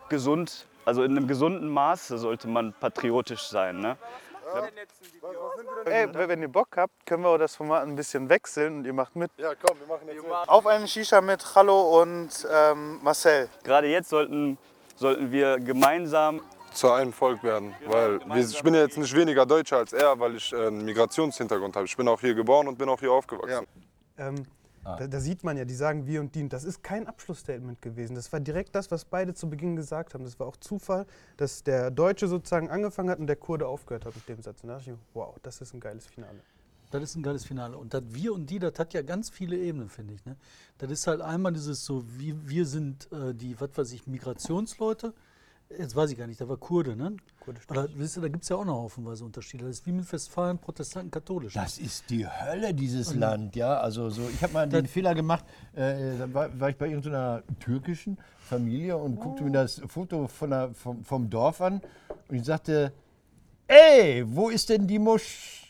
gesund, 0.10 0.68
also 0.86 1.04
in 1.04 1.12
einem 1.18 1.28
gesunden 1.28 1.70
Maße 1.70 2.18
sollte 2.18 2.48
man 2.48 2.74
patriotisch 2.74 3.44
sein. 3.44 3.80
Ne? 3.80 3.98
Ey, 5.86 6.08
wenn 6.14 6.42
ihr 6.42 6.48
Bock 6.48 6.70
habt, 6.76 7.06
können 7.06 7.24
wir 7.24 7.38
das 7.38 7.56
Format 7.56 7.84
ein 7.84 7.96
bisschen 7.96 8.30
wechseln 8.30 8.78
und 8.78 8.86
ihr 8.86 8.94
macht 8.94 9.16
mit. 9.16 9.32
Ja, 9.38 9.54
komm, 9.56 9.80
wir 9.80 9.88
machen 9.88 10.08
jetzt 10.08 10.24
mit. 10.24 10.32
Auf 10.32 10.66
einen 10.68 10.88
Shisha 10.88 11.22
mit 11.22 11.44
Hallo 11.56 12.02
und 12.02 12.30
ähm, 12.52 13.00
Marcel. 13.02 13.50
Gerade 13.64 13.88
jetzt 13.88 14.10
sollten, 14.10 14.58
sollten 14.96 15.32
wir 15.32 15.60
gemeinsam 15.60 16.42
zu 16.74 16.92
einem 16.92 17.14
Volk 17.14 17.44
werden. 17.44 17.76
Weil 17.86 18.20
wir, 18.26 18.38
ich 18.38 18.64
bin 18.64 18.74
ja 18.74 18.82
jetzt 18.82 18.98
nicht 18.98 19.16
weniger 19.16 19.46
Deutscher 19.46 19.78
als 19.78 19.94
er, 19.94 20.20
weil 20.20 20.36
ich 20.36 20.52
äh, 20.54 20.68
einen 20.68 20.86
Migrationshintergrund 20.86 21.76
habe. 21.76 21.86
Ich 21.86 21.98
bin 21.98 22.08
auch 22.08 22.20
hier 22.20 22.34
geboren 22.34 22.68
und 22.68 22.78
bin 22.78 22.90
auch 22.90 23.00
hier 23.00 23.12
aufgewachsen. 23.12 23.68
Ähm, 24.18 24.46
Ah. 24.84 24.96
da, 24.96 25.08
da 25.08 25.20
sieht 25.20 25.44
man 25.44 25.58
ja, 25.58 25.66
die 25.66 25.76
sagen 25.76 26.08
wir 26.08 26.22
und 26.22 26.34
die. 26.34 26.48
Das 26.50 26.64
ist 26.64 26.84
kein 26.84 27.08
Abschlussstatement 27.08 27.82
gewesen. 27.82 28.16
Das 28.16 28.32
war 28.34 28.40
direkt 28.40 28.76
das, 28.76 28.90
was 28.90 29.06
beide 29.06 29.34
zu 29.34 29.50
Beginn 29.50 29.76
gesagt 29.76 30.14
haben. 30.14 30.24
Das 30.24 30.40
war 30.40 30.48
auch 30.48 30.58
Zufall, 30.58 31.06
dass 31.38 31.64
der 31.64 31.92
Deutsche 31.92 32.28
sozusagen 32.28 32.70
angefangen 32.70 33.10
hat 33.10 33.20
und 33.20 33.28
der 33.28 33.36
Kurde 33.36 33.68
aufgehört 33.68 34.06
hat 34.06 34.16
mit 34.16 34.28
dem 34.28 34.42
Satz. 34.42 34.64
Und 34.64 34.70
da 34.70 34.78
dachte 34.78 34.92
ich, 34.92 34.98
wow, 35.14 35.36
das 35.44 35.62
ist 35.62 35.74
ein 35.74 35.80
geiles 35.80 36.08
Finale. 36.08 36.40
Das 36.90 37.04
ist 37.04 37.16
ein 37.16 37.24
geiles 37.24 37.46
Finale. 37.46 37.78
Und 37.78 37.94
das 37.94 38.04
Wir 38.10 38.34
und 38.34 38.50
Die, 38.50 38.60
das 38.60 38.78
hat 38.78 38.94
ja 38.94 39.02
ganz 39.02 39.30
viele 39.30 39.58
Ebenen, 39.58 39.90
finde 39.90 40.14
ich. 40.14 40.26
Ne? 40.26 40.36
Das 40.78 40.92
ist 40.92 41.08
halt 41.08 41.22
einmal 41.22 41.54
dieses 41.54 41.86
so, 41.86 42.04
wir, 42.18 42.36
wir 42.50 42.66
sind 42.66 43.10
äh, 43.12 43.34
die, 43.34 43.60
was 43.60 43.70
weiß 43.76 43.94
ich, 43.94 44.08
Migrationsleute. 44.08 45.14
Jetzt 45.78 45.96
weiß 45.96 46.12
ich 46.12 46.18
gar 46.18 46.28
nicht, 46.28 46.40
da 46.40 46.48
war 46.48 46.58
Kurde, 46.58 46.96
ne? 46.96 47.16
Kurdisch. 47.40 47.64
Oder 47.70 47.88
wisst 47.96 48.18
ihr, 48.18 48.22
da 48.22 48.28
gibt 48.28 48.44
es 48.44 48.50
ja 48.50 48.56
auch 48.56 48.66
noch 48.66 48.76
haufenweise 48.76 49.24
Unterschiede. 49.26 49.66
Das 49.66 49.78
ist 49.78 49.88
wie 49.88 49.92
mit 49.92 50.12
Westfalen, 50.12 50.58
Protestanten, 50.58 51.12
Katholisch. 51.12 51.54
Das 51.54 51.78
ist 51.78 52.10
die 52.10 52.28
Hölle, 52.28 52.74
dieses 52.74 53.16
Land, 53.16 53.56
ja. 53.56 53.80
Also 53.80 54.10
so, 54.10 54.30
ich 54.34 54.42
habe 54.44 54.54
mal 54.54 54.68
den 54.68 54.86
Fehler 54.88 55.16
gemacht, 55.16 55.46
äh, 55.74 56.18
da 56.18 56.34
war, 56.34 56.60
war 56.60 56.70
ich 56.70 56.78
bei 56.78 56.88
irgendeiner 56.88 57.44
türkischen 57.60 58.18
Familie 58.40 58.98
und 58.98 59.20
guckte 59.20 59.44
mir 59.44 59.52
das 59.52 59.82
Foto 59.88 60.28
von 60.28 60.50
der, 60.50 60.74
vom, 60.74 61.04
vom 61.04 61.30
Dorf 61.30 61.62
an 61.62 61.82
und 62.28 62.36
ich 62.36 62.44
sagte, 62.44 62.92
ey, 63.68 64.24
wo 64.28 64.50
ist 64.50 64.70
denn 64.70 64.88
die 64.88 65.00
Mosch 65.00 65.61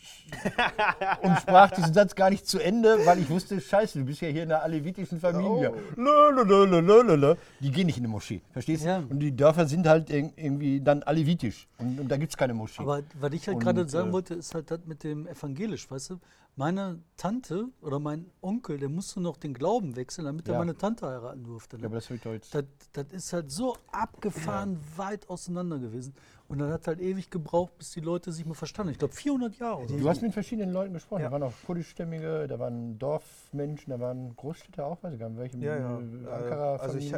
und 1.22 1.38
sprach 1.40 1.72
diesen 1.72 1.94
Satz 1.94 2.16
gar 2.16 2.30
nicht 2.30 2.48
zu 2.48 2.60
Ende, 2.60 3.06
weil 3.06 3.20
ich 3.20 3.30
wusste, 3.30 3.60
scheiße, 3.60 4.00
du 4.00 4.06
bist 4.06 4.22
ja 4.22 4.30
hier 4.30 4.44
in 4.44 4.52
einer 4.52 4.64
alevitischen 4.64 5.20
Familie. 5.20 5.74
Lö. 5.96 7.36
Die 7.60 7.72
gehen 7.72 7.86
nicht 7.88 7.98
in 7.98 8.04
eine 8.06 8.12
Moschee, 8.12 8.42
verstehst 8.52 8.84
du? 8.84 8.88
Ja. 8.88 9.04
Und 9.10 9.20
die 9.20 9.36
Dörfer 9.36 9.66
sind 9.68 9.88
halt 9.88 10.10
irg- 10.10 10.32
irgendwie 10.36 10.82
dann 10.82 11.04
alevitisch 11.04 11.68
und, 11.78 12.00
und 12.00 12.08
da 12.10 12.18
gibt 12.18 12.32
es 12.32 12.38
keine 12.38 12.54
Moschee. 12.54 12.82
Aber 12.82 13.02
was 13.20 13.34
ich 13.34 13.48
halt 13.48 13.60
gerade 13.60 13.88
sagen 13.88 14.10
äh, 14.10 14.14
wollte, 14.14 14.34
ist 14.36 14.54
halt 14.56 14.72
das 14.72 14.80
mit 14.86 15.04
dem 15.04 15.28
evangelisch, 15.28 15.90
weißt 15.90 16.12
du? 16.12 16.20
Meine 16.58 17.00
Tante 17.16 17.70
oder 17.82 18.00
mein 18.00 18.30
Onkel, 18.42 18.78
der 18.78 18.90
musste 18.90 19.22
noch 19.22 19.38
den 19.38 19.54
Glauben 19.54 19.96
wechseln, 19.96 20.26
damit 20.26 20.48
er 20.50 20.54
Ja. 20.56 20.60
meine 20.60 20.78
Tante 20.78 21.08
heiraten 21.08 21.44
durfte. 21.46 21.78
Ne? 21.78 21.84
ja, 21.84 21.88
aber 21.88 21.96
das 21.96 22.08
doch 22.08 22.34
jetzt. 22.34 22.54
Das, 22.54 22.66
das 22.92 23.06
ist 23.12 23.32
halt 23.34 23.50
so 23.50 23.78
abgefahren 23.92 24.78
weit 24.98 25.30
auseinander 25.30 25.80
gewesen. 25.80 26.14
Und 26.50 26.60
dann 26.60 26.70
hat 26.70 26.86
halt 26.88 27.00
ewig 27.00 27.30
gebraucht, 27.30 27.78
bis 27.78 27.92
die 27.92 28.02
Leute 28.02 28.34
sich 28.34 28.46
mal 28.46 28.54
verstanden. 28.54 28.92
Ich 28.92 29.00
glaube 29.00 29.14
400 29.14 29.56
Jahre. 29.58 29.78
Oder 29.84 29.88
Du 29.88 30.00
so. 30.00 30.10
hast 30.10 30.22
mit 30.22 30.34
verschiedenen 30.34 30.74
Leuten 30.74 30.94
gesprochen. 30.94 31.22
Ja. 31.22 31.28
Da 31.28 31.32
waren 31.32 31.44
auch 31.44 31.54
kurdischstämmige, 31.66 32.46
da 32.48 32.60
waren 32.60 33.00
Dorfmenschen, 33.00 33.90
da 33.92 34.00
waren 34.02 34.36
Großstädter 34.36 34.86
auch, 34.86 35.02
weiß 35.02 35.14
ich 35.14 35.20
gar 35.20 35.30
nicht, 35.30 35.40
welche 35.40 35.58
Ja, 35.60 35.78
ja. 35.78 36.00
äh, 36.00 36.50
Äh. 36.50 36.54
Also 36.80 36.98
ich, 36.98 37.14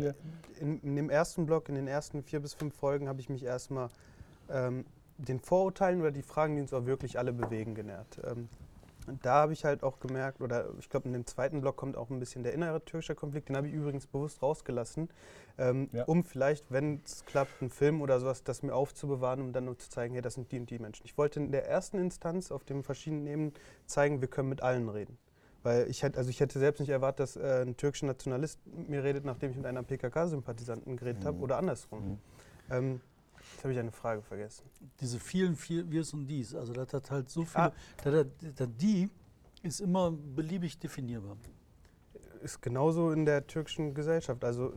in, 0.61 0.79
in 0.81 0.95
dem 0.95 1.09
ersten 1.09 1.47
Blog, 1.47 1.67
in 1.69 1.75
den 1.75 1.87
ersten 1.87 2.21
vier 2.21 2.39
bis 2.39 2.53
fünf 2.53 2.75
Folgen, 2.75 3.07
habe 3.09 3.19
ich 3.19 3.29
mich 3.29 3.43
erstmal 3.43 3.89
ähm, 4.49 4.85
den 5.17 5.39
Vorurteilen 5.39 6.01
oder 6.01 6.11
die 6.11 6.21
Fragen, 6.21 6.55
die 6.55 6.61
uns 6.61 6.71
auch 6.73 6.85
wirklich 6.85 7.17
alle 7.17 7.33
bewegen, 7.33 7.73
genährt. 7.73 8.19
Ähm, 8.23 8.47
da 9.21 9.33
habe 9.33 9.53
ich 9.53 9.65
halt 9.65 9.83
auch 9.83 9.99
gemerkt, 9.99 10.41
oder 10.41 10.69
ich 10.79 10.89
glaube, 10.89 11.07
in 11.07 11.13
dem 11.13 11.25
zweiten 11.25 11.61
Blog 11.61 11.75
kommt 11.75 11.97
auch 11.97 12.09
ein 12.09 12.19
bisschen 12.19 12.43
der 12.43 12.53
innere 12.53 12.83
türkische 12.83 13.15
Konflikt, 13.15 13.49
den 13.49 13.57
habe 13.57 13.67
ich 13.67 13.73
übrigens 13.73 14.07
bewusst 14.07 14.41
rausgelassen, 14.41 15.09
ähm, 15.57 15.89
Ja. 15.91 16.03
um 16.05 16.23
vielleicht, 16.23 16.71
wenn 16.71 17.01
es 17.05 17.25
klappt, 17.25 17.61
einen 17.61 17.69
Film 17.69 18.01
oder 18.01 18.19
sowas, 18.19 18.43
das 18.43 18.63
mir 18.63 18.73
aufzubewahren, 18.73 19.41
um 19.41 19.53
dann 19.53 19.65
nur 19.65 19.77
zu 19.77 19.89
zeigen, 19.89 20.13
hey, 20.13 20.21
das 20.21 20.35
sind 20.35 20.51
die 20.51 20.59
und 20.59 20.69
die 20.69 20.79
Menschen. 20.79 21.05
Ich 21.05 21.17
wollte 21.17 21.39
in 21.39 21.51
der 21.51 21.67
ersten 21.67 21.97
Instanz 21.99 22.51
auf 22.51 22.63
den 22.63 22.83
verschiedenen 22.83 23.27
Ebenen 23.27 23.53
zeigen, 23.85 24.21
wir 24.21 24.27
können 24.27 24.49
mit 24.49 24.61
allen 24.61 24.89
reden. 24.89 25.17
Weil 25.63 25.89
ich 25.89 26.03
hätte, 26.03 26.17
also 26.17 26.29
ich 26.29 26.39
hätte 26.41 26.59
selbst 26.59 26.81
nicht 26.81 26.89
erwartet, 26.89 27.19
dass 27.21 27.35
äh, 27.37 27.61
ein 27.65 27.77
türkischer 27.77 28.07
Nationalist 28.07 28.59
mit 28.65 28.89
mir 28.89 29.03
redet, 29.03 29.23
nachdem 29.23 29.51
ich 29.51 29.57
mit 29.57 29.65
einer 29.65 29.81
PKK-Sympathisanten 29.83 30.97
geredet 30.97 31.25
habe 31.25 31.37
Mhm. 31.37 31.43
oder 31.43 31.57
andersrum. 31.57 32.09
Mhm. 32.09 32.17
Ähm, 32.69 33.01
jetzt 33.63 33.65
habe 33.65 33.73
ich 33.73 33.79
eine 33.79 33.91
Frage 33.91 34.21
vergessen. 34.21 34.65
Diese 34.99 35.19
vielen, 35.19 35.55
vielen 35.55 35.89
Wirs 35.89 36.13
und 36.13 36.27
Dies. 36.27 36.53
Also 36.53 36.73
das 36.73 36.91
hat 36.93 37.09
halt 37.11 37.29
so 37.29 37.45
viele. 37.45 37.65
Ah. 37.65 37.73
Das, 38.03 38.13
hat- 38.13 38.27
das 38.57 38.67
Die 38.77 39.09
ist 39.61 39.79
immer 39.79 40.11
beliebig 40.11 40.77
definierbar. 40.79 41.37
Ist 42.41 42.61
genauso 42.61 43.11
in 43.11 43.25
der 43.25 43.47
türkischen 43.47 43.93
Gesellschaft. 43.93 44.43
Also 44.43 44.73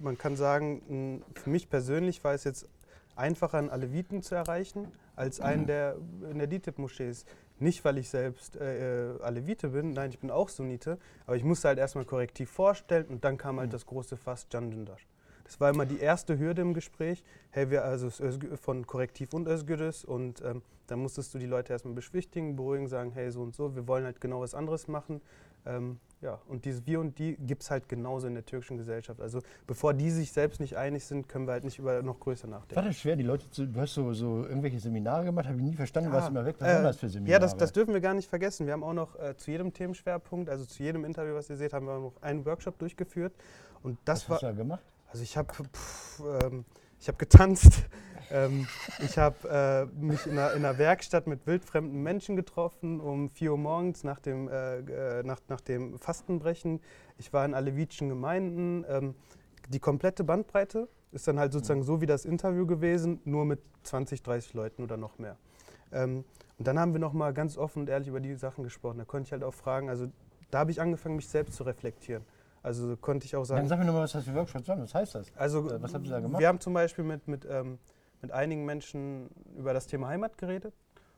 man 0.00 0.18
kann 0.18 0.34
sagen, 0.36 1.22
für 1.34 1.48
mich 1.50 1.68
persönlich 1.70 2.24
war 2.24 2.34
es 2.34 2.42
jetzt 2.42 2.68
einfacher, 3.14 3.58
einen 3.58 3.70
Aleviten 3.70 4.20
zu 4.22 4.34
erreichen, 4.34 4.88
als 5.14 5.40
einen, 5.40 5.66
der 5.68 5.96
in 6.28 6.38
der 6.38 6.48
DITIB-Moschee 6.48 7.08
ist. 7.08 7.28
Nicht, 7.60 7.84
weil 7.84 7.98
ich 7.98 8.08
selbst 8.08 8.56
äh, 8.56 9.12
äh, 9.14 9.22
Alevite 9.22 9.68
bin, 9.68 9.90
nein, 9.92 10.10
ich 10.10 10.18
bin 10.18 10.32
auch 10.32 10.48
Sunnite, 10.48 10.98
aber 11.24 11.36
ich 11.36 11.44
musste 11.44 11.68
halt 11.68 11.78
erstmal 11.78 12.04
korrektiv 12.04 12.50
vorstellen 12.50 13.06
und 13.06 13.24
dann 13.24 13.36
kam 13.36 13.60
halt 13.60 13.72
das 13.72 13.86
große 13.86 14.16
Fass 14.16 14.48
Can 14.50 14.72
Dündar. 14.72 14.96
Das 15.44 15.60
war 15.60 15.70
immer 15.70 15.86
die 15.86 15.98
erste 15.98 16.38
Hürde 16.38 16.62
im 16.62 16.74
Gespräch, 16.74 17.22
hey, 17.50 17.70
wir, 17.70 17.84
also 17.84 18.08
von 18.56 18.86
Korrektiv 18.86 19.34
und 19.34 19.46
Özgüris 19.46 20.04
und 20.04 20.42
ähm, 20.42 20.62
dann 20.86 20.98
musstest 21.00 21.32
du 21.34 21.38
die 21.38 21.46
Leute 21.46 21.72
erstmal 21.72 21.94
beschwichtigen, 21.94 22.56
beruhigen, 22.56 22.88
sagen, 22.88 23.12
hey, 23.12 23.30
so 23.30 23.42
und 23.42 23.54
so, 23.54 23.74
wir 23.74 23.86
wollen 23.86 24.04
halt 24.04 24.20
genau 24.20 24.40
was 24.40 24.54
anderes 24.54 24.88
machen. 24.88 25.20
Ähm, 25.66 25.98
ja, 26.20 26.38
und 26.48 26.64
dieses 26.66 26.86
Wir 26.86 27.00
und 27.00 27.18
Die 27.18 27.36
gibt 27.36 27.62
es 27.62 27.70
halt 27.70 27.88
genauso 27.88 28.26
in 28.26 28.34
der 28.34 28.44
türkischen 28.44 28.76
Gesellschaft. 28.78 29.20
Also 29.20 29.40
bevor 29.66 29.92
die 29.94 30.10
sich 30.10 30.32
selbst 30.32 30.60
nicht 30.60 30.76
einig 30.76 31.04
sind, 31.04 31.28
können 31.28 31.46
wir 31.46 31.52
halt 31.52 31.64
nicht 31.64 31.78
über 31.78 32.02
noch 32.02 32.20
größer 32.20 32.50
War 32.50 32.60
nachdenken. 32.60 32.86
das 32.86 32.96
schwer, 32.96 33.16
die 33.16 33.22
Leute 33.22 33.50
zu. 33.50 33.66
Du 33.66 33.80
hast 33.80 33.94
so, 33.94 34.12
so 34.12 34.44
irgendwelche 34.44 34.78
Seminare 34.78 35.24
gemacht, 35.24 35.46
habe 35.46 35.56
ich 35.58 35.62
nie 35.64 35.74
verstanden, 35.74 36.12
was 36.12 36.24
Ah, 36.24 36.28
immer 36.28 36.44
weg. 36.44 36.56
Was 36.58 36.68
äh, 36.68 36.74
waren 36.74 36.84
das 36.84 36.96
für 36.98 37.08
Seminare? 37.08 37.32
Ja, 37.32 37.38
das, 37.38 37.56
das 37.56 37.72
dürfen 37.72 37.92
wir 37.94 38.00
gar 38.00 38.14
nicht 38.14 38.28
vergessen. 38.28 38.66
Wir 38.66 38.72
haben 38.74 38.84
auch 38.84 38.92
noch 38.94 39.18
äh, 39.18 39.36
zu 39.36 39.50
jedem 39.50 39.72
Themenschwerpunkt, 39.72 40.48
also 40.50 40.64
zu 40.66 40.82
jedem 40.82 41.04
Interview, 41.04 41.34
was 41.34 41.48
ihr 41.50 41.56
seht, 41.56 41.72
haben 41.74 41.86
wir 41.86 41.98
noch 41.98 42.22
einen 42.22 42.44
Workshop 42.46 42.78
durchgeführt. 42.78 43.34
Und 43.82 43.98
das 44.04 44.22
was 44.24 44.28
war. 44.28 44.34
hast 44.36 44.42
du 44.42 44.46
da 44.46 44.52
gemacht? 44.52 44.82
Also 45.14 45.22
ich 45.22 45.36
habe 45.36 45.54
ähm, 46.42 46.64
ich 46.98 47.06
hab 47.06 47.20
getanzt, 47.20 47.84
ähm, 48.32 48.66
ich 48.98 49.16
habe 49.16 49.48
äh, 49.48 50.04
mich 50.04 50.26
in 50.26 50.32
einer, 50.32 50.52
in 50.54 50.64
einer 50.64 50.76
Werkstatt 50.76 51.28
mit 51.28 51.46
wildfremden 51.46 52.02
Menschen 52.02 52.34
getroffen 52.34 53.00
um 53.00 53.28
4 53.28 53.52
Uhr 53.52 53.58
morgens 53.58 54.02
nach 54.02 54.18
dem, 54.18 54.48
äh, 54.48 54.78
äh, 54.78 55.22
nach, 55.22 55.38
nach 55.46 55.60
dem 55.60 56.00
Fastenbrechen. 56.00 56.80
Ich 57.16 57.32
war 57.32 57.44
in 57.44 57.54
alevitischen 57.54 58.08
Gemeinden. 58.08 58.84
Ähm, 58.88 59.14
die 59.68 59.78
komplette 59.78 60.24
Bandbreite 60.24 60.88
ist 61.12 61.28
dann 61.28 61.38
halt 61.38 61.52
sozusagen 61.52 61.84
so 61.84 62.00
wie 62.00 62.06
das 62.06 62.24
Interview 62.24 62.66
gewesen, 62.66 63.20
nur 63.24 63.44
mit 63.44 63.60
20, 63.84 64.20
30 64.20 64.54
Leuten 64.54 64.82
oder 64.82 64.96
noch 64.96 65.20
mehr. 65.20 65.36
Ähm, 65.92 66.24
und 66.58 66.66
dann 66.66 66.76
haben 66.76 66.92
wir 66.92 66.98
nochmal 66.98 67.32
ganz 67.32 67.56
offen 67.56 67.82
und 67.82 67.88
ehrlich 67.88 68.08
über 68.08 68.18
die 68.18 68.34
Sachen 68.34 68.64
gesprochen. 68.64 68.98
Da 68.98 69.04
konnte 69.04 69.28
ich 69.28 69.32
halt 69.32 69.44
auch 69.44 69.54
fragen, 69.54 69.90
also 69.90 70.08
da 70.50 70.58
habe 70.58 70.72
ich 70.72 70.80
angefangen, 70.80 71.14
mich 71.14 71.28
selbst 71.28 71.54
zu 71.54 71.62
reflektieren. 71.62 72.24
Also 72.64 72.96
konnte 72.96 73.26
ich 73.26 73.36
auch 73.36 73.44
sagen, 73.44 73.60
Dann 73.60 73.68
sag 73.68 73.78
mir 73.78 73.84
nochmal, 73.84 74.04
was 74.04 74.12
das 74.12 74.24
für 74.24 74.34
Workshops 74.34 74.66
waren. 74.66 74.82
Was 74.82 74.94
heißt 74.94 75.14
das? 75.14 75.26
also, 75.36 75.70
Äh, 75.70 75.82
was 75.82 75.92
habt 75.92 76.06
ihr 76.06 76.10
da 76.10 76.20
gemacht? 76.20 76.40
Wir 76.40 76.48
haben 76.48 76.60
zum 76.60 76.72
Beispiel 76.72 77.04
mit, 77.04 77.28
mit, 77.28 77.46
ähm, 77.48 77.78
mit 78.22 78.32
einigen 78.32 78.64
Menschen 78.64 79.28
über 79.56 79.74
das 79.74 79.86
Thema 79.86 80.08
Heimat 80.08 80.38
geredet. 80.38 80.74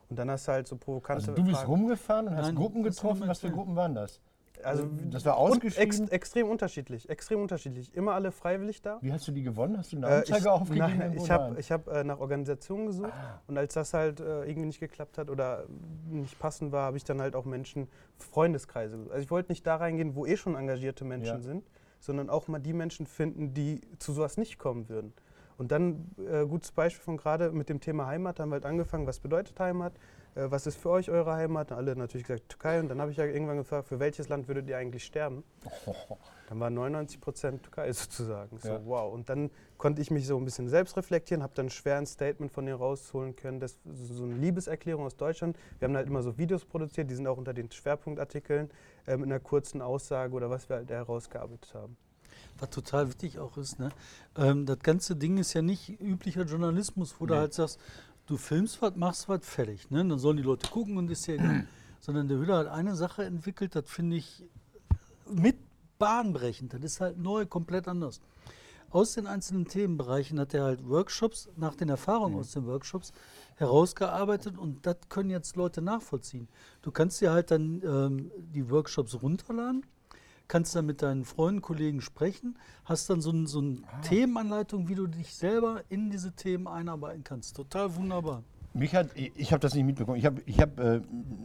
Und 0.08 0.18
dann 0.18 0.28
hast 0.30 0.48
du 0.48 0.52
halt 0.52 0.66
so 0.66 0.76
provokante 0.76 1.30
Also 1.30 1.34
du 1.34 1.44
bist 1.44 1.56
Fragen. 1.58 1.70
rumgefahren 1.70 2.26
und 2.28 2.36
hast 2.36 2.46
Nein, 2.46 2.54
Gruppen 2.56 2.82
getroffen. 2.82 3.28
Was 3.28 3.38
für. 3.40 3.50
Gruppen 3.50 3.76
waren 3.76 3.94
das? 3.94 4.20
Also, 4.64 4.88
das 5.10 5.24
war 5.24 5.36
ausgeschrieben. 5.36 6.02
Ex, 6.04 6.10
extrem 6.10 6.48
unterschiedlich, 6.48 7.08
extrem 7.08 7.40
unterschiedlich. 7.40 7.94
Immer 7.94 8.14
alle 8.14 8.32
freiwillig 8.32 8.82
da. 8.82 8.98
Wie 9.02 9.12
hast 9.12 9.26
du 9.28 9.32
die 9.32 9.42
gewonnen? 9.42 9.78
Hast 9.78 9.92
du 9.92 9.96
eine 9.96 10.06
Äh, 10.06 10.10
Anzeige 10.20 10.38
ich, 10.44 10.46
aufgegeben? 10.48 10.98
nein, 10.98 11.12
ich 11.14 11.30
habe 11.30 11.58
hab, 11.60 11.88
äh, 11.88 12.04
nach 12.04 12.18
Organisationen 12.18 12.86
gesucht 12.86 13.12
und 13.46 13.58
als 13.58 13.74
das 13.74 13.94
halt 13.94 14.20
äh, 14.20 14.44
irgendwie 14.44 14.66
nicht 14.66 14.80
geklappt 14.80 15.18
hat 15.18 15.30
oder 15.30 15.64
nicht 16.08 16.38
passend 16.38 16.72
war, 16.72 16.86
habe 16.86 16.96
ich 16.96 17.04
dann 17.04 17.20
halt 17.20 17.36
auch 17.36 17.44
Menschen, 17.44 17.88
Freundeskreise 18.18 18.96
gesucht. 18.96 19.12
Also 19.12 19.22
ich 19.24 19.30
wollte 19.30 19.52
nicht 19.52 19.66
da 19.66 19.76
reingehen, 19.76 20.14
wo 20.14 20.26
eh 20.26 20.36
schon 20.36 20.54
engagierte 20.56 21.04
Menschen 21.04 21.36
Ja. 21.36 21.42
sind, 21.42 21.64
sondern 22.00 22.30
auch 22.30 22.48
mal 22.48 22.58
die 22.58 22.72
Menschen 22.72 23.06
finden, 23.06 23.54
die 23.54 23.80
zu 23.98 24.12
sowas 24.12 24.36
nicht 24.36 24.58
kommen 24.58 24.88
würden. 24.88 25.12
Und 25.58 25.72
dann, 25.72 26.10
äh, 26.30 26.44
gutes 26.46 26.70
Beispiel 26.72 27.02
von 27.02 27.16
gerade 27.16 27.50
mit 27.50 27.68
dem 27.70 27.80
Thema 27.80 28.06
Heimat, 28.06 28.40
haben 28.40 28.50
wir 28.50 28.54
halt 28.56 28.66
angefangen, 28.66 29.06
was 29.06 29.20
bedeutet 29.20 29.58
Heimat, 29.58 29.94
äh, 30.36 30.50
was 30.50 30.66
ist 30.66 30.76
für 30.78 30.90
euch 30.90 31.10
eure 31.10 31.32
Heimat? 31.34 31.72
Alle 31.72 31.96
natürlich 31.96 32.26
gesagt 32.26 32.48
Türkei 32.48 32.78
und 32.80 32.88
dann 32.88 33.00
habe 33.00 33.10
ich 33.10 33.16
ja 33.16 33.24
irgendwann 33.24 33.56
gefragt, 33.56 33.88
für 33.88 33.98
welches 33.98 34.28
Land 34.28 34.46
würdet 34.48 34.68
ihr 34.68 34.76
eigentlich 34.78 35.04
sterben? 35.04 35.42
Dann 36.48 36.60
war 36.60 36.70
99 36.70 37.20
Prozent 37.20 37.64
Türkei 37.64 37.90
sozusagen. 37.92 38.56
So, 38.60 38.68
Ja. 38.68 38.80
wow. 38.84 39.12
Und 39.12 39.28
dann 39.28 39.50
konnte 39.78 40.00
ich 40.00 40.12
mich 40.12 40.28
so 40.28 40.36
ein 40.36 40.44
bisschen 40.44 40.68
selbst 40.68 40.96
reflektieren, 40.96 41.42
habe 41.42 41.54
dann 41.56 41.70
schwer 41.70 41.98
ein 41.98 42.06
Statement 42.06 42.52
von 42.52 42.64
denen 42.66 42.78
rausholen 42.78 43.34
können, 43.34 43.58
das, 43.58 43.80
so 43.84 44.22
eine 44.22 44.34
Liebeserklärung 44.34 45.04
aus 45.06 45.16
Deutschland. 45.16 45.56
Wir 45.80 45.88
haben 45.88 45.96
halt 45.96 46.06
immer 46.06 46.22
so 46.22 46.38
Videos 46.38 46.64
produziert, 46.64 47.10
die 47.10 47.16
sind 47.16 47.26
auch 47.26 47.36
unter 47.36 47.52
den 47.52 47.68
Schwerpunktartikeln 47.72 48.70
äh, 49.08 49.16
mit 49.16 49.24
einer 49.26 49.40
kurzen 49.40 49.82
Aussage 49.82 50.32
oder 50.34 50.48
was 50.48 50.68
wir 50.68 50.76
halt 50.76 50.88
herausgearbeitet 50.90 51.74
haben. 51.74 51.96
Was 52.60 52.70
total 52.70 53.08
wichtig 53.08 53.40
auch 53.40 53.56
ist, 53.56 53.80
ne? 53.80 53.88
Ähm, 54.36 54.66
das 54.66 54.78
ganze 54.78 55.16
Ding 55.16 55.38
ist 55.38 55.52
ja 55.52 55.62
nicht 55.62 56.00
üblicher 56.00 56.42
Journalismus, 56.44 57.16
wo 57.18 57.26
du 57.26 57.34
Nee. 57.34 57.40
halt 57.40 57.54
sagst, 57.54 57.80
du 58.26 58.36
filmst 58.36 58.80
was, 58.82 58.94
machst 58.96 59.28
was, 59.28 59.46
fertig. 59.46 59.90
Ne? 59.90 60.04
Dann 60.04 60.18
sollen 60.18 60.36
die 60.36 60.42
Leute 60.42 60.68
gucken 60.68 60.96
und 60.96 61.10
ist 61.10 61.26
ja 61.26 61.34
egal. 61.34 61.66
Sondern 62.00 62.28
der 62.28 62.38
Hüder 62.38 62.58
hat 62.58 62.68
eine 62.68 62.94
Sache 62.94 63.24
entwickelt, 63.24 63.74
das 63.74 63.84
finde 63.88 64.16
ich 64.16 64.44
mit 65.28 65.56
bahnbrechend. 65.98 66.74
Das 66.74 66.82
ist 66.82 67.00
halt 67.00 67.18
neu, 67.18 67.46
komplett 67.46 67.88
anders. 67.88 68.20
Aus 68.90 69.14
den 69.14 69.26
einzelnen 69.26 69.66
Themenbereichen 69.66 70.38
hat 70.38 70.54
er 70.54 70.64
halt 70.64 70.88
Workshops, 70.88 71.48
nach 71.56 71.74
den 71.74 71.88
Erfahrungen 71.88 72.38
aus 72.38 72.52
den 72.52 72.66
Workshops, 72.66 73.12
herausgearbeitet 73.56 74.56
und 74.56 74.86
das 74.86 74.96
können 75.08 75.30
jetzt 75.30 75.56
Leute 75.56 75.82
nachvollziehen. 75.82 76.48
Du 76.82 76.92
kannst 76.92 77.20
dir 77.20 77.32
halt 77.32 77.50
dann 77.50 77.82
ähm, 77.84 78.30
die 78.54 78.70
Workshops 78.70 79.20
runterladen, 79.20 79.84
kannst 80.48 80.74
dann 80.76 80.86
mit 80.86 81.02
deinen 81.02 81.24
Freunden, 81.24 81.62
Kollegen 81.62 82.00
sprechen, 82.00 82.58
hast 82.84 83.10
dann 83.10 83.20
so, 83.20 83.30
ein, 83.30 83.46
so 83.46 83.58
eine 83.60 83.78
Themenanleitung, 84.02 84.88
wie 84.88 84.94
du 84.94 85.06
dich 85.06 85.34
selber 85.34 85.82
in 85.88 86.10
diese 86.10 86.32
Themen 86.32 86.66
einarbeiten 86.68 87.24
kannst. 87.24 87.56
Total 87.56 87.94
wunderbar. 87.96 88.42
Mich 88.74 88.94
hat, 88.94 89.08
ich, 89.14 89.32
ich 89.36 89.52
habe 89.52 89.60
das 89.60 89.74
nicht 89.74 89.84
mitbekommen. 89.84 90.18
Ich 90.18 90.26
habe 90.26 90.42
ich 90.44 90.60
hab, 90.60 90.78
äh, 90.78 91.00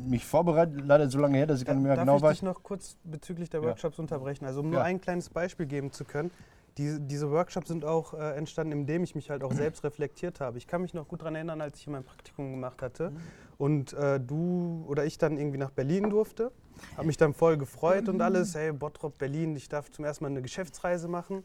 mich 0.06 0.26
vorbereitet, 0.26 0.82
leider 0.86 1.10
so 1.10 1.18
lange 1.18 1.38
her, 1.38 1.48
dass 1.48 1.62
ich 1.62 1.66
gar 1.66 1.74
nicht 1.74 1.84
mehr 1.84 1.96
Darf 1.96 2.04
genau 2.06 2.18
ich 2.18 2.22
weiß. 2.24 2.32
dich 2.32 2.44
noch 2.44 2.62
kurz 2.62 2.98
bezüglich 3.06 3.50
der 3.50 3.62
Ja. 3.62 3.68
Workshops 3.68 4.00
unterbrechen? 4.00 4.46
Also 4.46 4.60
um 4.60 4.66
Ja. 4.68 4.72
nur 4.72 4.84
ein 4.84 5.00
kleines 5.00 5.30
Beispiel 5.30 5.66
geben 5.66 5.92
zu 5.94 6.04
können. 6.04 6.30
Die, 6.78 6.98
diese 7.00 7.30
Workshops 7.32 7.68
sind 7.70 7.84
auch 7.86 8.14
äh, 8.14 8.36
entstanden, 8.36 8.72
indem 8.74 9.04
ich 9.04 9.14
mich 9.16 9.30
halt 9.30 9.44
auch 9.44 9.52
selbst 9.54 9.84
reflektiert 9.84 10.40
habe. 10.40 10.58
Ich 10.58 10.68
kann 10.68 10.82
mich 10.82 10.94
noch 10.94 11.08
gut 11.08 11.22
daran 11.22 11.36
erinnern, 11.36 11.60
als 11.62 11.80
ich 11.80 11.88
mein 11.88 12.04
Praktikum 12.04 12.52
gemacht 12.52 12.82
hatte 12.82 13.12
und 13.58 13.92
äh, 13.94 14.20
du 14.20 14.86
oder 14.88 15.06
ich 15.06 15.18
dann 15.18 15.38
irgendwie 15.38 15.58
nach 15.58 15.72
Berlin 15.72 16.10
durfte. 16.10 16.52
Habe 16.98 17.08
mich 17.08 17.18
dann 17.18 17.34
voll 17.34 17.58
gefreut 17.58 18.10
und 18.10 18.22
alles. 18.22 18.56
Hey, 18.56 18.72
Bottrop, 18.72 19.18
Berlin, 19.18 19.56
ich 19.56 19.70
darf 19.70 19.92
zum 19.92 20.06
ersten 20.06 20.24
Mal 20.24 20.32
eine 20.32 20.42
Geschäftsreise 20.42 21.08
machen. 21.08 21.44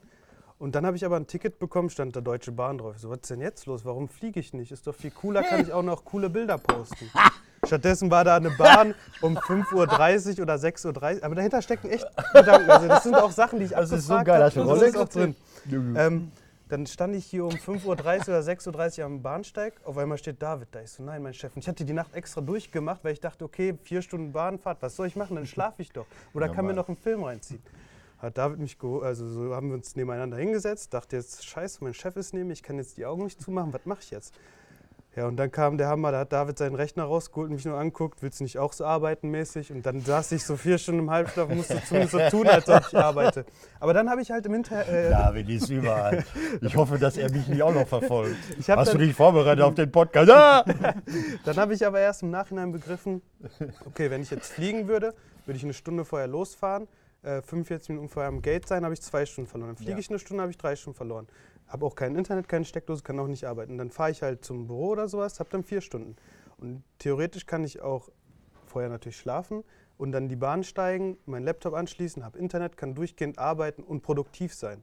Und 0.58 0.74
dann 0.74 0.86
habe 0.86 0.96
ich 0.96 1.04
aber 1.04 1.16
ein 1.16 1.26
Ticket 1.26 1.58
bekommen, 1.58 1.90
stand 1.90 2.16
da 2.16 2.20
Deutsche 2.22 2.50
Bahn 2.50 2.78
drauf. 2.78 2.94
Ich 2.96 3.02
So, 3.02 3.10
was 3.10 3.18
ist 3.18 3.30
denn 3.30 3.42
jetzt 3.42 3.66
los? 3.66 3.84
Warum 3.84 4.08
fliege 4.08 4.40
ich 4.40 4.54
nicht? 4.54 4.72
Ist 4.72 4.86
doch 4.86 4.94
viel 4.94 5.10
cooler, 5.10 5.42
kann 5.42 5.60
ich 5.60 5.72
auch 5.72 5.82
noch 5.82 6.04
coole 6.04 6.30
Bilder 6.30 6.56
posten. 6.56 7.10
Stattdessen 7.66 8.10
war 8.10 8.24
da 8.24 8.36
eine 8.36 8.50
Bahn 8.50 8.94
um 9.20 9.36
5.30 9.36 10.36
Uhr 10.36 10.42
oder 10.42 10.54
6.30 10.54 11.16
Uhr. 11.18 11.24
Aber 11.24 11.34
dahinter 11.34 11.60
stecken 11.60 11.90
echt 11.90 12.06
Gedanken. 12.32 12.70
Also 12.70 12.88
das 12.88 13.02
sind 13.02 13.14
auch 13.16 13.32
Sachen, 13.32 13.58
die 13.58 13.66
ich 13.66 13.72
Das 13.72 13.90
ist 13.90 14.06
so 14.06 14.14
abgefragt 14.14 14.54
geil. 14.54 14.64
und 14.64 14.68
das 14.68 14.82
ist 14.82 14.96
auch 14.96 15.08
drin. 15.08 15.34
Ähm, 15.70 16.30
Dann 16.68 16.84
stand 16.86 17.14
ich 17.14 17.26
hier 17.26 17.44
um 17.44 17.52
5.30 17.52 17.84
Uhr 17.84 17.92
oder 17.92 18.00
6.30 18.40 18.98
Uhr 18.98 19.04
am 19.04 19.22
Bahnsteig. 19.22 19.74
Auf 19.84 19.98
einmal 19.98 20.18
steht 20.18 20.42
David 20.42 20.68
da. 20.72 20.80
Ich 20.80 20.90
so, 20.90 21.02
nein, 21.04 21.22
mein 21.22 21.32
Chef. 21.32 21.54
Und 21.54 21.62
ich 21.62 21.68
hatte 21.68 21.84
die 21.84 21.92
Nacht 21.92 22.12
extra 22.14 22.40
durchgemacht, 22.40 23.04
weil 23.04 23.12
ich 23.12 23.20
dachte, 23.20 23.44
okay, 23.44 23.78
vier 23.84 24.02
Stunden 24.02 24.32
Bahnfahrt, 24.32 24.82
was 24.82 24.96
soll 24.96 25.06
ich 25.06 25.14
machen? 25.14 25.36
Dann 25.36 25.46
schlafe 25.46 25.82
ich 25.82 25.92
doch. 25.92 26.06
Oder 26.34 26.48
kann 26.48 26.66
mir 26.66 26.74
noch 26.74 26.88
einen 26.88 26.96
Film 26.96 27.22
reinziehen. 27.22 27.62
Hat 28.18 28.36
David 28.36 28.58
mich 28.58 28.78
geholt, 28.78 29.04
also 29.04 29.28
so 29.28 29.54
haben 29.54 29.68
wir 29.68 29.74
uns 29.74 29.94
nebeneinander 29.94 30.38
hingesetzt. 30.38 30.92
Dachte 30.92 31.16
jetzt, 31.16 31.44
scheiße, 31.44 31.84
mein 31.84 31.94
Chef 31.94 32.16
ist 32.16 32.34
neben 32.34 32.48
mir, 32.48 32.54
ich 32.54 32.62
kann 32.62 32.78
jetzt 32.78 32.96
die 32.96 33.06
Augen 33.06 33.24
nicht 33.24 33.40
zumachen, 33.40 33.72
was 33.72 33.84
mache 33.84 34.00
ich 34.02 34.10
jetzt? 34.10 34.34
Ja, 35.16 35.26
und 35.26 35.36
dann 35.36 35.50
kam 35.50 35.78
der 35.78 35.88
Hammer, 35.88 36.12
da 36.12 36.18
hat 36.20 36.32
David 36.34 36.58
seinen 36.58 36.74
Rechner 36.74 37.04
rausgeholt 37.04 37.48
und 37.48 37.54
mich 37.56 37.64
nur 37.64 37.78
anguckt, 37.78 38.20
willst 38.22 38.40
du 38.40 38.44
nicht 38.44 38.58
auch 38.58 38.74
so 38.74 38.84
arbeiten 38.84 39.30
mäßig? 39.30 39.72
Und 39.72 39.86
dann 39.86 40.02
saß 40.02 40.32
ich 40.32 40.44
so 40.44 40.56
vier 40.58 40.76
Stunden 40.76 41.00
im 41.00 41.10
Halbschlaf 41.10 41.48
und 41.48 41.56
musste 41.56 41.82
zumindest 41.84 42.12
so 42.12 42.18
tun, 42.28 42.46
als 42.46 42.68
ob 42.68 42.82
ich 42.86 42.94
arbeite. 42.98 43.46
Aber 43.80 43.94
dann 43.94 44.10
habe 44.10 44.20
ich 44.20 44.30
halt 44.30 44.44
im 44.44 44.52
Hinter... 44.52 44.86
Äh, 44.86 45.08
David 45.08 45.48
ist 45.48 45.70
überall. 45.70 46.22
Ich 46.60 46.76
hoffe, 46.76 46.98
dass 46.98 47.16
er 47.16 47.30
mich 47.30 47.48
nicht 47.48 47.62
auch 47.62 47.72
noch 47.72 47.88
verfolgt. 47.88 48.36
Hast 48.68 48.92
du 48.92 48.98
dich 48.98 49.14
vorbereitet 49.14 49.64
auf 49.64 49.74
den 49.74 49.90
Podcast? 49.90 50.30
Ah! 50.30 50.62
Dann 51.46 51.56
habe 51.56 51.72
ich 51.72 51.86
aber 51.86 51.98
erst 51.98 52.22
im 52.22 52.30
Nachhinein 52.30 52.72
begriffen, 52.72 53.22
okay, 53.86 54.10
wenn 54.10 54.20
ich 54.20 54.30
jetzt 54.30 54.52
fliegen 54.52 54.86
würde, 54.86 55.14
würde 55.46 55.56
ich 55.56 55.64
eine 55.64 55.72
Stunde 55.72 56.04
vorher 56.04 56.28
losfahren, 56.28 56.88
äh, 57.22 57.40
45 57.40 57.88
Minuten 57.88 58.10
vorher 58.10 58.28
am 58.28 58.42
Gate 58.42 58.68
sein, 58.68 58.84
habe 58.84 58.92
ich 58.92 59.00
zwei 59.00 59.24
Stunden 59.24 59.48
verloren. 59.48 59.70
Dann 59.70 59.76
fliege 59.78 59.92
Ja. 59.92 59.98
ich 59.98 60.10
eine 60.10 60.18
Stunde, 60.18 60.42
habe 60.42 60.50
ich 60.50 60.58
drei 60.58 60.76
Stunden 60.76 60.96
verloren. 60.96 61.26
Habe 61.68 61.84
auch 61.84 61.94
kein 61.94 62.14
Internet, 62.14 62.48
keine 62.48 62.64
Steckdose, 62.64 63.02
kann 63.02 63.18
auch 63.18 63.26
nicht 63.26 63.44
arbeiten. 63.44 63.78
Dann 63.78 63.90
fahre 63.90 64.10
ich 64.10 64.22
halt 64.22 64.44
zum 64.44 64.66
Büro 64.66 64.88
oder 64.90 65.08
sowas, 65.08 65.40
habe 65.40 65.50
dann 65.50 65.64
vier 65.64 65.80
Stunden. 65.80 66.16
Und 66.58 66.82
theoretisch 66.98 67.46
kann 67.46 67.64
ich 67.64 67.80
auch 67.80 68.08
vorher 68.66 68.90
natürlich 68.90 69.16
schlafen 69.16 69.64
und 69.98 70.12
dann 70.12 70.28
die 70.28 70.36
Bahn 70.36 70.64
steigen, 70.64 71.18
meinen 71.26 71.44
Laptop 71.44 71.74
anschließen, 71.74 72.24
habe 72.24 72.38
Internet, 72.38 72.76
kann 72.76 72.94
durchgehend 72.94 73.38
arbeiten 73.38 73.82
und 73.82 74.02
produktiv 74.02 74.54
sein. 74.54 74.82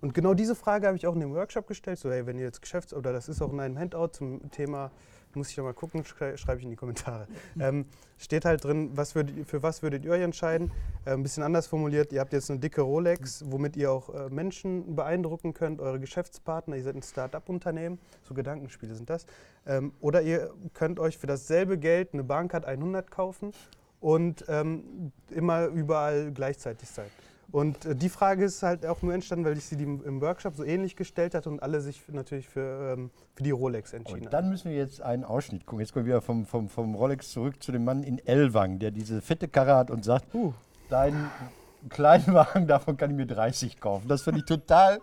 Und 0.00 0.14
genau 0.14 0.34
diese 0.34 0.54
Frage 0.54 0.86
habe 0.86 0.96
ich 0.96 1.06
auch 1.06 1.14
in 1.14 1.20
dem 1.20 1.34
Workshop 1.34 1.66
gestellt. 1.66 1.98
So, 1.98 2.10
hey, 2.10 2.26
wenn 2.26 2.38
ihr 2.38 2.44
jetzt 2.44 2.62
Geschäfts- 2.62 2.94
oder 2.94 3.12
das 3.12 3.28
ist 3.28 3.42
auch 3.42 3.52
in 3.52 3.60
einem 3.60 3.78
Handout 3.78 4.08
zum 4.08 4.50
Thema, 4.50 4.90
muss 5.36 5.50
ich 5.50 5.56
noch 5.56 5.64
mal 5.64 5.74
gucken, 5.74 6.04
schrei- 6.04 6.36
schreibe 6.36 6.58
ich 6.58 6.64
in 6.64 6.70
die 6.70 6.76
Kommentare. 6.76 7.26
Ähm, 7.60 7.86
steht 8.18 8.44
halt 8.44 8.64
drin, 8.64 8.90
was 8.94 9.14
ihr- 9.14 9.44
für 9.46 9.62
was 9.62 9.82
würdet 9.82 10.04
ihr 10.04 10.12
euch 10.12 10.22
entscheiden? 10.22 10.70
Äh, 11.04 11.12
ein 11.12 11.22
bisschen 11.22 11.42
anders 11.42 11.66
formuliert, 11.66 12.12
ihr 12.12 12.20
habt 12.20 12.32
jetzt 12.32 12.50
eine 12.50 12.58
dicke 12.60 12.80
Rolex, 12.82 13.44
womit 13.46 13.76
ihr 13.76 13.90
auch 13.92 14.08
äh, 14.14 14.28
Menschen 14.30 14.94
beeindrucken 14.96 15.52
könnt, 15.54 15.80
eure 15.80 16.00
Geschäftspartner, 16.00 16.76
ihr 16.76 16.82
seid 16.82 16.96
ein 16.96 17.02
Start-up-Unternehmen, 17.02 17.98
so 18.22 18.34
Gedankenspiele 18.34 18.94
sind 18.94 19.10
das. 19.10 19.26
Ähm, 19.66 19.92
oder 20.00 20.22
ihr 20.22 20.52
könnt 20.74 20.98
euch 21.00 21.18
für 21.18 21.26
dasselbe 21.26 21.78
Geld 21.78 22.12
eine 22.14 22.24
Bahncard 22.24 22.64
100 22.64 23.10
kaufen 23.10 23.52
und 24.00 24.44
ähm, 24.48 25.12
immer 25.30 25.66
überall 25.66 26.32
gleichzeitig 26.32 26.88
sein. 26.88 27.06
Und 27.52 27.84
äh, 27.84 27.94
die 27.96 28.08
Frage 28.08 28.44
ist 28.44 28.62
halt 28.62 28.86
auch 28.86 29.02
nur 29.02 29.14
entstanden, 29.14 29.44
weil 29.44 29.56
ich 29.56 29.64
sie 29.64 29.76
im 29.82 30.20
Workshop 30.20 30.54
so 30.56 30.64
ähnlich 30.64 30.96
gestellt 30.96 31.34
hatte 31.34 31.48
und 31.48 31.62
alle 31.62 31.80
sich 31.80 32.00
natürlich 32.08 32.48
für, 32.48 32.94
ähm, 32.96 33.10
für 33.34 33.42
die 33.42 33.50
Rolex 33.50 33.92
entschieden 33.92 34.24
Und 34.24 34.32
dann 34.32 34.44
haben. 34.44 34.50
müssen 34.50 34.70
wir 34.70 34.76
jetzt 34.76 35.00
einen 35.02 35.24
Ausschnitt 35.24 35.66
gucken. 35.66 35.80
Jetzt 35.80 35.92
kommen 35.92 36.06
wir 36.06 36.14
wieder 36.14 36.22
vom, 36.22 36.46
vom, 36.46 36.68
vom 36.68 36.94
Rolex 36.94 37.30
zurück 37.30 37.62
zu 37.62 37.72
dem 37.72 37.84
Mann 37.84 38.02
in 38.02 38.18
Elwang, 38.26 38.78
der 38.78 38.90
diese 38.90 39.20
fette 39.20 39.48
Karre 39.48 39.74
hat 39.76 39.90
und 39.90 40.04
sagt, 40.04 40.34
Uh. 40.34 40.52
deinen 40.88 41.30
kleinen 41.88 42.34
Wagen, 42.34 42.66
davon 42.68 42.96
kann 42.96 43.10
ich 43.10 43.16
mir 43.16 43.26
30 43.26 43.80
kaufen. 43.80 44.08
Das 44.08 44.22
finde 44.22 44.40
ich 44.40 44.46
total 44.46 45.00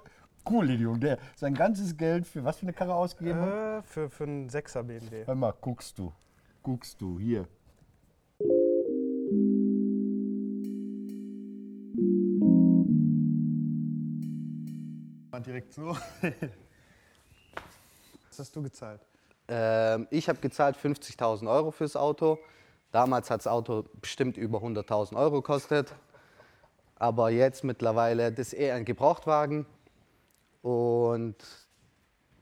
cool, 0.50 0.68
den 0.68 0.80
Jungen. 0.80 1.02
Der 1.02 1.18
sein 1.36 1.54
ganzes 1.54 1.98
Geld 1.98 2.26
für 2.26 2.44
was 2.44 2.58
für 2.58 2.64
eine 2.64 2.74
Karre 2.74 2.94
ausgegeben 2.96 3.42
hat. 3.42 3.50
Äh, 3.50 3.82
für, 3.84 4.10
für 4.10 4.24
einen 4.24 4.50
6er 4.50 4.84
BMW. 4.84 5.26
Hör 5.26 5.36
mal, 5.36 5.54
guckst 5.60 5.98
du. 6.00 6.14
Guckst 6.64 7.02
du, 7.02 7.20
hier. 7.20 7.46
Mal 15.38 15.44
direkt 15.44 15.72
so. 15.72 15.90
Was 18.28 18.40
hast 18.40 18.56
du 18.56 18.64
gezahlt? 18.64 19.02
Ähm, 19.48 20.08
ich 20.10 20.28
habe 20.30 20.40
gezahlt 20.40 20.76
50.000 20.76 21.48
Euro 21.48 21.70
fürs 21.70 21.96
Auto. 21.96 22.40
Damals 22.92 23.30
hat 23.30 23.42
das 23.42 23.48
Auto 23.48 23.86
bestimmt 24.02 24.36
über 24.36 24.58
100.000 24.58 25.16
Euro 25.16 25.44
gekostet. 25.44 25.94
Aber 26.96 27.30
jetzt 27.30 27.64
mittlerweile, 27.64 28.32
das 28.32 28.48
ist 28.48 28.54
eher 28.54 28.74
ein 28.74 28.84
Gebrauchtwagen. 28.84 29.68
Und 30.64 31.36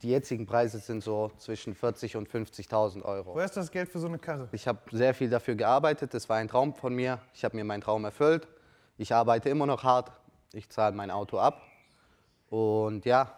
die 0.00 0.08
jetzigen 0.08 0.46
Preise 0.46 0.78
sind 0.78 1.04
so 1.04 1.30
zwischen 1.36 1.74
40.000 1.74 2.16
und 2.16 2.30
50.000 2.30 3.02
Euro. 3.02 3.34
Woher 3.34 3.44
ist 3.44 3.58
das 3.58 3.70
Geld 3.70 3.90
für 3.90 3.98
so 3.98 4.06
eine 4.06 4.18
Karre? 4.18 4.48
Ich 4.52 4.66
habe 4.66 4.78
sehr 4.90 5.12
viel 5.12 5.28
dafür 5.28 5.54
gearbeitet. 5.54 6.14
Das 6.14 6.30
war 6.30 6.38
ein 6.38 6.48
Traum 6.48 6.72
von 6.72 6.94
mir. 6.94 7.20
Ich 7.34 7.44
habe 7.44 7.56
mir 7.56 7.64
meinen 7.64 7.82
Traum 7.82 8.06
erfüllt. 8.06 8.48
Ich 8.96 9.12
arbeite 9.12 9.50
immer 9.50 9.66
noch 9.66 9.82
hart. 9.82 10.12
Ich 10.54 10.70
zahle 10.70 10.96
mein 10.96 11.10
Auto 11.10 11.38
ab. 11.38 11.60
Und 12.50 13.04
ja, 13.04 13.32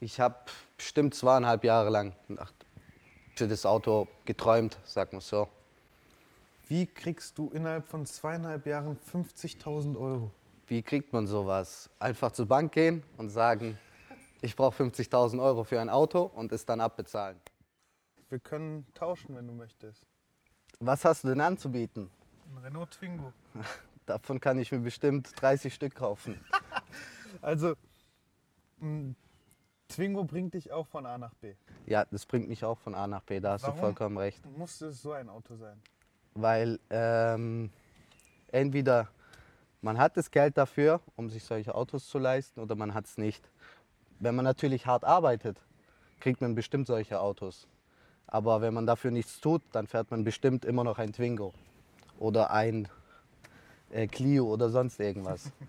ich 0.00 0.20
habe 0.20 0.36
bestimmt 0.76 1.14
zweieinhalb 1.14 1.64
Jahre 1.64 1.90
lang 1.90 2.14
für 3.34 3.48
das 3.48 3.66
Auto 3.66 4.08
geträumt, 4.24 4.78
sag 4.84 5.12
mal 5.12 5.20
so. 5.20 5.48
Wie 6.68 6.86
kriegst 6.86 7.38
du 7.38 7.50
innerhalb 7.50 7.86
von 7.86 8.06
zweieinhalb 8.06 8.66
Jahren 8.66 8.98
50.000 9.12 9.96
Euro? 9.98 10.30
Wie 10.66 10.82
kriegt 10.82 11.12
man 11.12 11.26
sowas? 11.26 11.88
Einfach 11.98 12.32
zur 12.32 12.46
Bank 12.46 12.72
gehen 12.72 13.04
und 13.18 13.30
sagen, 13.30 13.78
ich 14.42 14.56
brauche 14.56 14.82
50.000 14.82 15.40
Euro 15.40 15.64
für 15.64 15.80
ein 15.80 15.88
Auto 15.88 16.22
und 16.22 16.50
es 16.52 16.66
dann 16.66 16.80
abbezahlen. 16.80 17.40
Wir 18.28 18.40
können 18.40 18.84
tauschen, 18.94 19.36
wenn 19.36 19.46
du 19.46 19.52
möchtest. 19.52 20.04
Was 20.80 21.04
hast 21.04 21.24
du 21.24 21.28
denn 21.28 21.40
anzubieten? 21.40 22.10
Ein 22.50 22.64
Renault 22.64 22.90
Twingo. 22.90 23.32
Davon 24.06 24.40
kann 24.40 24.58
ich 24.58 24.72
mir 24.72 24.80
bestimmt 24.80 25.30
30 25.40 25.74
Stück 25.74 25.94
kaufen. 25.94 26.40
Also, 27.42 27.74
Twingo 29.88 30.24
bringt 30.24 30.54
dich 30.54 30.72
auch 30.72 30.86
von 30.86 31.06
A 31.06 31.16
nach 31.18 31.34
B. 31.34 31.54
Ja, 31.86 32.04
das 32.10 32.26
bringt 32.26 32.48
mich 32.48 32.64
auch 32.64 32.78
von 32.78 32.94
A 32.94 33.06
nach 33.06 33.22
B, 33.22 33.40
da 33.40 33.52
hast 33.52 33.62
Warum? 33.62 33.76
du 33.76 33.80
vollkommen 33.80 34.18
recht. 34.18 34.44
Muss 34.56 34.80
es 34.80 35.02
so 35.02 35.12
ein 35.12 35.28
Auto 35.28 35.56
sein? 35.56 35.80
weil 36.36 36.78
ähm, 36.90 37.70
entweder 38.52 39.08
man 39.82 39.98
hat 39.98 40.16
das 40.16 40.30
Geld 40.30 40.56
dafür, 40.58 41.00
um 41.16 41.30
sich 41.30 41.44
solche 41.44 41.74
Autos 41.74 42.06
zu 42.08 42.18
leisten, 42.18 42.60
oder 42.60 42.74
man 42.74 42.94
hat 42.94 43.06
es 43.06 43.18
nicht. 43.18 43.48
Wenn 44.18 44.34
man 44.34 44.44
natürlich 44.44 44.86
hart 44.86 45.04
arbeitet, 45.04 45.58
kriegt 46.20 46.40
man 46.40 46.54
bestimmt 46.54 46.86
solche 46.86 47.20
Autos. 47.20 47.66
Aber 48.26 48.60
wenn 48.60 48.74
man 48.74 48.86
dafür 48.86 49.10
nichts 49.10 49.40
tut, 49.40 49.62
dann 49.72 49.86
fährt 49.86 50.10
man 50.10 50.24
bestimmt 50.24 50.64
immer 50.64 50.82
noch 50.84 50.98
ein 50.98 51.12
Twingo 51.12 51.52
oder 52.18 52.50
ein 52.50 52.88
äh, 53.90 54.06
Clio 54.06 54.46
oder 54.46 54.68
sonst 54.70 55.00
irgendwas. 55.00 55.52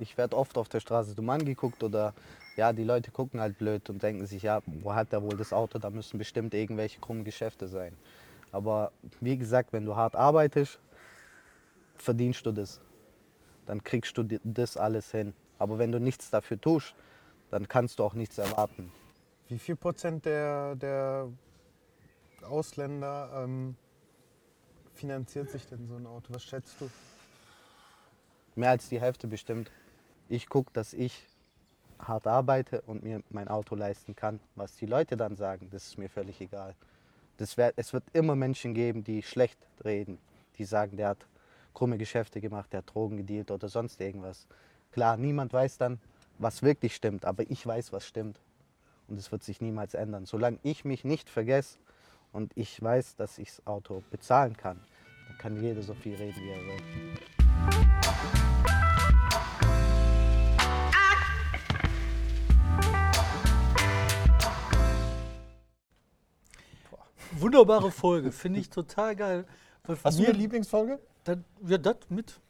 Ich 0.00 0.16
werde 0.16 0.38
oft 0.38 0.56
auf 0.56 0.70
der 0.70 0.80
Straße 0.80 1.14
dumm 1.14 1.28
angeguckt 1.28 1.84
oder 1.84 2.14
ja, 2.56 2.72
die 2.72 2.84
Leute 2.84 3.10
gucken 3.10 3.40
halt 3.40 3.58
blöd 3.58 3.88
und 3.88 4.02
denken 4.02 4.26
sich, 4.26 4.42
ja, 4.42 4.60
wo 4.66 4.94
hat 4.94 5.12
der 5.12 5.22
wohl 5.22 5.36
das 5.36 5.52
Auto? 5.52 5.78
Da 5.78 5.90
müssen 5.90 6.18
bestimmt 6.18 6.54
irgendwelche 6.54 7.00
krummen 7.00 7.24
Geschäfte 7.24 7.66
sein. 7.68 7.96
Aber 8.50 8.92
wie 9.20 9.38
gesagt, 9.38 9.72
wenn 9.72 9.86
du 9.86 9.96
hart 9.96 10.14
arbeitest, 10.14 10.78
verdienst 11.96 12.44
du 12.44 12.52
das. 12.52 12.80
Dann 13.66 13.82
kriegst 13.82 14.18
du 14.18 14.24
das 14.44 14.76
alles 14.76 15.10
hin. 15.10 15.32
Aber 15.58 15.78
wenn 15.78 15.92
du 15.92 15.98
nichts 15.98 16.30
dafür 16.30 16.60
tust, 16.60 16.94
dann 17.50 17.68
kannst 17.68 17.98
du 17.98 18.04
auch 18.04 18.14
nichts 18.14 18.38
erwarten. 18.38 18.92
Wie 19.48 19.58
viel 19.58 19.76
Prozent 19.76 20.24
der, 20.26 20.74
der 20.76 21.28
Ausländer 22.42 23.44
ähm, 23.44 23.76
finanziert 24.94 25.50
sich 25.50 25.66
denn 25.66 25.86
so 25.86 25.96
ein 25.96 26.06
Auto? 26.06 26.34
Was 26.34 26.44
schätzt 26.44 26.80
du? 26.80 26.90
Mehr 28.54 28.70
als 28.70 28.88
die 28.88 29.00
Hälfte 29.00 29.26
bestimmt. 29.26 29.70
Ich 30.28 30.48
gucke, 30.48 30.70
dass 30.72 30.92
ich 30.92 31.26
hart 32.02 32.26
arbeite 32.26 32.82
und 32.82 33.02
mir 33.02 33.22
mein 33.30 33.48
Auto 33.48 33.74
leisten 33.74 34.14
kann. 34.16 34.40
Was 34.54 34.76
die 34.76 34.86
Leute 34.86 35.16
dann 35.16 35.36
sagen, 35.36 35.68
das 35.70 35.86
ist 35.86 35.98
mir 35.98 36.08
völlig 36.08 36.40
egal. 36.40 36.74
Das 37.36 37.56
wär, 37.56 37.72
es 37.76 37.92
wird 37.92 38.04
immer 38.12 38.36
Menschen 38.36 38.74
geben, 38.74 39.04
die 39.04 39.22
schlecht 39.22 39.58
reden, 39.84 40.18
die 40.58 40.64
sagen, 40.64 40.96
der 40.96 41.08
hat 41.08 41.26
krumme 41.74 41.98
Geschäfte 41.98 42.40
gemacht, 42.40 42.72
der 42.72 42.78
hat 42.78 42.94
Drogen 42.94 43.16
gedealt 43.16 43.50
oder 43.50 43.68
sonst 43.68 44.00
irgendwas. 44.00 44.46
Klar, 44.92 45.16
niemand 45.16 45.52
weiß 45.52 45.78
dann, 45.78 45.98
was 46.38 46.62
wirklich 46.62 46.94
stimmt, 46.94 47.24
aber 47.24 47.44
ich 47.50 47.66
weiß, 47.66 47.92
was 47.92 48.06
stimmt. 48.06 48.38
Und 49.08 49.18
es 49.18 49.32
wird 49.32 49.42
sich 49.42 49.60
niemals 49.60 49.94
ändern. 49.94 50.26
Solange 50.26 50.58
ich 50.62 50.84
mich 50.84 51.04
nicht 51.04 51.28
vergesse 51.28 51.78
und 52.32 52.52
ich 52.56 52.80
weiß, 52.82 53.16
dass 53.16 53.38
ich 53.38 53.48
das 53.48 53.66
Auto 53.66 54.02
bezahlen 54.10 54.56
kann, 54.56 54.80
dann 55.28 55.38
kann 55.38 55.62
jeder 55.62 55.82
so 55.82 55.94
viel 55.94 56.14
reden, 56.14 56.40
wie 56.40 56.50
er 56.50 56.58
will. 56.58 57.81
Wunderbare 67.42 67.90
Folge, 67.90 68.32
finde 68.32 68.60
ich 68.60 68.70
total 68.70 69.16
geil. 69.16 69.44
Weil 69.84 69.96
Hast 70.04 70.18
du 70.18 70.24
eine 70.24 70.32
Lieblingsfolge? 70.32 70.98
Das, 71.24 71.38
ja, 71.66 71.78
das 71.78 71.96
mit. 72.08 72.40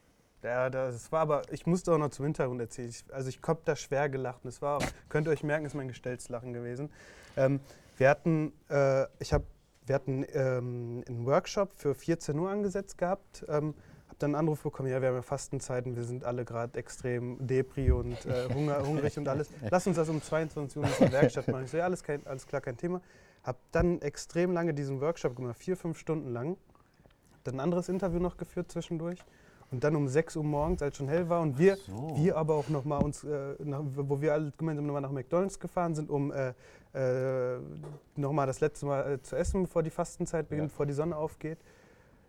Ja, 0.42 0.68
das 0.70 1.10
war 1.12 1.20
aber, 1.20 1.42
ich 1.52 1.66
musste 1.66 1.92
auch 1.92 1.98
noch 1.98 2.10
zum 2.10 2.24
Hintergrund 2.24 2.60
erzählen. 2.60 2.88
Ich, 2.88 3.04
also 3.12 3.28
ich 3.28 3.38
habe 3.46 3.60
da 3.64 3.76
schwer 3.76 4.08
gelacht. 4.08 4.40
Und 4.44 4.52
Das 4.52 4.60
war, 4.60 4.78
auch- 4.78 4.84
könnt 5.08 5.28
ihr 5.28 5.30
euch 5.30 5.42
merken, 5.44 5.64
ist 5.66 5.74
mein 5.74 5.88
Gestellslachen 5.88 6.52
gewesen. 6.52 6.90
Ähm, 7.36 7.60
wir 7.96 8.10
hatten, 8.10 8.52
äh, 8.68 9.06
ich 9.20 9.32
hab, 9.32 9.42
wir 9.86 9.94
hatten 9.94 10.24
ähm, 10.32 11.04
einen 11.08 11.26
Workshop 11.26 11.72
für 11.74 11.94
14 11.94 12.38
Uhr 12.38 12.50
angesetzt 12.50 12.98
gehabt. 12.98 13.44
Ähm, 13.48 13.74
habe 14.08 14.16
dann 14.18 14.30
einen 14.30 14.34
Anruf 14.46 14.62
bekommen, 14.62 14.88
ja, 14.90 15.00
wir 15.00 15.08
haben 15.08 15.14
ja 15.16 15.22
Fastenzeiten, 15.22 15.96
wir 15.96 16.04
sind 16.04 16.24
alle 16.24 16.44
gerade 16.44 16.78
extrem 16.78 17.38
Depri 17.46 17.92
und 17.92 18.26
äh, 18.26 18.52
Hunger, 18.52 18.84
hungrig 18.86 19.16
und 19.18 19.28
alles. 19.28 19.48
Lass 19.70 19.86
uns 19.86 19.96
das 19.96 20.08
um 20.08 20.20
22 20.20 20.76
Uhr 20.76 20.84
in 20.84 20.90
unserer 20.90 21.12
Werkstatt 21.12 21.48
machen. 21.48 21.64
Ich 21.64 21.70
so, 21.70 21.76
ja, 21.78 21.84
alles, 21.84 22.02
kein, 22.02 22.26
alles 22.26 22.46
klar, 22.46 22.60
kein 22.60 22.76
Thema. 22.76 23.00
Hab 23.44 23.56
dann 23.72 24.00
extrem 24.02 24.52
lange 24.52 24.72
diesen 24.74 25.00
Workshop 25.00 25.36
gemacht, 25.36 25.56
vier, 25.58 25.76
fünf 25.76 25.98
Stunden 25.98 26.32
lang. 26.32 26.56
Dann 27.44 27.54
ein 27.56 27.60
anderes 27.60 27.88
Interview 27.88 28.20
noch 28.20 28.36
geführt 28.36 28.70
zwischendurch. 28.70 29.18
Und 29.72 29.82
dann 29.84 29.96
um 29.96 30.06
6 30.06 30.36
Uhr 30.36 30.44
morgens, 30.44 30.82
als 30.82 30.98
schon 30.98 31.08
hell 31.08 31.30
war 31.30 31.40
und 31.40 31.58
wir, 31.58 31.78
wir 32.14 32.36
aber 32.36 32.54
auch 32.56 32.68
noch 32.68 32.84
mal 32.84 32.98
uns, 32.98 33.24
äh, 33.24 33.54
nach, 33.64 33.80
wo 33.82 34.20
wir 34.20 34.34
alle 34.34 34.52
gemeinsam 34.58 34.84
nochmal 34.86 35.00
nach 35.00 35.10
McDonalds 35.10 35.58
gefahren 35.58 35.94
sind, 35.94 36.10
um 36.10 36.30
äh, 36.30 36.52
äh, 36.92 37.58
nochmal 38.14 38.46
das 38.46 38.60
letzte 38.60 38.84
Mal 38.84 39.12
äh, 39.14 39.22
zu 39.22 39.34
essen, 39.34 39.62
bevor 39.62 39.82
die 39.82 39.88
Fastenzeit 39.90 40.50
beginnt, 40.50 40.68
bevor 40.68 40.84
die 40.84 40.92
Sonne 40.92 41.16
aufgeht. 41.16 41.58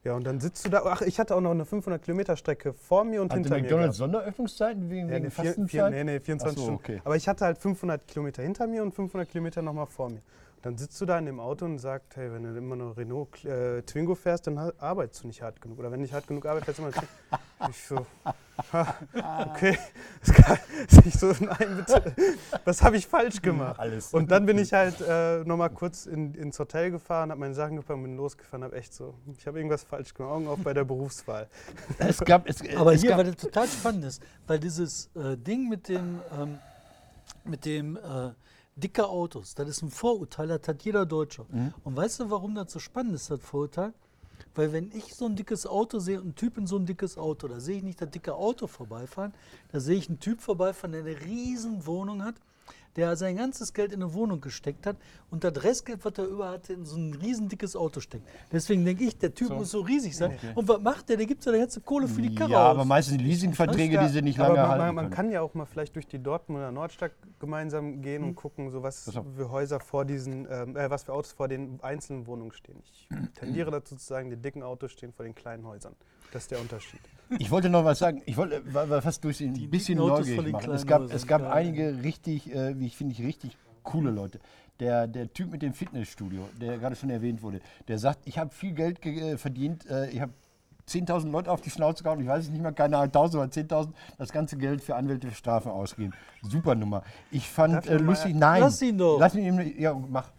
Ja, 0.06 0.16
und 0.16 0.26
dann 0.26 0.40
sitzt 0.40 0.66
du 0.66 0.70
da. 0.70 0.84
Ach, 0.86 1.02
ich 1.02 1.20
hatte 1.20 1.36
auch 1.36 1.42
noch 1.42 1.52
eine 1.52 1.66
500 1.66 2.02
Kilometer 2.02 2.38
Strecke 2.38 2.74
vor 2.74 3.04
mir 3.04 3.22
und 3.22 3.32
Hatte 3.32 3.42
hinter 3.42 3.56
mir. 3.56 3.62
McDonalds. 3.64 3.98
Sonderöffnungszeiten 3.98 4.90
wegen, 4.90 5.10
Ja, 5.10 5.16
wegen 5.16 5.32
vier, 5.32 5.44
vier, 5.44 5.54
Fastenzeit? 5.54 5.92
nee, 5.92 6.04
nee, 6.04 6.20
24 6.22 6.46
Ach 6.46 6.58
so, 6.58 6.64
Stunden. 6.64 6.80
okay. 6.82 7.02
Aber 7.04 7.16
ich 7.18 7.28
hatte 7.28 7.46
halt 7.46 7.58
500 7.58 8.08
Kilometer 8.08 8.42
hinter 8.42 8.68
mir 8.68 8.84
und 8.84 8.94
500 8.94 9.30
Kilometer 9.30 9.62
nochmal 9.62 9.86
vor 9.86 10.10
mir. 10.10 10.20
Dann 10.64 10.78
sitzt 10.78 11.00
du 11.02 11.06
da 11.06 11.20
in 11.20 11.26
dem 11.26 11.42
Auto 11.42 11.66
und 11.66 11.78
sagst, 11.78 12.16
hey, 12.16 12.32
wenn 12.32 12.44
du 12.44 12.58
immer 12.58 12.78
noch 12.78 12.96
Renault 12.96 13.44
äh, 13.44 13.82
Twingo 13.82 14.16
fährst, 14.16 14.48
dann 14.48 14.58
arbeitest 14.58 15.24
du 15.24 15.28
nicht 15.28 15.42
hart 15.42 15.60
genug. 15.60 15.78
Oder 15.78 15.92
wenn 15.92 16.00
du 16.00 16.04
nicht 16.04 16.14
hart 16.14 16.26
genug 16.26 16.46
arbeitest, 16.46 16.80
fährst 16.80 16.98
du 16.98 17.00
immer. 17.00 17.08
Ich 17.70 17.82
so, 17.86 18.06
ha, 18.74 18.94
okay, 19.50 19.78
das 20.20 20.36
kann 20.36 21.04
ich 21.06 21.14
so, 21.14 21.28
nein, 21.40 21.78
bitte, 21.78 22.14
was 22.66 22.84
habe 22.84 22.98
ich 22.98 23.08
falsch 23.08 23.42
gemacht? 23.42 23.80
Alles. 23.80 24.14
Und 24.14 24.32
dann 24.32 24.46
bin 24.46 24.58
ich 24.58 24.74
halt 24.74 25.00
äh, 25.00 25.46
nochmal 25.46 25.70
kurz 25.70 26.06
in, 26.06 26.34
ins 26.34 26.60
Hotel 26.60 26.92
gefahren, 26.92 27.32
habe 27.32 27.40
meine 27.40 27.54
Sachen 27.54 27.78
gepackt 27.78 27.96
und 27.96 28.04
bin 28.04 28.18
losgefahren, 28.18 28.66
habe 28.66 28.76
echt 28.76 28.94
so, 28.94 29.14
ich 29.38 29.48
habe 29.48 29.60
irgendwas 29.60 29.84
falsch 29.84 30.14
gemacht, 30.14 30.34
Augen 30.34 30.48
auf 30.50 30.60
bei 30.60 30.74
der 30.74 30.84
Berufswahl. 30.84 31.48
Es 32.00 32.20
gab, 32.20 32.50
es, 32.50 32.60
äh, 32.60 32.76
Aber 32.76 32.94
es 32.94 33.00
hier, 33.00 33.12
gab, 33.12 33.20
weil 33.20 33.32
das 33.32 33.38
total 33.38 33.68
spannend 33.68 34.04
ist, 34.04 34.22
weil 34.46 34.60
dieses 34.60 35.10
äh, 35.16 35.38
Ding 35.38 35.70
mit 35.70 35.88
dem, 35.88 36.20
ähm, 36.38 36.58
mit 37.46 37.64
dem 37.64 37.96
äh, 37.96 38.32
dicke 38.76 39.08
Autos, 39.08 39.56
das 39.56 39.70
ist 39.70 39.82
ein 39.82 39.90
Vorurteil, 39.90 40.48
das 40.48 40.68
hat 40.68 40.84
jeder 40.84 41.06
Deutsche. 41.06 41.46
Mhm. 41.50 41.74
Und 41.84 41.96
weißt 41.96 42.22
du, 42.22 42.30
warum 42.30 42.56
das 42.56 42.72
so 42.72 42.80
spannend 42.80 43.16
ist, 43.16 43.30
das 43.30 43.42
Vorurteil? 43.42 43.94
Weil 44.56 44.72
wenn 44.72 44.92
ich 44.92 45.16
so 45.16 45.26
ein 45.26 45.36
dickes 45.36 45.66
Auto 45.66 46.00
sehe, 46.00 46.20
und 46.20 46.30
ein 46.30 46.36
Typ 46.36 46.58
in 46.58 46.68
so 46.68 46.78
ein 46.78 46.86
dickes 46.86 47.18
Auto, 47.18 47.48
da 47.48 47.60
sehe 47.60 47.78
ich 47.78 47.84
nicht 47.84 48.02
das 48.02 48.10
dicke 48.10 48.36
Auto 48.36 48.68
vorbeifahren, 48.68 49.34
da 49.72 49.80
sehe 49.80 49.98
ich 49.98 50.10
einen 50.10 50.20
Typ 50.20 50.42
vorbeifahren, 50.42 50.92
der 50.92 51.02
eine 51.02 51.22
riesen 51.22 51.86
Wohnung 51.86 52.24
hat, 52.24 52.36
der 52.96 53.16
sein 53.16 53.38
ganzes 53.38 53.74
Geld 53.74 53.92
in 53.92 54.02
eine 54.02 54.14
Wohnung 54.14 54.42
gesteckt 54.42 54.86
hat 54.86 54.98
und 55.32 55.44
das 55.44 55.64
Restgeld, 55.64 56.04
was 56.06 56.14
er 56.18 56.26
über 56.26 56.50
hatte, 56.50 56.74
in 56.74 56.86
so 56.86 56.98
ein 56.98 57.14
riesen 57.14 57.50
dickes 57.50 57.76
Auto 57.76 58.00
steckt. 58.00 58.28
Deswegen 58.52 58.86
denke 58.86 59.04
ich, 59.04 59.18
der 59.18 59.34
Typ 59.34 59.50
muss 59.50 59.72
so 59.72 59.82
riesig 59.82 60.16
sein. 60.16 60.38
Und 60.56 60.68
was 60.68 60.80
macht 60.80 61.10
der? 61.10 61.18
Der 61.18 61.26
gibt 61.26 61.44
seine 61.44 61.60
ganze 61.60 61.82
Kohle 61.82 62.08
für 62.08 62.22
die 62.22 62.34
Karre 62.34 62.52
ja, 62.52 62.66
aus. 62.68 62.76
aber 62.76 62.86
meistens 62.86 63.18
Leasingverträge, 63.22 64.00
die 64.00 64.08
sie 64.10 64.22
nicht 64.22 64.40
aber 64.40 64.56
lange 64.56 64.68
man, 64.68 64.80
halten 64.80 64.96
man, 64.96 65.10
kann 65.10 65.32
ja 65.32 65.42
auch 65.42 65.54
mal 65.54 65.66
vielleicht 65.66 65.96
durch 65.96 66.08
die 66.08 66.20
Dortmunder 66.20 66.72
Nordstadt 66.72 67.12
gemeinsam 67.40 68.02
gehen 68.02 68.22
Hm. 68.22 68.30
und 68.30 68.36
gucken, 68.36 68.70
so 68.70 68.84
was 68.84 69.12
für 69.36 69.52
Häuser 69.52 69.80
vor 69.80 70.06
diesen, 70.06 70.48
ähm, 70.50 70.76
äh, 70.76 70.90
was 70.90 71.04
für 71.04 71.14
Autos 71.14 71.32
vor 71.32 71.48
den 71.48 71.80
einzelnen 71.82 72.28
Wohnungen 72.28 72.52
stehen. 72.52 72.82
Ich 72.84 73.08
tendiere 73.36 73.72
dazu 73.72 73.96
zu 73.96 74.06
sagen, 74.06 74.30
die 74.30 74.38
dicken 74.38 74.64
Autos 74.64 74.92
stehen 74.92 75.14
vor 75.14 75.26
den 75.26 75.36
kleinen 75.36 75.66
Häusern. 75.66 75.96
Das 76.32 76.44
ist 76.44 76.52
der 76.52 76.60
Unterschied. 76.60 77.02
Ich 77.40 77.52
wollte 77.52 77.70
noch 77.70 77.84
was 77.86 78.00
sagen. 78.00 78.22
Ich 78.26 78.38
wollte 78.38 78.62
war, 78.74 78.90
war 78.90 79.02
fast 79.02 79.24
durch 79.24 79.42
ein 79.42 79.54
Die 79.54 79.68
bisschen 79.68 79.98
neugierig 79.98 80.52
machen. 80.52 80.72
Es 80.72 80.86
gab, 80.86 81.02
es 81.14 81.28
gab 81.28 81.42
einige 81.52 82.04
richtig, 82.04 82.54
äh, 82.54 82.80
wie 82.80 82.86
ich 82.88 82.96
finde, 82.98 83.14
ich 83.14 83.22
richtig 83.22 83.58
coole 83.84 84.12
Leute. 84.12 84.40
Der, 84.80 85.08
der 85.08 85.32
Typ 85.32 85.52
mit 85.52 85.62
dem 85.62 85.74
Fitnessstudio, 85.74 86.48
der 86.60 86.78
gerade 86.78 86.96
schon 86.96 87.10
erwähnt 87.10 87.42
wurde, 87.44 87.62
der 87.88 88.00
sagt, 88.00 88.20
ich 88.26 88.38
habe 88.40 88.50
viel 88.52 88.74
Geld 88.74 89.02
ge- 89.02 89.34
äh, 89.34 89.38
verdient, 89.38 89.86
äh, 89.90 90.10
ich 90.10 90.20
habe 90.20 90.34
10.000 90.90 91.30
Leute 91.32 91.50
auf 91.52 91.62
die 91.62 91.70
Schnauze 91.70 92.04
gehauen, 92.04 92.20
ich 92.20 92.28
weiß 92.28 92.46
es 92.46 92.50
nicht 92.50 92.62
mehr, 92.62 92.74
keine 92.74 92.98
Ahnung, 92.98 93.12
1.000 93.12 93.36
oder 93.38 93.46
10.000, 93.50 93.94
das 94.18 94.32
ganze 94.32 94.58
Geld 94.58 94.82
für 94.82 94.96
Anwälte 94.96 95.28
für 95.30 95.36
Strafen 95.36 95.72
ausgeben. 95.72 96.12
Super 96.42 96.76
Nummer. 96.76 97.04
Ich 97.32 97.48
fand 97.48 97.86
äh, 97.88 97.98
lustig, 97.98 98.36
nein. 98.36 98.62
Lass 98.62 98.82
ihn 98.82 98.98
doch. 98.98 99.18
Lass 99.20 99.36
ihn, 99.36 99.46
ihm- 99.46 99.80
ja, 99.80 99.94
mach. 99.94 100.32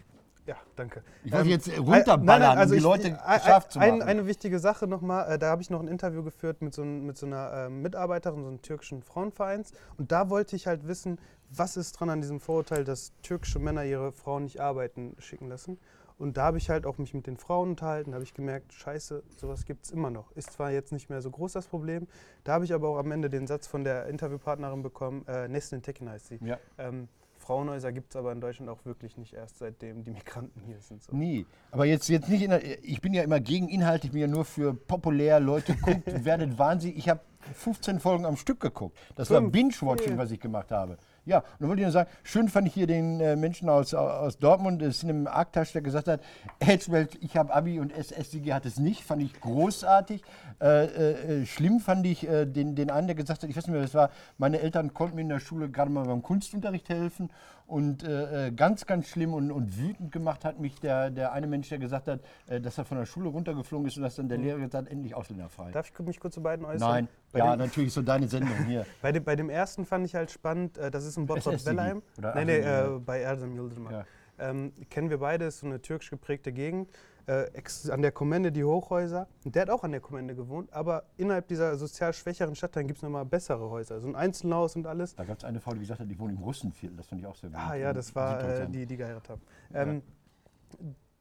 Ja, 0.46 0.56
danke. 0.76 1.02
Ich 1.24 1.32
wollte 1.32 1.44
Ähm, 1.46 1.50
jetzt 1.50 1.68
äh, 1.68 1.76
runterballern, 1.78 2.24
nein, 2.26 2.40
nein, 2.40 2.58
also 2.58 2.74
um 2.74 2.78
die 2.78 2.84
Leute 2.84 3.26
ein- 3.26 3.40
scharf 3.40 3.68
zu 3.68 3.78
ein- 3.78 3.98
machen. 3.98 4.08
Eine 4.08 4.26
wichtige 4.26 4.58
Sache 4.58 4.86
nochmal, 4.86 5.32
äh, 5.32 5.38
da 5.38 5.48
habe 5.48 5.62
ich 5.62 5.70
noch 5.70 5.80
ein 5.80 5.88
Interview 5.88 6.22
geführt 6.22 6.60
mit 6.60 6.74
so, 6.74 6.82
ein- 6.82 7.06
mit 7.06 7.16
so 7.16 7.24
einer 7.26 7.50
ähm, 7.66 7.80
Mitarbeiterin 7.80 8.42
so 8.42 8.48
einem 8.48 8.60
türkischen 8.60 9.02
Frauenvereins 9.02 9.72
und 9.96 10.12
da 10.12 10.28
wollte 10.28 10.54
ich 10.56 10.66
halt 10.66 10.86
wissen, 10.86 11.18
was 11.50 11.76
ist 11.78 11.92
dran 11.92 12.10
an 12.10 12.20
diesem 12.20 12.40
Vorurteil, 12.40 12.84
dass 12.84 13.12
türkische 13.22 13.58
Männer 13.58 13.84
ihre 13.84 14.12
Frauen 14.12 14.44
nicht 14.44 14.60
arbeiten 14.60 15.14
schicken 15.18 15.48
lassen. 15.48 15.78
Und 16.16 16.36
da 16.36 16.44
habe 16.44 16.58
ich 16.58 16.70
halt 16.70 16.86
auch 16.86 16.98
mich 16.98 17.12
mit 17.12 17.26
den 17.26 17.36
Frauen 17.36 17.70
unterhalten, 17.70 18.12
da 18.12 18.16
habe 18.16 18.24
ich 18.24 18.34
gemerkt, 18.34 18.72
scheiße, 18.72 19.24
sowas 19.36 19.64
gibt 19.64 19.84
es 19.86 19.90
immer 19.90 20.10
noch. 20.10 20.30
Ist 20.32 20.52
zwar 20.52 20.70
jetzt 20.70 20.92
nicht 20.92 21.10
mehr 21.10 21.20
so 21.20 21.28
groß 21.30 21.52
das 21.54 21.66
Problem, 21.66 22.06
da 22.44 22.52
habe 22.52 22.64
ich 22.64 22.72
aber 22.72 22.88
auch 22.88 22.98
am 22.98 23.10
Ende 23.10 23.28
den 23.30 23.46
Satz 23.48 23.66
von 23.66 23.82
der 23.82 24.06
Interviewpartnerin 24.06 24.82
bekommen, 24.82 25.24
äh, 25.26 25.48
Nesrin 25.48 25.82
Tekin 25.82 26.08
heißt 26.08 26.28
sie. 26.28 26.38
Ja. 26.44 26.58
Ähm, 26.78 27.08
Frauenhäuser 27.44 27.92
gibt 27.92 28.10
es 28.10 28.16
aber 28.16 28.32
in 28.32 28.40
Deutschland 28.40 28.70
auch 28.70 28.84
wirklich 28.86 29.18
nicht 29.18 29.34
erst 29.34 29.58
seitdem 29.58 30.02
die 30.02 30.10
Migranten 30.10 30.62
hier 30.62 30.80
sind. 30.80 31.02
So. 31.02 31.14
Nie. 31.14 31.46
Aber 31.70 31.84
jetzt, 31.84 32.08
jetzt 32.08 32.28
nicht 32.28 32.42
in 32.42 32.50
der, 32.50 32.82
ich 32.82 33.02
bin 33.02 33.12
ja 33.12 33.22
immer 33.22 33.38
gegen 33.38 33.68
Inhalt, 33.68 34.04
ich 34.04 34.12
bin 34.12 34.22
ja 34.22 34.26
nur 34.26 34.46
für 34.46 34.72
populär, 34.72 35.40
Leute 35.40 35.76
guckt, 35.76 36.02
werdet 36.24 36.58
wahnsinnig. 36.58 36.96
Ich 36.96 37.08
habe 37.08 37.20
15 37.52 38.00
Folgen 38.00 38.24
am 38.24 38.36
Stück 38.36 38.60
geguckt. 38.60 38.98
Das 39.14 39.30
war 39.30 39.40
Fünf. 39.40 39.52
Binge-Watching, 39.52 40.08
Viel. 40.08 40.18
was 40.18 40.30
ich 40.30 40.40
gemacht 40.40 40.70
habe. 40.70 40.96
Ja, 41.26 41.38
und 41.38 41.46
dann 41.60 41.68
wollte 41.68 41.80
ich 41.80 41.86
nur 41.86 41.92
sagen, 41.92 42.10
schön 42.22 42.48
fand 42.48 42.68
ich 42.68 42.74
hier 42.74 42.86
den 42.86 43.18
äh, 43.20 43.34
Menschen 43.34 43.70
aus, 43.70 43.94
aus 43.94 44.38
Dortmund, 44.38 44.82
das 44.82 44.96
ist 44.96 45.04
einem 45.04 45.26
Arktasch, 45.26 45.72
der 45.72 45.80
gesagt 45.80 46.06
hat, 46.06 46.20
Hedgewelt, 46.60 47.16
ich 47.22 47.36
habe 47.36 47.54
Abi 47.54 47.80
und 47.80 47.92
SSDG 47.92 48.52
hat 48.52 48.66
es 48.66 48.78
nicht, 48.78 49.02
fand 49.02 49.22
ich 49.22 49.40
großartig. 49.40 50.22
Äh, 50.60 50.84
äh, 50.84 51.42
äh, 51.42 51.46
schlimm 51.46 51.80
fand 51.80 52.06
ich 52.06 52.28
äh, 52.28 52.44
den, 52.44 52.76
den 52.76 52.90
einen, 52.90 53.06
der 53.06 53.16
gesagt 53.16 53.42
hat, 53.42 53.48
ich 53.48 53.56
weiß 53.56 53.66
nicht 53.66 53.74
mehr, 53.74 53.82
was 53.82 53.94
war, 53.94 54.10
meine 54.36 54.60
Eltern 54.60 54.92
konnten 54.92 55.16
mir 55.16 55.22
in 55.22 55.30
der 55.30 55.40
Schule 55.40 55.70
gerade 55.70 55.90
mal 55.90 56.04
beim 56.04 56.22
Kunstunterricht 56.22 56.88
helfen 56.90 57.30
und 57.66 58.02
äh, 58.02 58.48
äh, 58.48 58.50
ganz, 58.52 58.86
ganz 58.86 59.08
schlimm 59.08 59.32
und, 59.32 59.50
und 59.50 59.78
wütend 59.78 60.12
gemacht 60.12 60.44
hat 60.44 60.60
mich 60.60 60.80
der, 60.80 61.10
der 61.10 61.32
eine 61.32 61.46
Mensch, 61.46 61.68
der 61.68 61.78
gesagt 61.78 62.08
hat, 62.08 62.20
äh, 62.46 62.60
dass 62.60 62.78
er 62.78 62.84
von 62.84 62.98
der 62.98 63.06
Schule 63.06 63.28
runtergeflogen 63.28 63.86
ist 63.86 63.96
und 63.96 64.02
dass 64.02 64.16
dann 64.16 64.28
der 64.28 64.38
Lehrer 64.38 64.58
gesagt 64.58 64.86
hat, 64.86 64.92
endlich 64.92 65.14
ausländerfrei. 65.14 65.70
Darf 65.70 65.90
ich 65.90 65.98
mich 66.06 66.20
kurz 66.20 66.34
zu 66.34 66.42
beiden 66.42 66.64
äußern? 66.66 66.90
Nein, 66.90 67.08
Bei, 67.32 67.38
ja, 67.38 67.56
natürlich 67.56 67.92
so 67.92 68.02
deine 68.02 68.28
Sendung 68.28 68.56
hier. 68.66 68.84
bei, 69.02 69.12
dem, 69.12 69.24
bei 69.24 69.36
dem 69.36 69.48
ersten 69.48 69.86
fand 69.86 70.04
ich 70.04 70.14
halt 70.14 70.30
spannend, 70.30 70.76
äh, 70.78 70.90
das 70.90 71.04
ist 71.04 71.16
in 71.16 71.24
SSDG 71.24 71.50
Bottrop-Wellheim. 71.50 72.02
oder 72.18 72.44
Nee, 72.44 72.58
äh, 72.58 72.98
bei 72.98 73.20
Erdem 73.20 73.56
Yildirim. 73.56 73.88
Ja. 73.90 74.04
Ähm, 74.38 74.72
kennen 74.90 75.10
wir 75.10 75.18
beide, 75.18 75.46
ist 75.46 75.60
so 75.60 75.66
eine 75.66 75.80
türkisch 75.80 76.10
geprägte 76.10 76.52
Gegend. 76.52 76.88
Äh, 77.26 77.46
an 77.90 78.02
der 78.02 78.12
Kommende 78.12 78.52
die 78.52 78.64
Hochhäuser. 78.64 79.28
Und 79.44 79.54
der 79.54 79.62
hat 79.62 79.70
auch 79.70 79.82
an 79.82 79.92
der 79.92 80.00
Kommende 80.00 80.34
gewohnt, 80.34 80.72
aber 80.72 81.04
innerhalb 81.16 81.48
dieser 81.48 81.76
sozial 81.76 82.12
schwächeren 82.12 82.54
Stadtteilen 82.54 82.86
gibt 82.86 82.98
es 82.98 83.02
nochmal 83.02 83.24
bessere 83.24 83.70
Häuser. 83.70 84.00
So 84.00 84.08
ein 84.08 84.14
Einzelhaus 84.14 84.76
und 84.76 84.86
alles. 84.86 85.14
Da 85.14 85.24
gab 85.24 85.38
es 85.38 85.44
eine 85.44 85.60
Frau, 85.60 85.72
die 85.72 85.80
gesagt 85.80 86.00
hat, 86.00 86.10
ich 86.10 86.18
wohne 86.18 86.34
im 86.34 86.42
Russenviertel. 86.42 86.96
Das 86.96 87.06
fand 87.06 87.22
ich 87.22 87.26
auch 87.26 87.36
sehr 87.36 87.48
gut. 87.48 87.58
Ah 87.58 87.74
ja, 87.74 87.92
das 87.92 88.14
war 88.14 88.42
äh, 88.42 88.68
die, 88.68 88.84
die 88.84 88.96
geheiratet 88.96 89.30
haben. 89.30 89.42
Ähm, 89.72 90.02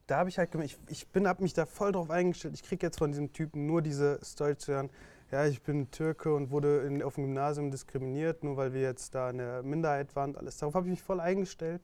Da 0.05 0.17
habe 0.17 0.27
ich 0.27 0.37
halt 0.37 0.51
gemerkt, 0.51 0.73
ich, 0.73 0.91
ich 0.91 1.07
bin, 1.07 1.25
habe 1.27 1.41
mich 1.41 1.53
da 1.53 1.65
voll 1.65 1.93
drauf 1.93 2.09
eingestellt. 2.09 2.53
Ich 2.55 2.63
kriege 2.63 2.85
jetzt 2.85 2.97
von 2.97 3.11
diesem 3.11 3.31
Typen 3.31 3.65
nur 3.65 3.81
diese 3.81 4.19
Story 4.21 4.57
zu 4.57 4.73
hören. 4.73 4.89
Ja, 5.31 5.45
ich 5.45 5.63
bin 5.63 5.89
Türke 5.89 6.35
und 6.35 6.51
wurde 6.51 6.81
in, 6.81 7.01
auf 7.01 7.15
dem 7.15 7.23
Gymnasium 7.23 7.71
diskriminiert, 7.71 8.43
nur 8.43 8.57
weil 8.57 8.73
wir 8.73 8.81
jetzt 8.81 9.15
da 9.15 9.29
in 9.29 9.37
der 9.37 9.63
Minderheit 9.63 10.13
waren 10.17 10.31
und 10.31 10.37
alles. 10.37 10.57
Darauf 10.57 10.75
habe 10.75 10.87
ich 10.87 10.91
mich 10.91 11.01
voll 11.01 11.21
eingestellt. 11.21 11.81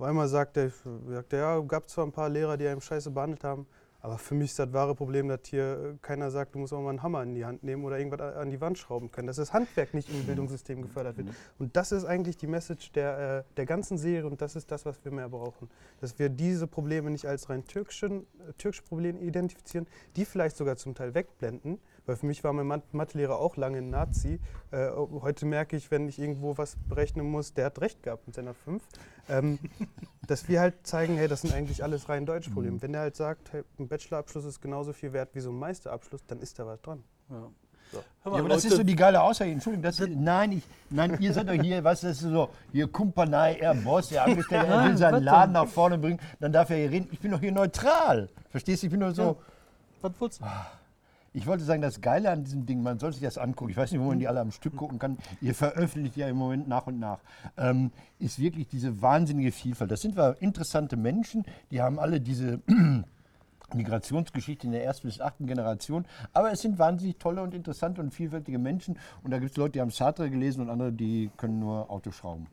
Auf 0.00 0.06
einmal 0.06 0.28
sagt 0.28 0.56
er, 0.56 0.70
sagt 1.10 1.34
er 1.34 1.38
ja, 1.40 1.60
gab 1.60 1.90
zwar 1.90 2.06
ein 2.06 2.12
paar 2.12 2.30
Lehrer, 2.30 2.56
die 2.56 2.66
einem 2.66 2.80
scheiße 2.80 3.10
behandelt 3.10 3.44
haben, 3.44 3.66
aber 4.00 4.16
für 4.16 4.34
mich 4.34 4.52
ist 4.52 4.58
das 4.58 4.72
wahre 4.72 4.94
Problem, 4.94 5.28
dass 5.28 5.40
hier 5.44 5.94
äh, 5.94 5.98
keiner 6.00 6.30
sagt, 6.30 6.54
du 6.54 6.58
musst 6.58 6.72
auch 6.72 6.80
mal 6.80 6.88
einen 6.88 7.02
Hammer 7.02 7.22
in 7.22 7.34
die 7.34 7.44
Hand 7.44 7.62
nehmen 7.62 7.84
oder 7.84 7.98
irgendwas 7.98 8.34
an 8.34 8.50
die 8.50 8.58
Wand 8.62 8.78
schrauben 8.78 9.10
können. 9.10 9.26
Dass 9.26 9.36
das 9.36 9.52
Handwerk 9.52 9.92
nicht 9.92 10.08
im 10.08 10.24
Bildungssystem 10.24 10.80
gefördert 10.80 11.18
wird. 11.18 11.28
Und 11.58 11.76
das 11.76 11.92
ist 11.92 12.06
eigentlich 12.06 12.38
die 12.38 12.46
Message 12.46 12.92
der, 12.92 13.40
äh, 13.40 13.54
der 13.58 13.66
ganzen 13.66 13.98
Serie 13.98 14.26
und 14.26 14.40
das 14.40 14.56
ist 14.56 14.70
das, 14.70 14.86
was 14.86 15.04
wir 15.04 15.12
mehr 15.12 15.28
brauchen. 15.28 15.68
Dass 16.00 16.18
wir 16.18 16.30
diese 16.30 16.66
Probleme 16.66 17.10
nicht 17.10 17.26
als 17.26 17.50
rein 17.50 17.66
türkischen, 17.66 18.26
türkische 18.56 18.84
Probleme 18.84 19.20
identifizieren, 19.20 19.86
die 20.16 20.24
vielleicht 20.24 20.56
sogar 20.56 20.76
zum 20.76 20.94
Teil 20.94 21.14
wegblenden. 21.14 21.78
Weil 22.10 22.16
für 22.16 22.26
mich 22.26 22.42
war 22.42 22.52
mein 22.52 22.66
Mat- 22.66 22.92
Mathelehrer 22.92 23.38
auch 23.38 23.56
lange 23.56 23.78
ein 23.78 23.88
Nazi. 23.88 24.40
Äh, 24.72 24.88
heute 25.22 25.46
merke 25.46 25.76
ich, 25.76 25.92
wenn 25.92 26.08
ich 26.08 26.18
irgendwo 26.18 26.58
was 26.58 26.74
berechnen 26.88 27.24
muss, 27.30 27.54
der 27.54 27.66
hat 27.66 27.80
recht 27.80 28.02
gehabt 28.02 28.26
mit 28.26 28.34
seiner 28.34 28.52
5. 28.52 28.82
Ähm, 29.28 29.60
dass 30.26 30.48
wir 30.48 30.58
halt 30.58 30.84
zeigen, 30.84 31.16
hey, 31.18 31.28
das 31.28 31.42
sind 31.42 31.54
eigentlich 31.54 31.84
alles 31.84 32.08
rein 32.08 32.26
deutsche 32.26 32.50
Probleme. 32.50 32.82
Wenn 32.82 32.90
der 32.90 33.02
halt 33.02 33.14
sagt, 33.14 33.52
hey, 33.52 33.62
ein 33.78 33.86
Bachelorabschluss 33.86 34.44
ist 34.44 34.60
genauso 34.60 34.92
viel 34.92 35.12
wert 35.12 35.28
wie 35.34 35.40
so 35.40 35.50
ein 35.50 35.58
Meisterabschluss, 35.60 36.26
dann 36.26 36.40
ist 36.40 36.58
da 36.58 36.66
was 36.66 36.82
dran. 36.82 37.04
Ja. 37.30 37.48
So. 37.92 37.98
Hör 37.98 38.02
Ja, 38.24 38.30
mal, 38.32 38.38
aber 38.40 38.48
das 38.48 38.64
ist 38.64 38.74
so 38.74 38.82
die 38.82 38.96
geile 38.96 39.22
Aussage. 39.22 39.52
Entschuldigung, 39.52 39.84
das, 39.84 40.00
nein, 40.00 40.50
ich, 40.50 40.64
nein, 40.90 41.16
ihr 41.20 41.32
seid 41.32 41.46
doch 41.48 41.52
hier, 41.62 41.76
du, 41.80 41.82
das 41.84 42.02
ist 42.02 42.22
so, 42.22 42.48
hier 42.72 42.88
Kumpanei, 42.88 43.54
er 43.54 43.72
Boss, 43.72 44.08
der 44.08 44.24
Angestellte, 44.24 44.66
er 44.66 44.82
will 44.82 44.90
Ja, 44.90 44.96
seinen 44.96 45.14
was 45.14 45.22
Laden 45.22 45.52
nach 45.52 45.68
vorne 45.68 45.96
bringen, 45.96 46.18
dann 46.40 46.52
darf 46.52 46.70
er 46.70 46.76
hier 46.78 46.90
reden. 46.90 47.06
Ich 47.12 47.20
bin 47.20 47.30
doch 47.30 47.38
hier 47.38 47.52
neutral. 47.52 48.28
Verstehst 48.48 48.82
du? 48.82 48.88
Ich 48.88 48.90
bin 48.90 48.98
nur 48.98 49.12
so. 49.12 49.36
was 50.00 50.10
wolltest 50.18 50.40
du? 50.40 50.46
Ich 51.32 51.46
wollte 51.46 51.62
sagen, 51.62 51.80
das 51.80 52.00
Geile 52.00 52.30
an 52.30 52.42
diesem 52.42 52.66
Ding, 52.66 52.82
man 52.82 52.98
soll 52.98 53.12
sich 53.12 53.22
das 53.22 53.38
angucken. 53.38 53.70
Ich 53.70 53.76
weiß 53.76 53.92
nicht, 53.92 54.00
wo 54.00 54.06
man 54.06 54.18
die 54.18 54.26
alle 54.26 54.40
am 54.40 54.50
Stück 54.50 54.74
gucken 54.74 54.98
kann. 54.98 55.16
Ihr 55.40 55.54
veröffentlicht 55.54 56.16
ja 56.16 56.28
im 56.28 56.36
Moment 56.36 56.66
nach 56.66 56.88
und 56.88 56.98
nach. 56.98 57.20
Ähm, 57.56 57.92
ist 58.18 58.40
wirklich 58.40 58.66
diese 58.66 59.00
wahnsinnige 59.00 59.52
Vielfalt. 59.52 59.92
Das 59.92 60.00
sind 60.00 60.16
wir 60.16 60.36
interessante 60.40 60.96
Menschen, 60.96 61.44
die 61.70 61.80
haben 61.80 62.00
alle 62.00 62.20
diese 62.20 62.60
Migrationsgeschichte 63.74 64.66
in 64.66 64.72
der 64.72 64.84
ersten 64.84 65.06
bis 65.06 65.20
achten 65.20 65.46
Generation. 65.46 66.04
Aber 66.32 66.50
es 66.50 66.62
sind 66.62 66.80
wahnsinnig 66.80 67.18
tolle 67.18 67.42
und 67.42 67.54
interessante 67.54 68.00
und 68.00 68.12
vielfältige 68.12 68.58
Menschen. 68.58 68.98
Und 69.22 69.30
da 69.30 69.38
gibt 69.38 69.52
es 69.52 69.56
Leute, 69.56 69.72
die 69.72 69.80
haben 69.80 69.90
Sartre 69.90 70.30
gelesen 70.30 70.62
und 70.62 70.70
andere, 70.70 70.92
die 70.92 71.30
können 71.36 71.60
nur 71.60 71.88
Autoschrauben. 71.90 72.48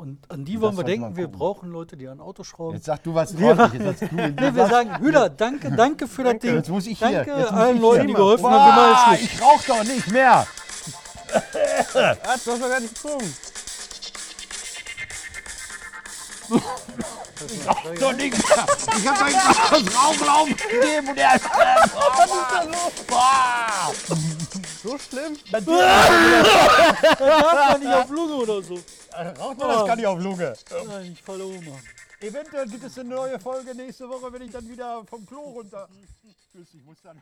Und 0.00 0.18
an 0.30 0.46
die 0.46 0.54
Das 0.54 0.62
wollen 0.62 0.78
wir 0.78 0.84
denken, 0.84 1.14
wir 1.14 1.28
brauchen 1.28 1.70
Leute, 1.70 1.94
die 1.94 2.08
an 2.08 2.22
Autos 2.22 2.46
schrauben. 2.46 2.74
Jetzt 2.76 2.86
sag 2.86 3.02
du 3.02 3.14
was 3.14 3.36
Wir- 3.36 3.48
ordentliches. 3.48 4.00
Jetzt, 4.00 4.10
du, 4.12 4.16
Nee, 4.16 4.54
wir 4.54 4.66
sagen, 4.66 4.98
Hüder, 4.98 5.28
danke, 5.28 5.70
danke 5.72 6.08
für 6.08 6.24
das 6.24 6.38
Ding. 6.38 6.54
Jetzt 6.54 6.70
muss 6.70 6.86
ich 6.86 6.98
hier. 6.98 7.22
Danke 7.22 7.38
Jetzt 7.38 7.52
allen 7.52 7.76
ich 7.76 7.82
Leuten, 7.82 8.06
die 8.06 8.14
geholfen 8.14 8.44
Boah, 8.44 8.50
haben, 9.06 9.18
wie. 9.18 9.24
Ich 9.24 9.42
rauch 9.42 9.60
doch 9.62 9.84
nicht 9.84 10.10
mehr. 10.10 10.46
Ah, 11.34 11.42
du 11.92 12.00
hast 12.30 12.46
doch 12.46 12.58
gar 12.60 12.80
nicht 12.80 12.94
gezogen. 12.94 13.34
Doch 18.00 18.12
nicht 18.14 18.38
mehr. 18.38 18.66
Ich 18.96 19.06
hab 19.06 19.22
euch 19.22 19.34
das 19.34 19.96
Rauchlaufen 19.96 20.56
gegeben 20.56 21.08
und 21.10 21.18
er 21.18 21.34
ist. 21.36 21.44
Was 21.44 22.24
ist 22.24 22.50
da 22.54 22.62
los? 22.62 22.92
Boah. 23.06 23.92
So 24.82 24.96
schlimm? 24.98 25.36
Das 25.52 25.64
darf 27.18 27.68
man 27.70 27.80
nicht 27.80 27.92
auf 27.92 28.08
Lunge 28.08 28.34
oder 28.36 28.62
so. 28.62 28.78
Raucht 29.12 29.58
man 29.58 29.68
das 29.68 29.86
gar 29.86 29.96
nicht 29.96 30.06
auf 30.06 30.20
Lunge. 30.20 30.54
Nein, 30.86 31.12
ich 31.12 31.22
falle 31.22 31.44
um. 31.44 31.64
Eventuell 32.20 32.66
gibt 32.68 32.84
es 32.84 32.98
eine 32.98 33.08
neue 33.08 33.38
Folge 33.40 33.74
nächste 33.74 34.08
Woche, 34.08 34.32
wenn 34.32 34.42
ich 34.42 34.50
dann 34.50 34.68
wieder 34.68 35.04
vom 35.06 35.24
Klo 35.26 35.40
runter. 35.40 35.88
Tschüss, 36.52 36.74
ich 36.74 36.84
muss 36.84 37.00
dann. 37.02 37.20